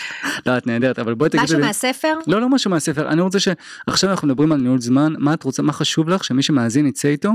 לא, 0.45 0.57
את 0.57 0.67
נהדרת, 0.67 0.99
אבל 0.99 1.13
בואי 1.13 1.29
תגידי... 1.29 1.43
משהו 1.43 1.59
מהספר? 1.59 2.13
לא, 2.27 2.41
לא 2.41 2.49
משהו 2.49 2.71
מהספר. 2.71 3.07
אני 3.07 3.21
רוצה 3.21 3.39
שעכשיו 3.39 4.09
אנחנו 4.09 4.27
מדברים 4.27 4.51
על 4.51 4.61
ניהול 4.61 4.79
זמן, 4.79 5.13
מה 5.17 5.33
את 5.33 5.43
רוצה, 5.43 5.63
מה 5.63 5.73
חשוב 5.73 6.09
לך 6.09 6.23
שמי 6.23 6.43
שמאזין 6.43 6.85
יצא 6.85 7.07
איתו? 7.07 7.31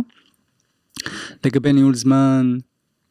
לגבי 1.44 1.72
ניהול 1.72 1.94
זמן, 1.94 2.58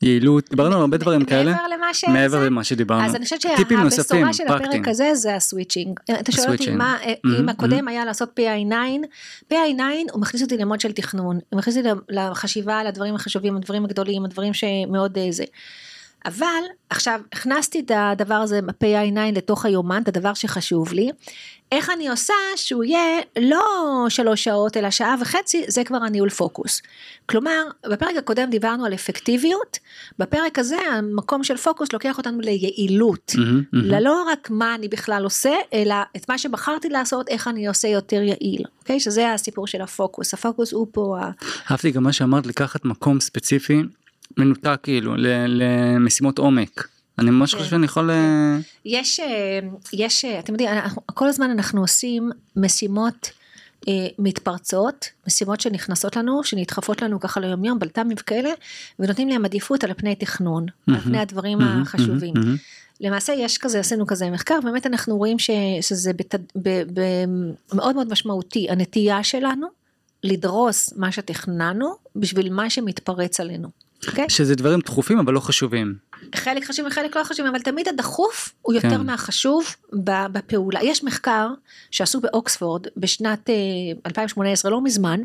יעילות, 0.02 0.50
דיברנו 0.50 0.76
על 0.76 0.82
הרבה 0.82 0.98
דברים 0.98 1.26
כאלה. 1.26 1.52
מעבר 1.52 1.68
למה 1.68 1.94
ש... 1.94 2.04
מעבר 2.04 2.46
למה 2.46 2.64
שדיברנו. 2.64 3.06
אז 3.06 3.16
אני 3.16 3.24
חושבת 3.24 3.42
שהבשורה 3.42 4.34
של 4.34 4.44
הפרק 4.48 4.88
הזה 4.88 5.16
זה 5.16 5.36
הסוויצ'ינג. 5.36 6.00
אתה 6.20 6.32
שואל 6.32 6.52
אותי 6.52 6.72
מה, 6.72 6.98
אם 7.40 7.50
הקודם 7.50 7.88
היה 7.88 8.06
לעשות 8.06 8.40
PI9, 8.40 8.74
PI9 9.54 9.82
הוא 10.12 10.22
מכניס 10.22 10.42
אותי 10.42 10.58
למוד 10.58 10.82
של 10.82 10.92
תכנון, 10.92 11.40
הוא 11.50 11.58
מכניס 11.58 11.78
אותי 11.78 11.90
לחשיבה 12.10 12.80
על 12.80 12.88
הדברים 12.88 13.16
החשובים, 13.16 13.58
הדברים 13.58 13.86
הגדולים, 13.86 14.26
הדברים 14.26 14.54
שמאוד 14.54 15.18
אה, 15.18 15.28
זה. 15.32 15.44
אבל 16.26 16.64
עכשיו 16.90 17.22
הכנסתי 17.34 17.80
את 17.80 17.92
הדבר 17.96 18.36
הזה 18.36 18.62
ב-PI9 18.62 19.36
לתוך 19.36 19.66
היומן, 19.66 20.02
את 20.02 20.08
הדבר 20.08 20.34
שחשוב 20.34 20.94
לי. 20.94 21.12
איך 21.72 21.90
אני 21.90 22.10
עושה 22.10 22.34
שהוא 22.56 22.84
יהיה 22.84 23.22
לא 23.40 24.06
שלוש 24.10 24.44
שעות 24.44 24.78
אלא 24.78 24.90
שעה 24.90 25.16
וחצי, 25.22 25.64
זה 25.68 25.84
כבר 25.84 25.98
הניהול 25.98 26.30
פוקוס. 26.30 26.82
כלומר, 27.26 27.64
בפרק 27.92 28.16
הקודם 28.18 28.50
דיברנו 28.50 28.86
על 28.86 28.94
אפקטיביות, 28.94 29.78
בפרק 30.20 30.60
הזה 30.60 30.78
המקום 30.92 31.44
של 31.44 31.58
פוקוס 31.58 31.94
לוקח 31.94 32.18
אותנו 32.18 32.40
ליעילות. 32.40 33.32
Mm-hmm, 33.36 33.40
mm-hmm. 33.40 33.68
ללא 33.72 34.24
רק 34.32 34.50
מה 34.50 34.76
אני 34.76 34.88
בכלל 34.88 35.24
עושה, 35.24 35.54
אלא 35.74 35.96
את 36.16 36.30
מה 36.30 36.38
שבחרתי 36.38 36.90
לעשות, 36.90 37.30
איך 37.30 37.48
אני 37.48 37.68
עושה 37.68 37.88
יותר 37.88 38.22
יעיל. 38.22 38.64
אוקיי? 38.80 38.98
Okay? 38.98 39.00
שזה 39.00 39.34
הסיפור 39.34 39.68
של 39.68 39.82
הפוקוס. 39.82 40.34
הפוקוס 40.34 40.74
הוא 40.74 40.88
פה 40.92 41.18
ה... 41.22 41.32
אהבתי 41.72 41.92
גם 41.92 42.04
מה 42.04 42.14
שאמרת, 42.14 42.46
לקחת 42.46 42.86
מקום 42.86 43.20
ספציפי 43.20 43.82
מנותק 44.38 44.80
כאילו 44.84 45.14
למשימות 45.48 46.38
עומק. 46.40 46.88
אני 47.22 47.30
ממש 47.30 47.54
חושב 47.54 47.66
כן. 47.66 47.70
שאני 47.70 47.86
יכול... 47.86 48.12
אה, 48.12 48.58
יש, 48.86 49.20
אה, 49.20 49.60
יש, 49.94 50.26
אה, 50.26 50.40
אתם 50.40 50.54
יודעים, 50.54 50.70
כל 51.06 51.28
הזמן 51.28 51.50
אנחנו 51.50 51.82
עושים 51.82 52.32
משימות 52.56 53.32
מתפרצות, 54.20 55.06
משימות 55.28 55.62
שנכנסות 55.62 56.16
לנו, 56.16 56.44
שנדחפות 56.44 57.02
לנו 57.02 57.20
ככה 57.20 57.40
ליומיום, 57.40 57.80
בלת"מים 57.80 58.18
וכאלה, 58.20 58.50
ונותנים 59.00 59.30
להם 59.30 59.46
עדיפות 59.46 59.84
על 59.84 59.94
פני 59.94 60.16
תכנון, 60.16 60.66
על 60.88 61.00
פני 61.00 61.20
הדברים 61.20 61.62
החשובים. 61.62 62.34
למעשה 63.02 63.34
יש 63.34 63.58
כזה, 63.58 63.80
עשינו 63.80 64.08
כזה 64.08 64.30
מחקר, 64.30 64.60
באמת 64.64 64.88
אנחנו 64.88 65.18
רואים 65.18 65.40
ש, 65.40 65.50
שזה 65.82 66.14
בת, 66.14 66.36
ב, 66.36 66.70
ב, 66.94 67.02
מאוד 67.74 67.96
מאוד 67.96 68.12
משמעותי, 68.12 68.68
הנטייה 68.70 69.24
שלנו 69.24 69.68
לדרוס 70.24 70.94
מה 70.98 71.12
שתכננו 71.12 71.96
בשביל 72.16 72.54
מה 72.54 72.70
שמתפרץ 72.70 73.40
עלינו. 73.40 73.70
Okay. 74.06 74.10
אוקיי? 74.10 74.30
שזה 74.30 74.56
דברים 74.56 74.80
דחופים 74.80 75.20
אבל 75.20 75.34
לא 75.34 75.40
חשובים. 75.40 75.96
חלק 76.36 76.66
חשוב 76.66 76.86
וחלק 76.88 77.16
לא 77.16 77.24
חשוב, 77.24 77.46
אבל 77.46 77.60
תמיד 77.60 77.88
הדחוף 77.88 78.54
הוא 78.62 78.74
יותר 78.74 78.90
כן. 78.90 79.02
מהחשוב 79.02 79.76
בפעולה. 80.32 80.80
יש 80.84 81.04
מחקר 81.04 81.48
שעשו 81.92 82.22
באוקספורד 82.22 82.88
בשנת 82.98 83.50
2018, 84.06 84.72
אה, 84.72 84.76
לא 84.76 84.84
מזמן, 84.84 85.20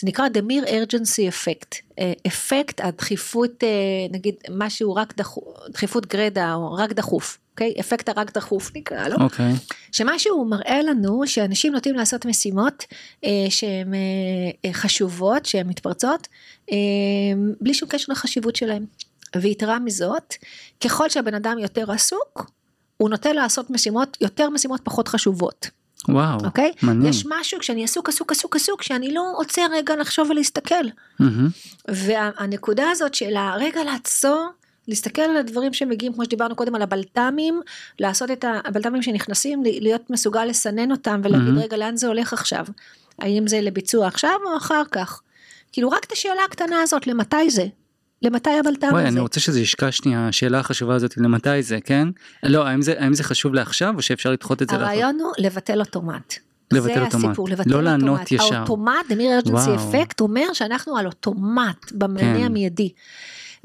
זה 0.00 0.06
נקרא 0.06 0.26
The 0.28 0.40
Mere 0.40 0.68
Urgency 0.68 1.32
Effect, 1.32 1.76
אה, 1.98 2.12
אפקט 2.26 2.80
הדחיפות, 2.80 3.64
אה, 3.64 3.68
נגיד 4.10 4.34
משהו 4.50 4.94
רק 4.94 5.16
דחוף, 5.16 5.44
דחיפות 5.70 6.06
גרדה 6.06 6.54
או 6.54 6.74
רק 6.74 6.92
דחוף. 6.92 7.38
אוקיי? 7.58 7.74
אפקט 7.80 8.08
הרק 8.08 8.34
דחוף 8.34 8.70
נקרא 8.74 9.08
לו. 9.08 9.16
אוקיי. 9.20 9.52
שמה 9.92 10.18
שהוא 10.18 10.50
מראה 10.50 10.82
לנו 10.82 11.22
שאנשים 11.26 11.72
נוטים 11.72 11.94
לעשות 11.94 12.24
משימות 12.24 12.84
אה, 13.24 13.46
שהן 13.48 13.94
אה, 14.64 14.72
חשובות, 14.72 15.46
שהן 15.46 15.68
מתפרצות, 15.68 16.28
אה, 16.72 16.76
בלי 17.60 17.74
שום 17.74 17.88
קשר 17.88 18.12
לחשיבות 18.12 18.56
שלהן. 18.56 18.84
ויתרה 19.36 19.78
מזאת, 19.78 20.34
ככל 20.84 21.08
שהבן 21.08 21.34
אדם 21.34 21.58
יותר 21.58 21.92
עסוק, 21.92 22.50
הוא 22.96 23.10
נוטה 23.10 23.32
לעשות 23.32 23.70
משימות, 23.70 24.16
יותר 24.20 24.50
משימות 24.50 24.80
פחות 24.84 25.08
חשובות. 25.08 25.70
וואו, 26.08 26.44
אוקיי? 26.44 26.72
מעניין. 26.82 27.10
יש 27.10 27.24
משהו 27.28 27.60
כשאני 27.60 27.84
עסוק 27.84 28.08
עסוק 28.08 28.32
עסוק 28.32 28.56
עסוק 28.56 28.82
שאני 28.82 29.14
לא 29.14 29.32
עוצר 29.36 29.66
רגע 29.72 29.96
לחשוב 29.96 30.30
ולהסתכל. 30.30 30.74
Mm-hmm. 31.22 31.24
והנקודה 31.88 32.90
הזאת 32.90 33.14
של 33.14 33.36
הרגע 33.36 33.84
לעצור, 33.84 34.48
להסתכל 34.88 35.22
על 35.22 35.36
הדברים 35.36 35.72
שמגיעים 35.72 36.12
כמו 36.12 36.24
שדיברנו 36.24 36.56
קודם 36.56 36.74
על 36.74 36.82
הבלת"מים, 36.82 37.60
לעשות 37.98 38.30
את 38.30 38.44
הבלת"מים 38.64 39.02
שנכנסים, 39.02 39.62
להיות 39.64 40.10
מסוגל 40.10 40.44
לסנן 40.44 40.90
אותם 40.90 41.20
ולהגיד 41.24 41.54
mm-hmm. 41.54 41.64
רגע 41.64 41.76
לאן 41.76 41.96
זה 41.96 42.06
הולך 42.06 42.32
עכשיו. 42.32 42.64
האם 43.18 43.46
זה 43.46 43.60
לביצוע 43.60 44.06
עכשיו 44.06 44.36
או 44.46 44.56
אחר 44.56 44.82
כך. 44.92 45.22
כאילו 45.72 45.90
רק 45.90 46.04
את 46.04 46.12
השאלה 46.12 46.44
הקטנה 46.44 46.82
הזאת 46.82 47.06
למתי 47.06 47.50
זה, 47.50 47.66
למתי 48.22 48.50
הבלת"ם 48.50 48.94
הזה? 48.94 49.08
אני 49.08 49.20
רוצה 49.20 49.40
שזה 49.40 49.60
ישקע 49.60 49.92
שנייה, 49.92 50.28
השאלה 50.28 50.58
החשובה 50.58 50.94
הזאת 50.94 51.16
למתי 51.16 51.62
זה, 51.62 51.78
כן? 51.84 52.08
לא, 52.42 52.66
האם 52.66 52.82
זה, 52.82 52.94
האם 52.98 53.14
זה 53.14 53.24
חשוב 53.24 53.54
לעכשיו 53.54 53.94
או 53.96 54.02
שאפשר 54.02 54.30
לדחות 54.30 54.62
את 54.62 54.68
זה? 54.68 54.76
הרעיון 54.76 55.20
הוא 55.20 55.32
לבטל 55.38 55.80
אוטומט. 55.80 56.34
לבטל 56.72 56.94
זה 56.94 57.04
אוטומט. 57.04 57.24
הסיפור, 57.24 57.48
לבטל 57.48 57.70
לא 57.70 57.76
אוטומט. 57.76 58.02
לענות 58.02 58.32
ישר. 58.32 58.54
האוטומט, 58.54 58.92
the 59.08 59.12
mirror 59.12 59.46
urgency 59.46 59.78
effect, 59.78 60.20
אומר 60.20 60.52
שאנחנו 60.52 60.96
על 60.96 61.06
אוטומט 61.06 61.92
במענה 61.92 62.38
כן. 62.38 62.44
המיידי. 62.44 62.92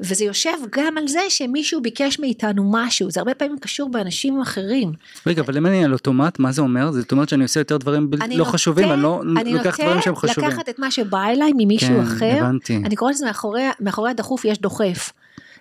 וזה 0.04 0.24
יושב 0.24 0.56
גם 0.70 0.98
על 0.98 1.08
זה 1.08 1.20
שמישהו 1.28 1.80
ביקש 1.80 2.18
מאיתנו 2.18 2.70
משהו, 2.72 3.10
זה 3.10 3.20
הרבה 3.20 3.34
פעמים 3.34 3.58
קשור 3.58 3.90
באנשים 3.90 4.40
אחרים. 4.40 4.92
רגע, 5.26 5.42
אבל 5.42 5.56
אם 5.56 5.66
אני 5.66 5.84
על 5.84 5.92
אוטומט, 5.92 6.38
מה 6.38 6.52
זה 6.52 6.62
אומר? 6.62 6.92
זאת 6.92 7.12
אומרת 7.12 7.28
שאני 7.28 7.42
עושה 7.42 7.60
יותר 7.60 7.76
דברים 7.76 8.10
ב... 8.10 8.14
לא 8.14 8.26
נוטה, 8.26 8.50
חשובים, 8.50 8.92
אני 8.92 9.02
לא 9.02 9.22
אני 9.40 9.52
לוקח 9.52 9.80
דברים 9.80 10.00
שהם 10.00 10.16
חשובים. 10.16 10.44
אני 10.44 10.46
נוטה 10.46 10.62
לקחת 10.62 10.68
את 10.68 10.78
מה 10.78 10.90
שבא 10.90 11.24
אליי 11.24 11.52
ממישהו 11.56 11.88
כן, 11.88 12.00
אחר, 12.00 12.36
הבנתי. 12.38 12.76
אני 12.76 12.96
קוראת 12.96 13.14
לזה 13.14 13.26
מאחורי, 13.26 13.62
מאחורי 13.80 14.10
הדחוף 14.10 14.44
יש 14.44 14.58
דוחף. 14.58 15.12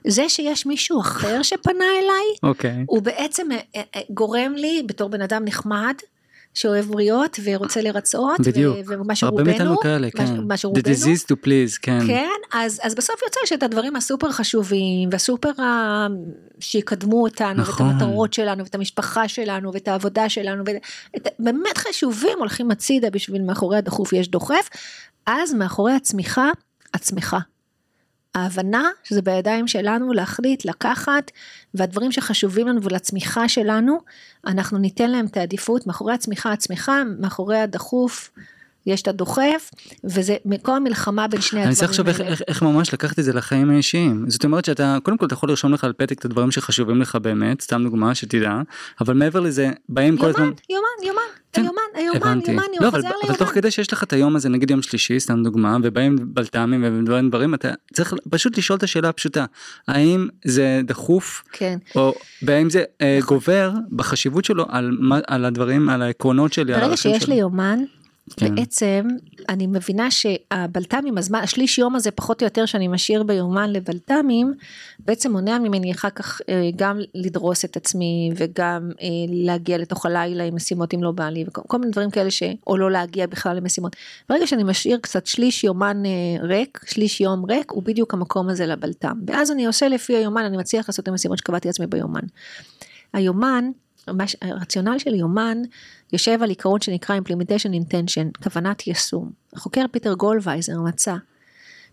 זה 0.08 0.30
שיש 0.30 0.66
מישהו 0.66 1.02
אחר 1.02 1.42
שפנה 1.42 1.86
אליי, 2.00 2.36
okay. 2.36 2.48
אוקיי. 2.48 2.84
הוא 2.88 3.02
בעצם 3.02 3.48
אה, 3.52 3.82
אה, 3.96 4.02
גורם 4.10 4.54
לי 4.56 4.84
בתור 4.86 5.10
בן 5.10 5.22
אדם 5.22 5.46
נחמד, 5.46 5.94
שאוהב 6.54 6.86
בריות 6.86 7.40
ורוצה 7.44 7.82
לרצות. 7.82 8.40
בדיוק. 8.40 8.78
ומה 8.88 9.16
שרובנו, 9.16 9.40
הרבה 9.40 9.52
מאיתנו 9.52 9.80
כאלה, 9.80 10.12
כן. 10.12 10.48
מה 10.48 10.58
שרובנו. 10.58 10.82
The 10.84 10.86
disease 10.86 11.24
to 11.24 11.46
please, 11.46 11.80
כן. 11.82 12.00
כן, 12.08 12.30
אז, 12.54 12.80
אז 12.84 12.96
בסוף 12.96 13.16
יוצא 13.24 13.40
שאת 13.46 13.64
הדברים 13.64 13.96
הסופר 13.96 14.32
חשובים 14.32 15.10
והסופר 15.12 15.62
ה... 15.62 16.08
שיקדמו 16.60 17.22
אותנו, 17.22 17.62
נכון. 17.62 17.86
ואת 17.86 17.94
המטרות 17.94 18.34
שלנו, 18.34 18.64
ואת 18.64 18.76
המשפחה 18.76 19.28
שלנו, 19.28 19.74
ואת 19.74 19.88
העבודה 19.88 20.30
שלנו, 20.30 20.64
ואת... 20.66 21.28
באמת 21.40 21.78
חשובים 21.78 22.40
הולכים 22.40 22.72
הצידה 22.72 23.10
בשביל 23.10 23.42
מאחורי 23.42 23.78
הדחוף 23.78 24.14
יש 24.14 24.28
דוחף, 24.28 24.70
אז 25.26 25.54
מאחורי 25.54 25.94
הצמיחה, 25.94 26.50
הצמיחה. 26.94 27.40
ההבנה 28.36 28.90
שזה 29.04 29.22
בידיים 29.22 29.68
שלנו 29.68 30.14
להחליט, 30.14 30.66
לקחת, 30.66 31.32
והדברים 31.74 32.12
שחשובים 32.12 32.68
לנו 32.68 32.84
ולצמיחה 32.84 33.50
שלנו, 33.50 34.00
אנחנו 34.48 34.78
ניתן 34.78 35.12
להם 35.12 35.26
את 35.26 35.38
העדיפות, 35.38 35.88
מאחורי 35.88 36.14
הצמיחה 36.14 36.52
הצמיחה, 36.52 37.04
מאחורי 37.20 37.58
הדחוף 37.58 38.32
יש 38.86 39.02
את 39.02 39.08
הדוחף, 39.08 39.72
וזה 40.04 40.36
מכל 40.46 40.76
המלחמה 40.76 41.28
בין 41.28 41.42
שני 41.42 41.62
הדברים 41.62 41.62
האלה. 41.62 41.70
אני 41.70 41.76
צריך 41.76 41.90
עכשיו 41.90 42.08
איך, 42.32 42.42
איך 42.48 42.62
ממש 42.62 42.94
לקחת 42.94 43.20
את 43.20 43.24
זה 43.24 43.34
לחיים 43.34 43.70
האישיים. 43.70 44.26
זאת 44.28 44.46
אומרת 44.46 44.66
שאתה, 44.66 44.98
קודם 45.04 45.18
כל 45.18 45.26
אתה 45.26 45.34
יכול 45.34 45.50
לרשום 45.50 45.74
לך 45.74 45.84
על 45.84 45.94
פתק 45.94 46.20
את 46.20 46.26
הדברים 46.26 46.52
שחשובים 46.52 47.02
לך 47.02 47.16
באמת, 47.16 47.62
סתם 47.62 47.84
דוגמה 47.84 48.16
שתדע, 48.16 48.62
אבל 49.02 49.14
מעבר 49.14 49.40
לזה, 49.40 49.72
באים 49.90 50.18
כל 50.18 50.30
הזמן... 50.30 50.52
יומן, 50.70 51.08
יומן, 51.08 51.22
יומן, 51.58 51.70
היומן, 51.94 52.20
היומן, 52.20 52.40
יומן, 52.48 52.64
לא, 52.82 52.88
אבל, 52.88 53.02
אבל 53.28 53.36
תוך 53.36 53.50
כדי 53.50 53.72
שיש 53.72 53.94
לך 53.94 54.04
את 54.04 54.14
היום 54.14 54.36
הזה, 54.36 54.50
נגיד 54.50 54.72
יום 54.72 54.82
שלישי, 54.82 55.20
סתם 55.20 55.44
דוגמה, 55.44 55.78
ובאים 55.84 56.16
בלת"מים 56.22 56.84
ודברים 56.84 57.30
דברים, 57.30 57.54
אתה 57.54 57.70
צריך 57.94 58.14
פשוט 58.30 58.58
לשאול 58.58 58.78
את 58.78 58.84
השאלה 58.84 59.10
הפשוטה, 59.10 59.46
האם 59.88 60.28
זה 60.46 60.82
דחוף, 60.84 61.44
כן, 61.52 61.78
או 61.96 62.14
והאם 62.42 62.70
זה 62.70 62.84
נכון. 63.20 63.38
גובר 63.38 63.72
בחשיבות 63.92 64.46
שלו 64.46 64.66
על, 64.70 64.98
על 65.28 65.46
הדברים, 65.46 65.90
על 65.90 66.02
העקרונות 66.02 66.54
שלי, 66.54 66.74
ברגע 66.74 66.98
שיש 66.98 67.28
לי 67.28 67.36
יומן, 67.36 67.80
כן. 68.30 68.56
בעצם 68.56 69.08
אני 69.50 69.68
מבינה 69.68 70.12
שהבלת"מים, 70.12 71.18
הזמן, 71.18 71.40
השליש 71.40 71.78
יום 71.78 71.96
הזה 71.96 72.12
פחות 72.12 72.42
או 72.42 72.46
יותר 72.46 72.66
שאני 72.66 72.88
משאיר 72.88 73.24
ביומן 73.24 73.70
לבלת"מים, 73.70 74.54
בעצם 75.00 75.32
מונע 75.32 75.60
ממני 75.60 75.92
אחר 75.92 76.10
כך 76.10 76.42
אה, 76.50 76.70
גם 76.76 77.00
לדרוס 77.16 77.66
את 77.66 77.78
עצמי 77.78 78.32
וגם 78.36 78.92
אה, 79.02 79.08
להגיע 79.30 79.78
לתוך 79.78 80.06
הלילה 80.06 80.44
עם 80.44 80.56
משימות 80.56 80.94
אם 80.94 81.04
לא 81.04 81.12
בא 81.12 81.30
לי 81.30 81.46
וכל 81.48 81.78
מיני 81.78 81.92
דברים 81.92 82.12
כאלה 82.12 82.32
ש... 82.32 82.44
או 82.68 82.78
לא 82.78 82.92
להגיע 82.92 83.28
בכלל 83.28 83.58
למשימות. 83.58 83.96
ברגע 84.30 84.48
שאני 84.48 84.64
משאיר 84.64 84.98
קצת 85.02 85.26
שליש 85.26 85.64
יומן 85.64 86.04
אה, 86.06 86.46
ריק, 86.48 86.80
שליש 86.86 87.22
יום 87.22 87.46
ריק, 87.46 87.72
הוא 87.72 87.84
בדיוק 87.84 88.14
המקום 88.14 88.50
הזה 88.50 88.66
לבלת"ם. 88.66 89.20
ואז 89.28 89.52
אני 89.52 89.66
עושה 89.66 89.88
לפי 89.88 90.16
היומן, 90.16 90.44
אני 90.44 90.58
מצליח 90.58 90.90
לעשות 90.90 91.04
את 91.04 91.08
המשימות 91.08 91.38
שקבעתי 91.38 91.68
לעצמי 91.68 91.88
ביומן. 91.88 92.24
היומן, 93.14 93.72
הרציונל 94.42 94.98
של 94.98 95.16
יומן 95.16 95.62
יושב 96.14 96.44
על 96.44 96.50
עיקרון 96.50 96.82
שנקרא 96.82 97.18
implementation 97.18 97.70
intention, 97.70 98.44
כוונת 98.44 98.88
יישום. 98.88 99.32
החוקר 99.54 99.86
פיטר 99.92 100.14
גולוויצר 100.14 100.82
מצא 100.82 101.16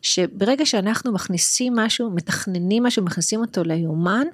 שברגע 0.02 0.66
שאנחנו 0.66 1.12
מכניסים 1.12 1.76
משהו, 1.76 2.10
מתכננים 2.10 2.82
משהו, 2.82 3.04
מכניסים 3.04 3.40
אותו 3.40 3.64
ליומן, 3.64 4.26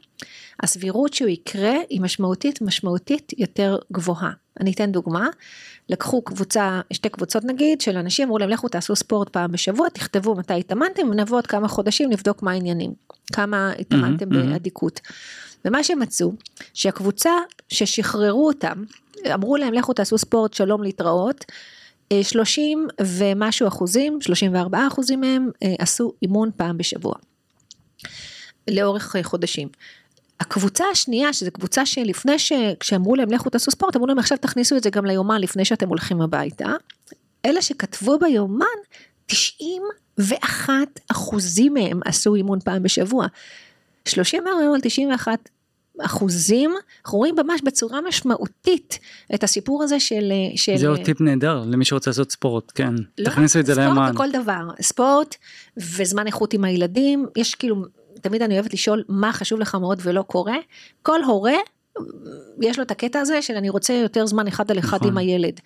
הסבירות 0.62 1.14
שהוא 1.14 1.28
יקרה 1.28 1.74
היא 1.90 2.00
משמעותית 2.00 2.62
משמעותית 2.62 3.32
יותר 3.38 3.78
גבוהה. 3.92 4.30
אני 4.60 4.72
אתן 4.72 4.92
דוגמה, 4.92 5.28
לקחו 5.88 6.22
קבוצה, 6.22 6.80
שתי 6.92 7.08
קבוצות 7.08 7.44
נגיד, 7.44 7.80
של 7.80 7.96
אנשים, 7.96 8.24
אמרו 8.24 8.38
להם 8.38 8.48
לכו 8.48 8.68
תעשו 8.68 8.96
ספורט 8.96 9.28
פעם 9.28 9.52
בשבוע, 9.52 9.88
תכתבו 9.88 10.34
מתי 10.34 10.54
התאמנתם 10.54 11.08
ונבוא 11.10 11.36
עוד 11.36 11.46
כמה 11.46 11.68
חודשים 11.68 12.10
לבדוק 12.10 12.42
מה 12.42 12.52
העניינים, 12.52 12.94
כמה 13.32 13.72
התאמנתם 13.78 14.28
mm-hmm, 14.28 14.50
באדיקות. 14.50 15.00
ומה 15.66 15.84
שמצאו, 15.84 16.32
שהקבוצה 16.74 17.30
ששחררו 17.68 18.46
אותם, 18.46 18.84
אמרו 19.34 19.56
להם 19.56 19.74
לכו 19.74 19.92
תעשו 19.92 20.18
ספורט, 20.18 20.54
שלום 20.54 20.82
להתראות, 20.82 21.44
30 22.22 22.86
אה, 23.00 23.06
ומשהו 23.06 23.68
אחוזים, 23.68 24.20
34 24.20 24.86
אחוזים 24.86 25.20
מהם 25.20 25.50
אה, 25.62 25.74
עשו 25.78 26.12
אימון 26.22 26.50
פעם 26.56 26.78
בשבוע. 26.78 27.14
לאורך 28.70 29.16
חודשים. 29.22 29.68
הקבוצה 30.40 30.84
השנייה, 30.92 31.32
שזו 31.32 31.50
קבוצה 31.50 31.86
שלפני 31.86 32.38
ש... 32.38 32.52
כשאמרו 32.80 33.16
להם 33.16 33.32
לכו 33.32 33.50
תעשו 33.50 33.70
ספורט, 33.70 33.96
אמרו 33.96 34.06
להם 34.06 34.18
עכשיו 34.18 34.38
תכניסו 34.38 34.76
את 34.76 34.82
זה 34.82 34.90
גם 34.90 35.04
ליומן 35.06 35.40
לפני 35.40 35.64
שאתם 35.64 35.88
הולכים 35.88 36.20
הביתה. 36.20 36.72
אלה 37.46 37.62
שכתבו 37.62 38.18
ביומן, 38.18 38.66
91 39.26 40.72
אחוזים 41.10 41.74
מהם 41.74 42.00
עשו 42.04 42.34
אימון 42.34 42.60
פעם 42.60 42.82
בשבוע. 42.82 43.26
34 44.08 44.50
על 44.74 44.80
91 44.82 45.48
אחוזים, 46.00 46.74
אנחנו 47.04 47.18
רואים 47.18 47.34
ממש 47.44 47.60
בצורה 47.64 48.00
משמעותית 48.00 48.98
את 49.34 49.44
הסיפור 49.44 49.82
הזה 49.82 50.00
של... 50.00 50.32
של... 50.56 50.76
זה 50.76 50.88
עוד 50.88 51.00
טיפ 51.04 51.20
נהדר 51.20 51.64
למי 51.66 51.84
שרוצה 51.84 52.10
לעשות 52.10 52.32
ספורט, 52.32 52.72
כן. 52.74 52.94
לא, 53.18 53.24
תכניסו 53.30 53.60
את 53.60 53.66
זה 53.66 53.74
ליומן. 53.74 54.12
ספורט 54.12 54.14
בכל 54.14 54.42
דבר, 54.42 54.68
ספורט 54.80 55.34
וזמן 55.76 56.26
איכות 56.26 56.52
עם 56.54 56.64
הילדים, 56.64 57.26
יש 57.36 57.54
כאילו, 57.54 57.76
תמיד 58.20 58.42
אני 58.42 58.54
אוהבת 58.54 58.74
לשאול 58.74 59.04
מה 59.08 59.32
חשוב 59.32 59.60
לך 59.60 59.74
מאוד 59.74 60.00
ולא 60.02 60.22
קורה. 60.22 60.56
כל 61.02 61.22
הורה, 61.22 61.56
יש 62.60 62.78
לו 62.78 62.84
את 62.84 62.90
הקטע 62.90 63.20
הזה 63.20 63.42
של 63.42 63.54
אני 63.54 63.70
רוצה 63.70 63.92
יותר 63.92 64.26
זמן 64.26 64.46
אחד 64.46 64.70
על 64.70 64.78
אחד 64.78 64.96
נכון. 64.96 65.08
עם 65.08 65.18
הילד. 65.18 65.60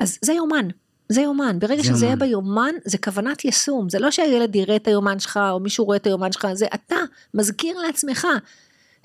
אז 0.00 0.18
זה 0.22 0.32
יומן, 0.32 0.68
זה 1.08 1.20
יומן, 1.20 1.58
ברגע 1.58 1.84
שזה 1.84 2.06
יהיה 2.06 2.16
ביומן 2.16 2.74
זה 2.84 2.98
כוונת 2.98 3.44
יישום, 3.44 3.88
זה 3.88 3.98
לא 3.98 4.10
שהילד 4.10 4.56
יראה 4.56 4.76
את 4.76 4.86
היומן 4.86 5.18
שלך 5.18 5.40
או 5.50 5.60
מישהו 5.60 5.84
רואה 5.84 5.96
את 5.96 6.06
היומן 6.06 6.32
שלך, 6.32 6.46
זה 6.52 6.66
אתה 6.74 6.96
מזכיר 7.34 7.78
לעצמך 7.78 8.26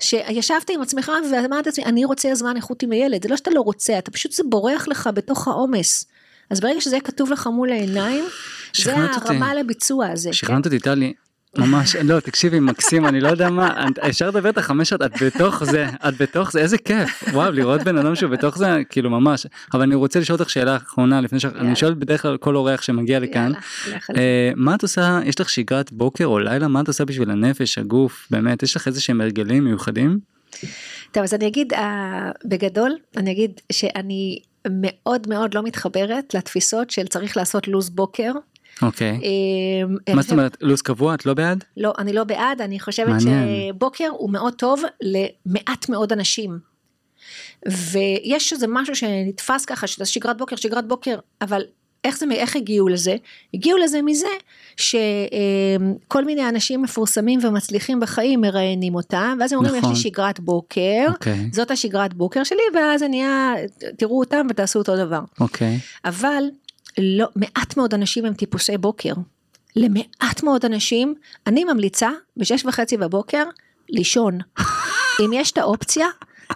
שישבת 0.00 0.70
עם 0.70 0.82
עצמך 0.82 1.12
ואמרת 1.32 1.66
לעצמי, 1.66 1.84
אני 1.84 2.04
רוצה 2.04 2.34
זמן 2.34 2.56
איכות 2.56 2.82
עם 2.82 2.90
הילד, 2.90 3.22
זה 3.22 3.28
לא 3.28 3.36
שאתה 3.36 3.50
לא 3.50 3.60
רוצה, 3.60 3.98
אתה 3.98 4.10
פשוט 4.10 4.32
זה 4.32 4.42
בורח 4.46 4.88
לך 4.88 5.10
בתוך 5.14 5.48
העומס. 5.48 6.04
אז 6.50 6.60
ברגע 6.60 6.80
שזה 6.80 6.96
יהיה 6.96 7.02
כתוב 7.02 7.30
לך 7.30 7.46
מול 7.46 7.70
העיניים, 7.70 8.24
זה 8.76 8.96
הרמה 8.96 9.54
לביצוע 9.54 10.08
הזה. 10.08 10.32
שכנעת 10.32 10.64
אותי 10.64 10.78
טלי, 10.78 11.12
ממש 11.56 11.96
לא 11.96 12.20
תקשיבי 12.20 12.60
מקסים 12.60 13.06
אני 13.06 13.20
לא 13.20 13.28
יודע 13.28 13.50
מה 13.50 13.84
אפשר 14.08 14.28
לדבר 14.28 14.50
את 14.50 14.58
החמש 14.58 14.88
שעות 14.88 15.02
את 15.02 15.22
בתוך 15.22 15.64
זה 15.64 15.86
את 16.08 16.16
בתוך 16.20 16.52
זה 16.52 16.60
איזה 16.60 16.78
כיף. 16.78 17.24
וואו 17.32 17.52
לראות 17.52 17.82
בן 17.82 17.96
אדם 17.98 18.14
שהוא 18.14 18.30
בתוך 18.30 18.58
זה 18.58 18.66
כאילו 18.90 19.10
ממש. 19.10 19.46
אבל 19.74 19.82
אני 19.82 19.94
רוצה 19.94 20.20
לשאול 20.20 20.38
אותך 20.38 20.50
שאלה 20.50 20.76
אחרונה 20.76 21.20
לפני 21.20 21.40
שאני 21.40 21.76
שואל 21.76 21.94
בדרך 21.94 22.22
כלל 22.22 22.36
כל 22.36 22.56
אורח 22.56 22.82
שמגיע 22.82 23.20
לכאן. 23.20 23.52
אה, 24.16 24.50
מה 24.56 24.74
את 24.74 24.82
עושה 24.82 25.20
יש 25.24 25.40
לך 25.40 25.48
שגרת 25.48 25.92
בוקר 25.92 26.26
או 26.26 26.38
לילה? 26.38 26.68
מה 26.68 26.80
את 26.80 26.88
עושה 26.88 27.04
בשביל 27.04 27.30
הנפש 27.30 27.78
הגוף? 27.78 28.26
באמת 28.30 28.62
יש 28.62 28.76
לך 28.76 28.86
איזה 28.86 29.00
שהם 29.00 29.20
הרגלים 29.20 29.64
מיוחדים. 29.64 30.18
טוב 31.12 31.22
אז 31.22 31.34
אני 31.34 31.46
אגיד 31.46 31.72
uh, 31.72 31.78
בגדול 32.44 32.96
אני 33.16 33.32
אגיד 33.32 33.60
שאני 33.72 34.38
מאוד 34.70 35.28
מאוד 35.28 35.54
לא 35.54 35.62
מתחברת 35.62 36.34
לתפיסות 36.34 36.90
של 36.90 37.06
צריך 37.06 37.36
לעשות 37.36 37.68
לו"ז 37.68 37.90
בוקר 37.90 38.32
אוקיי. 38.82 39.20
אמ, 39.22 40.14
מה 40.16 40.22
זאת 40.22 40.32
אומרת 40.32 40.56
לו"ז 40.60 40.82
קבוע 40.82 41.14
את 41.14 41.26
לא 41.26 41.34
בעד? 41.34 41.64
לא 41.76 41.92
אני 41.98 42.12
לא 42.12 42.24
בעד 42.24 42.60
אני 42.60 42.80
חושבת 42.80 43.14
שבוקר 43.20 44.08
הוא 44.10 44.30
מאוד 44.30 44.54
טוב 44.54 44.82
למעט 45.02 45.88
מאוד 45.88 46.12
אנשים. 46.12 46.58
ויש 47.66 48.52
איזה 48.52 48.66
משהו 48.68 48.96
שנתפס 48.96 49.64
ככה 49.64 49.86
שזה 49.86 50.04
שגרת 50.04 50.38
בוקר 50.38 50.56
שגרת 50.56 50.88
בוקר 50.88 51.18
אבל 51.42 51.62
איך 52.04 52.18
זה 52.18 52.26
איך 52.30 52.56
הגיעו 52.56 52.88
לזה 52.88 53.16
הגיעו 53.54 53.78
לזה 53.78 54.02
מזה 54.02 54.28
שכל 54.76 56.24
מיני 56.24 56.48
אנשים 56.48 56.82
מפורסמים 56.82 57.40
ומצליחים 57.42 58.00
בחיים 58.00 58.40
מראיינים 58.40 58.94
אותם 58.94 59.36
ואז 59.40 59.52
הם 59.52 59.58
אומרים 59.58 59.76
נכון. 59.76 59.92
יש 59.92 60.04
לי 60.04 60.10
נכון. 60.10 60.12
שגרת 60.12 60.40
בוקר 60.40 61.06
okay. 61.08 61.12
אוקיי. 61.12 61.48
זאת 61.52 61.70
השגרת 61.70 62.14
בוקר 62.14 62.44
שלי 62.44 62.62
ואז 62.74 63.00
זה 63.00 63.08
נהיה 63.08 63.54
תראו 63.96 64.18
אותם 64.18 64.46
ותעשו 64.50 64.78
אותו 64.78 64.96
דבר 64.96 65.20
okay. 65.40 65.64
אבל 66.04 66.44
לא, 66.98 67.26
מעט 67.36 67.76
מאוד 67.76 67.94
אנשים 67.94 68.24
הם 68.24 68.34
טיפוסי 68.34 68.78
בוקר. 68.78 69.12
למעט 69.76 70.42
מאוד 70.42 70.64
אנשים, 70.64 71.14
אני 71.46 71.64
ממליצה 71.64 72.10
בשש 72.36 72.64
וחצי 72.64 72.96
בבוקר 72.96 73.44
לישון. 73.88 74.38
אם 75.24 75.30
יש 75.32 75.52
את 75.52 75.58
האופציה, 75.58 76.06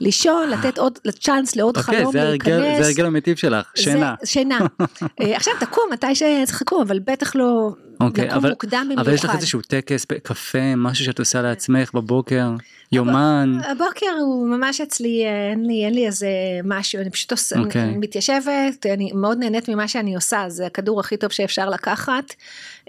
לישון, 0.01 0.51
לתת 0.51 0.79
עוד 0.79 0.99
צ'אנס 1.21 1.57
לעוד 1.57 1.77
okay, 1.77 1.81
אוקיי, 1.81 2.01
חלום 2.01 2.13
זה 2.13 2.25
להיכנס. 2.25 2.79
זה 2.79 2.87
הרגל 2.87 3.07
המטיב 3.07 3.37
שלך, 3.37 3.67
שינה. 3.75 4.15
זה, 4.21 4.27
שינה. 4.27 4.59
אה, 5.21 5.37
עכשיו 5.37 5.55
תקום 5.61 5.85
מתי 5.93 6.15
שצריך 6.15 6.63
לקום, 6.63 6.83
אבל 6.83 6.99
בטח 6.99 7.37
לא 7.37 7.71
okay, 8.03 8.07
לקום 8.07 8.31
אבל, 8.31 8.51
מוקדם 8.51 8.83
במיוחד. 8.85 9.03
אבל 9.03 9.15
יש 9.15 9.25
לך 9.25 9.35
איזשהו 9.35 9.61
טקס, 9.61 10.05
קפה, 10.23 10.77
משהו 10.77 11.05
שאת 11.05 11.19
עושה 11.19 11.43
לעצמך 11.43 11.95
בבוקר? 11.95 12.51
יומן. 12.93 13.59
הבוקר 13.65 14.07
הוא 14.21 14.49
ממש 14.49 14.81
אצלי, 14.81 15.25
אין 15.51 15.67
לי, 15.67 15.85
אין 15.85 15.95
לי 15.95 16.07
איזה 16.07 16.29
משהו, 16.65 17.01
אני 17.01 17.11
פשוט 17.11 17.33
עושה, 17.33 17.57
okay. 17.57 17.79
אני 17.79 17.97
מתיישבת, 17.97 18.87
אני 18.95 19.13
מאוד 19.15 19.39
נהנית 19.39 19.69
ממה 19.69 19.89
שאני 19.89 20.15
עושה, 20.15 20.45
זה 20.49 20.67
הכדור 20.67 21.01
הכי 21.01 21.17
טוב 21.17 21.31
שאפשר 21.31 21.69
לקחת. 21.69 22.35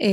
אה, 0.02 0.08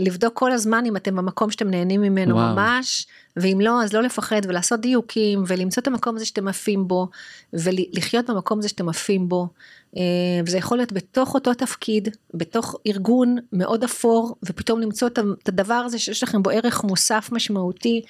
לבדוק 0.00 0.34
כל 0.34 0.52
הזמן 0.52 0.84
אם 0.86 0.96
אתם 0.96 1.16
במקום 1.16 1.50
שאתם 1.50 1.70
נהנים 1.70 2.00
ממנו 2.00 2.34
וואו. 2.34 2.54
ממש, 2.54 3.06
ואם 3.36 3.60
לא, 3.60 3.82
אז 3.82 3.92
לא 3.92 4.02
לפחד 4.02 4.40
ולעשות 4.48 4.80
דיוקים 4.80 5.44
ולמצוא 5.46 5.80
את 5.80 5.86
המקום 5.86 6.16
הזה 6.16 6.24
שאתם 6.24 6.48
עפים 6.48 6.88
בו, 6.88 7.08
ולחיות 7.52 8.30
במקום 8.30 8.58
הזה 8.58 8.68
שאתם 8.68 8.88
עפים 8.88 9.28
בו. 9.28 9.48
אה, 9.96 10.02
וזה 10.46 10.58
יכול 10.58 10.78
להיות 10.78 10.92
בתוך 10.92 11.34
אותו 11.34 11.54
תפקיד, 11.54 12.08
בתוך 12.34 12.76
ארגון 12.86 13.36
מאוד 13.52 13.84
אפור, 13.84 14.36
ופתאום 14.42 14.80
למצוא 14.80 15.08
את 15.08 15.48
הדבר 15.48 15.74
הזה 15.74 15.98
שיש 15.98 16.22
לכם 16.22 16.42
בו 16.42 16.50
ערך 16.50 16.84
מוסף 16.84 17.28
משמעותי, 17.32 18.02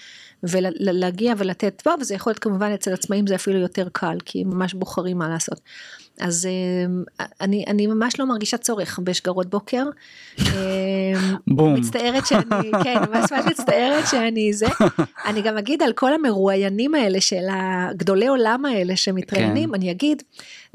ולהגיע 0.42 1.34
ולתת, 1.38 1.82
טוב, 1.84 1.94
וזה 2.00 2.14
יכול 2.14 2.30
להיות 2.30 2.38
כמובן 2.38 2.70
אצל 2.74 2.92
עצמאים 2.92 3.26
זה 3.26 3.34
אפילו 3.34 3.58
יותר 3.58 3.88
קל, 3.92 4.16
כי 4.24 4.42
הם 4.42 4.50
ממש 4.50 4.74
בוחרים 4.74 5.18
מה 5.18 5.28
לעשות. 5.28 5.60
אז 6.20 6.46
אה, 6.46 7.26
אני, 7.40 7.64
אני 7.66 7.86
ממש 7.86 8.20
לא 8.20 8.26
מרגישה 8.26 8.56
צורך 8.56 8.98
בשגרות 9.02 9.46
בוקר. 9.46 9.84
אה, 10.40 11.12
בום. 11.46 11.74
מצטערת 11.74 12.26
שאני, 12.26 12.70
כן, 12.84 12.96
ממש 13.08 13.32
ממש 13.32 13.44
מצטערת 13.46 14.06
שאני 14.06 14.52
זה. 14.52 14.66
אני 15.26 15.42
גם 15.42 15.58
אגיד 15.58 15.82
על 15.82 15.92
כל 15.92 16.12
המרואיינים 16.14 16.94
האלה 16.94 17.20
של 17.20 17.44
הגדולי 17.50 18.26
עולם 18.26 18.64
האלה 18.64 18.96
שמתראיינים, 18.96 19.68
כן. 19.68 19.74
אני 19.74 19.90
אגיד, 19.90 20.22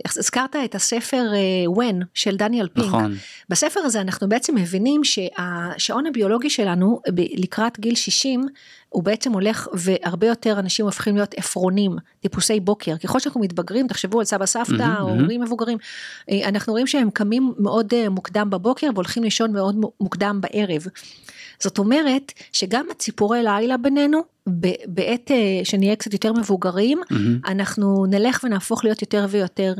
הזכרת 0.05 0.55
את 0.65 0.75
הספר 0.75 1.31
ון 1.77 2.01
uh, 2.01 2.05
של 2.13 2.35
דניאל 2.35 2.67
פינק. 2.67 2.87
נכון. 2.87 3.15
בספר 3.49 3.79
הזה 3.79 4.01
אנחנו 4.01 4.29
בעצם 4.29 4.55
מבינים 4.55 5.03
שהשעון 5.03 6.05
הביולוגי 6.05 6.49
שלנו 6.49 6.99
לקראת 7.37 7.79
גיל 7.79 7.95
60 7.95 8.45
הוא 8.93 9.03
בעצם 9.03 9.33
הולך 9.33 9.67
והרבה 9.73 10.27
יותר 10.27 10.59
אנשים 10.59 10.85
הופכים 10.85 11.15
להיות 11.15 11.33
עפרונים, 11.37 11.95
טיפוסי 12.19 12.59
בוקר. 12.59 12.97
ככל 12.97 13.19
שאנחנו 13.19 13.41
מתבגרים, 13.41 13.87
תחשבו 13.87 14.19
על 14.19 14.25
סבא 14.25 14.45
סבתא, 14.45 14.93
או 14.99 15.09
הורים 15.09 15.41
מבוגרים, 15.41 15.77
אה, 16.29 16.49
אנחנו 16.49 16.73
רואים 16.73 16.87
שהם 16.87 17.09
קמים 17.11 17.53
מאוד 17.57 17.93
אה, 17.93 18.09
מוקדם 18.09 18.49
בבוקר 18.49 18.87
והולכים 18.93 19.23
לישון 19.23 19.53
מאוד 19.53 19.75
מוקדם 19.99 20.41
בערב. 20.41 20.87
זאת 21.63 21.77
אומרת 21.77 22.31
שגם 22.51 22.85
הציפורי 22.91 23.43
לילה 23.43 23.77
בינינו, 23.77 24.21
בעת 24.87 25.31
אה, 25.31 25.61
שנהיה 25.63 25.95
קצת 25.95 26.13
יותר 26.13 26.33
מבוגרים, 26.33 27.01
mm-hmm. 27.03 27.47
אנחנו 27.51 28.05
נלך 28.05 28.39
ונהפוך 28.43 28.83
להיות 28.83 29.01
יותר 29.01 29.25
ויותר, 29.29 29.73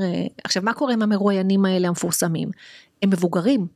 עכשיו 0.44 0.64
מה 0.64 0.74
קורה 0.74 0.94
עם 0.94 1.02
המרואיינים 1.02 1.66
האלה 1.66 1.88
המפורסמים? 1.88 2.50
הם 3.04 3.10
מבוגרים, 3.10 3.68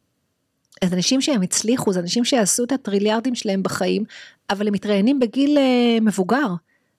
אז 0.81 0.93
אנשים 0.93 1.21
שהם 1.21 1.41
הצליחו, 1.41 1.93
זה 1.93 1.99
אנשים 1.99 2.25
שעשו 2.25 2.63
את 2.63 2.71
הטריליארדים 2.71 3.35
שלהם 3.35 3.63
בחיים, 3.63 4.03
אבל 4.49 4.67
הם 4.67 4.73
מתראיינים 4.73 5.19
בגיל 5.19 5.57
uh, 5.57 6.01
מבוגר. 6.03 6.47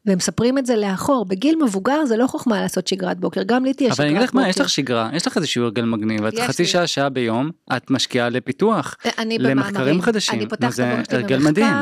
והם 0.08 0.16
מספרים 0.16 0.58
את 0.58 0.66
זה 0.66 0.76
לאחור, 0.76 1.24
בגיל 1.24 1.56
מבוגר 1.62 2.04
זה 2.04 2.16
לא 2.16 2.26
חוכמה 2.26 2.60
לעשות 2.60 2.86
שגרת 2.86 3.18
בוקר, 3.18 3.42
גם 3.46 3.64
לי 3.64 3.74
תהיה 3.74 3.94
שגרת 3.94 3.96
בוקר. 3.96 4.02
אבל 4.02 4.08
אני 4.08 4.18
אגיד 4.18 4.28
לך 4.28 4.34
מה, 4.34 4.48
יש 4.48 4.60
לך 4.60 4.68
שגרה, 4.68 5.10
יש 5.12 5.26
לך 5.26 5.36
איזשהו 5.36 5.64
הרגל 5.64 5.84
מגניב, 5.84 6.24
את 6.24 6.38
חצי 6.46 6.66
שעה, 6.66 6.86
שעה 6.86 7.08
ביום, 7.08 7.50
את 7.76 7.90
משקיעה 7.90 8.28
לפיתוח, 8.28 8.96
למחקרים 9.38 10.02
חדשים, 10.02 10.40
אני 10.40 10.48
פותחת 10.48 10.72
זה 10.72 11.02
הרגל 11.10 11.38
מדהים, 11.38 11.74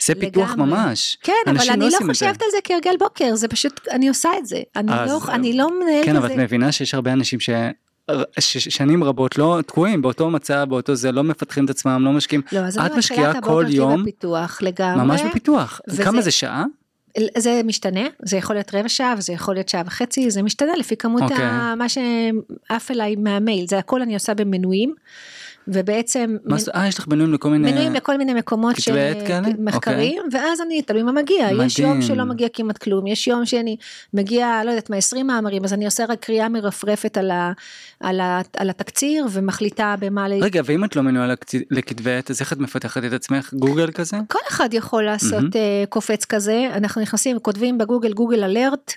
זה 0.00 0.14
פיתוח 0.14 0.54
ממש. 0.54 1.18
כן, 1.22 1.32
אבל 1.46 1.70
אני 1.70 1.80
לא, 1.80 1.98
לא 2.00 2.06
חושבת 2.06 2.42
על 2.42 2.48
זה 2.50 2.58
כהרגל 2.64 2.96
בוקר, 2.98 3.34
זה 3.34 3.48
פשוט, 3.48 3.80
אני 3.90 4.08
עושה 4.08 4.28
את 4.38 4.46
זה, 4.46 4.60
אני 4.76 4.92
לא, 5.06 5.20
אני 5.28 5.52
לא 5.52 5.68
מנהלת 5.80 5.98
את 5.98 6.04
זה. 6.04 6.10
כן, 6.10 6.16
אבל 6.16 6.32
את 6.32 6.36
מבינה 6.36 6.72
שיש 6.72 6.94
הרבה 6.94 7.12
אנשים 7.12 7.40
ש... 7.40 7.50
שנים 8.40 9.04
רבות 9.04 9.38
לא 9.38 9.58
תקועים 9.66 10.02
באותו 10.02 10.30
מצב 10.30 10.66
באותו 10.68 10.94
זה 10.94 11.12
לא 11.12 11.24
מפתחים 11.24 11.64
את 11.64 11.70
עצמם 11.70 12.04
לא 12.04 12.12
משקיעים. 12.12 12.42
לא, 12.52 12.86
את 12.86 12.92
משקיעה 12.92 13.40
כל 13.40 13.64
יום 13.68 14.02
בפיתוח 14.02 14.62
לגמרי. 14.62 15.04
ממש 15.04 15.20
בפיתוח. 15.22 15.80
וזה, 15.88 16.04
כמה 16.04 16.22
זה 16.22 16.30
שעה 16.30 16.64
זה 17.38 17.60
משתנה 17.64 18.06
זה 18.22 18.36
יכול 18.36 18.56
להיות 18.56 18.74
רבע 18.74 18.88
שעה 18.88 19.14
וזה 19.18 19.32
יכול 19.32 19.54
להיות 19.54 19.68
שעה 19.68 19.82
וחצי 19.86 20.30
זה 20.30 20.42
משתנה 20.42 20.72
לפי 20.76 20.96
כמות 20.96 21.22
okay. 21.22 21.24
אוקיי. 21.24 21.44
ה, 21.44 21.74
מה 21.74 21.86
שעף 21.88 22.90
אליי 22.90 23.16
מהמייל 23.16 23.66
זה 23.68 23.78
הכל 23.78 24.02
אני 24.02 24.14
עושה 24.14 24.34
במנויים 24.34 24.94
ובעצם... 25.68 26.36
מה 26.44 26.58
זאת, 26.58 26.74
אה, 26.74 26.88
יש 26.88 26.98
לך 26.98 27.08
מנויים 27.08 27.34
לכל 27.34 27.50
מיני... 27.50 27.72
מנויים 27.72 27.92
לכל 27.92 28.18
מיני 28.18 28.34
מקומות, 28.34 28.76
עת 28.78 29.26
כאלה? 29.26 29.48
מחקרים, 29.58 30.18
אוקיי. 30.24 30.40
ואז 30.40 30.60
אני, 30.60 30.82
תלוי 30.82 31.02
מה 31.02 31.12
מגיע, 31.12 31.44
מדהים. 31.46 31.60
יש 31.60 31.78
יום 31.78 32.02
שלא 32.02 32.24
מגיע 32.24 32.48
כמעט 32.52 32.78
כלום, 32.78 33.06
יש 33.06 33.26
יום 33.26 33.46
שאני 33.46 33.76
מגיע, 34.14 34.60
לא 34.64 34.70
יודעת 34.70 34.90
מה, 34.90 34.96
20 34.96 35.26
מאמרים, 35.26 35.64
אז 35.64 35.72
אני 35.72 35.84
עושה 35.84 36.04
רק 36.08 36.24
קריאה 36.24 36.48
מרפרפת 36.48 37.16
על, 37.16 37.30
ה, 37.30 37.52
על, 38.00 38.20
ה, 38.20 38.40
על 38.56 38.70
התקציר, 38.70 39.26
ומחליטה 39.30 39.94
במה... 40.00 40.26
רגע, 40.40 40.62
ואם 40.64 40.84
את 40.84 40.96
לא 40.96 41.02
מנויה 41.02 41.26
לכת- 41.26 41.54
לכתבי 41.70 42.12
עת, 42.16 42.30
אז 42.30 42.40
איך 42.40 42.52
את 42.52 42.58
מפתחת 42.58 43.04
את 43.04 43.12
עצמך? 43.12 43.54
גוגל 43.54 43.90
כזה? 43.90 44.16
כל 44.28 44.38
אחד 44.48 44.68
יכול 44.72 45.04
לעשות 45.04 45.44
uh, 45.44 45.86
קופץ 45.88 46.24
כזה, 46.24 46.68
אנחנו 46.74 47.02
נכנסים, 47.02 47.38
כותבים 47.38 47.78
בגוגל 47.78 48.12
גוגל 48.12 48.44
אלרט, 48.44 48.94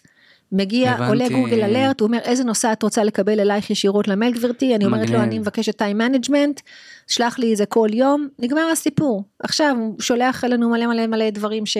מגיע, 0.51 0.91
הבנתי. 0.91 1.09
עולה 1.09 1.29
גוגל 1.29 1.63
אלרט, 1.63 1.99
הוא 1.99 2.07
אומר 2.07 2.19
איזה 2.23 2.43
נושא 2.43 2.71
את 2.71 2.83
רוצה 2.83 3.03
לקבל 3.03 3.39
אלייך 3.39 3.69
ישירות 3.69 4.07
למייל 4.07 4.33
גברתי, 4.33 4.75
אני 4.75 4.85
אומרת 4.85 4.99
לו 4.99 5.05
מגניב. 5.05 5.21
אני 5.21 5.39
מבקשת 5.39 5.81
time 5.81 5.95
management, 5.95 6.61
שלח 7.07 7.39
לי 7.39 7.51
את 7.51 7.57
זה 7.57 7.65
כל 7.65 7.89
יום, 7.93 8.27
נגמר 8.39 8.69
הסיפור. 8.71 9.23
עכשיו 9.43 9.75
הוא 9.79 10.01
שולח 10.01 10.43
אלינו 10.43 10.69
מלא 10.69 10.87
מלא 10.87 11.07
מלא 11.07 11.29
דברים 11.29 11.65
ש... 11.65 11.77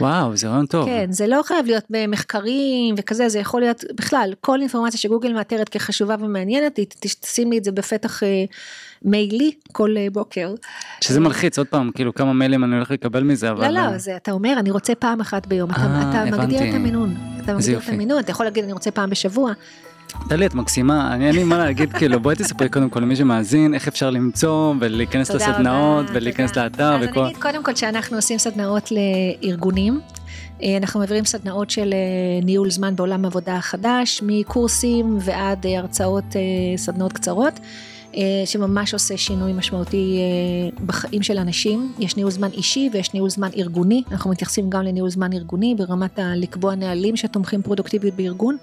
וואו, 0.00 0.36
זה 0.36 0.48
רעיון 0.48 0.66
טוב. 0.66 0.86
כן, 0.86 1.12
זה 1.12 1.26
לא 1.26 1.40
חייב 1.44 1.66
להיות 1.66 1.84
במחקרים 1.90 2.94
וכזה, 2.98 3.28
זה 3.28 3.38
יכול 3.38 3.60
להיות 3.60 3.84
בכלל, 3.94 4.32
כל 4.40 4.60
אינפורמציה 4.60 5.00
שגוגל 5.00 5.32
מאתרת 5.32 5.68
כחשובה 5.68 6.16
ומעניינת, 6.20 6.80
תשים 7.00 7.50
לי 7.50 7.58
את 7.58 7.64
זה 7.64 7.72
בפתח 7.72 8.22
אה, 8.22 8.44
מיילי 9.02 9.52
כל 9.72 9.94
אה, 9.96 10.06
בוקר. 10.12 10.54
שזה 11.00 11.20
מלחיץ, 11.20 11.58
עוד 11.58 11.66
פעם, 11.66 11.90
כאילו 11.94 12.14
כמה 12.14 12.32
מיילים 12.32 12.64
אני 12.64 12.76
הולך 12.76 12.90
לקבל 12.90 13.22
מזה, 13.22 13.50
אבל... 13.50 13.68
לא, 13.68 13.80
לא, 13.80 13.98
זה 13.98 14.16
אתה 14.16 14.32
אומר, 14.32 14.54
אני 14.58 14.70
רוצה 14.70 14.94
פעם 14.94 15.20
אחת 15.20 15.46
ביום, 15.46 15.70
אתה, 15.70 15.80
אה, 15.80 16.28
אתה 16.28 16.36
מגדיר. 16.36 16.68
את 16.68 16.74
המינון, 16.74 17.14
אתה 17.44 17.54
מגדיר 17.54 17.78
את. 17.78 17.88
המינון, 17.88 18.18
אתה 18.18 18.30
יכול 18.30 18.46
להגיד 18.46 18.64
אני 18.64 18.72
רוצה 18.72 18.90
פעם 18.90 19.10
בשבוע, 19.10 19.52
טלי, 20.28 20.46
את 20.46 20.54
מקסימה, 20.54 21.14
אני 21.14 21.26
אין 21.26 21.34
לי 21.34 21.44
מה 21.44 21.58
להגיד, 21.58 21.92
כאילו, 21.98 22.20
בואי 22.20 22.36
תספרי 22.36 22.68
קודם 22.68 22.90
כל 22.90 23.00
למי 23.00 23.16
שמאזין, 23.16 23.74
איך 23.74 23.88
אפשר 23.88 24.10
למצוא, 24.10 24.74
ולהיכנס 24.80 25.30
לסדנאות, 25.30 26.06
ולהיכנס. 26.12 26.56
לאתר, 26.56 26.96
אז 26.96 27.08
וכל... 27.10 27.20
אני 27.20 27.28
אגיד 27.28 27.42
קודם 27.42 27.64
כל 27.64 27.74
שאנחנו 27.74 28.16
עושים 28.16 28.38
סדנאות 28.38 28.92
לארגונים, 28.92 30.00
אה, 30.62 30.76
אנחנו 30.76 31.00
מעבירים 31.00 31.24
סדנאות 31.24 31.70
של 31.70 31.92
אה, 31.92 32.44
ניהול 32.44 32.70
זמן 32.70 32.96
בעולם 32.96 33.24
עבודה 33.24 33.60
חדש, 33.60 34.20
מקורסים 34.26 35.18
ועד 35.20 35.66
אה, 35.66 35.78
הרצאות, 35.78 36.24
סדנאות 36.76 37.12
קצרות. 37.12 37.60
שממש 38.44 38.92
עושה 38.92 39.16
שינוי 39.16 39.52
משמעותי 39.52 40.18
בחיים 40.86 41.22
של 41.22 41.38
אנשים. 41.38 41.92
יש 41.98 42.16
ניהול 42.16 42.30
זמן 42.30 42.48
אישי 42.52 42.90
ויש 42.92 43.14
ניהול 43.14 43.30
זמן 43.30 43.48
ארגוני. 43.56 44.02
אנחנו 44.10 44.30
מתייחסים 44.30 44.70
גם 44.70 44.82
לניהול 44.82 45.10
זמן 45.10 45.32
ארגוני 45.32 45.74
ברמת 45.78 46.18
ה- 46.18 46.34
לקבוע 46.36 46.74
נהלים 46.74 47.16
שתומכים 47.16 47.62
פרודוקטיביות 47.62 48.14
בארגון. 48.14 48.56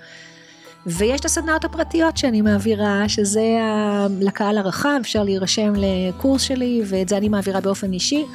ויש 0.85 1.19
את 1.19 1.25
הסדנאות 1.25 1.65
הפרטיות 1.65 2.17
שאני 2.17 2.41
מעבירה, 2.41 3.03
שזה 3.09 3.41
ה- 3.61 4.07
לקהל 4.19 4.57
הרחב, 4.57 4.97
אפשר 5.01 5.23
להירשם 5.23 5.73
לקורס 5.75 6.41
שלי, 6.41 6.81
ואת 6.85 7.09
זה 7.09 7.17
אני 7.17 7.29
מעבירה 7.29 7.61
באופן 7.61 7.93
אישי. 7.93 8.25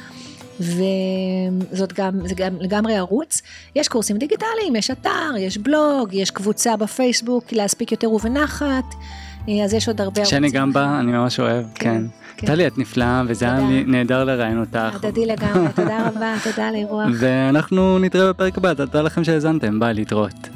וזאת 0.59 1.93
גם, 1.93 2.27
זה 2.27 2.35
גם 2.35 2.53
לגמרי 2.59 2.95
ערוץ. 2.97 3.41
יש 3.75 3.87
קורסים 3.87 4.17
דיגיטליים, 4.17 4.75
יש 4.75 4.91
אתר, 4.91 5.09
יש 5.39 5.57
בלוג, 5.57 6.09
יש 6.13 6.31
קבוצה 6.31 6.77
בפייסבוק, 6.77 7.43
להספיק 7.51 7.91
יותר 7.91 8.11
ובנחת, 8.11 8.85
אז 9.63 9.73
יש 9.73 9.87
עוד 9.87 10.01
הרבה 10.01 10.21
ערוצים. 10.21 10.39
שאני 10.39 10.51
גם 10.51 10.73
בא, 10.73 10.99
אני 10.99 11.11
ממש 11.11 11.39
אוהב, 11.39 11.65
כן. 11.75 12.01
כן. 12.37 12.47
טלי, 12.47 12.67
את 12.67 12.77
נפלאה, 12.77 13.23
וזה 13.27 13.45
היה 13.45 13.59
נהדר 13.87 14.23
לראיין 14.23 14.59
אותך. 14.59 14.95
הדדי 14.95 15.25
לגמרי, 15.25 15.67
תודה 15.75 16.07
רבה, 16.07 16.35
תודה 16.43 16.71
לאירוח. 16.71 17.07
ואנחנו 17.19 17.99
נתראה 17.99 18.29
בפרק 18.33 18.57
הבא, 18.57 18.73
תודה 18.73 19.01
לכם 19.01 19.23
שהאזנתם, 19.23 19.79
ביי, 19.79 19.93
להתראות. 19.93 20.49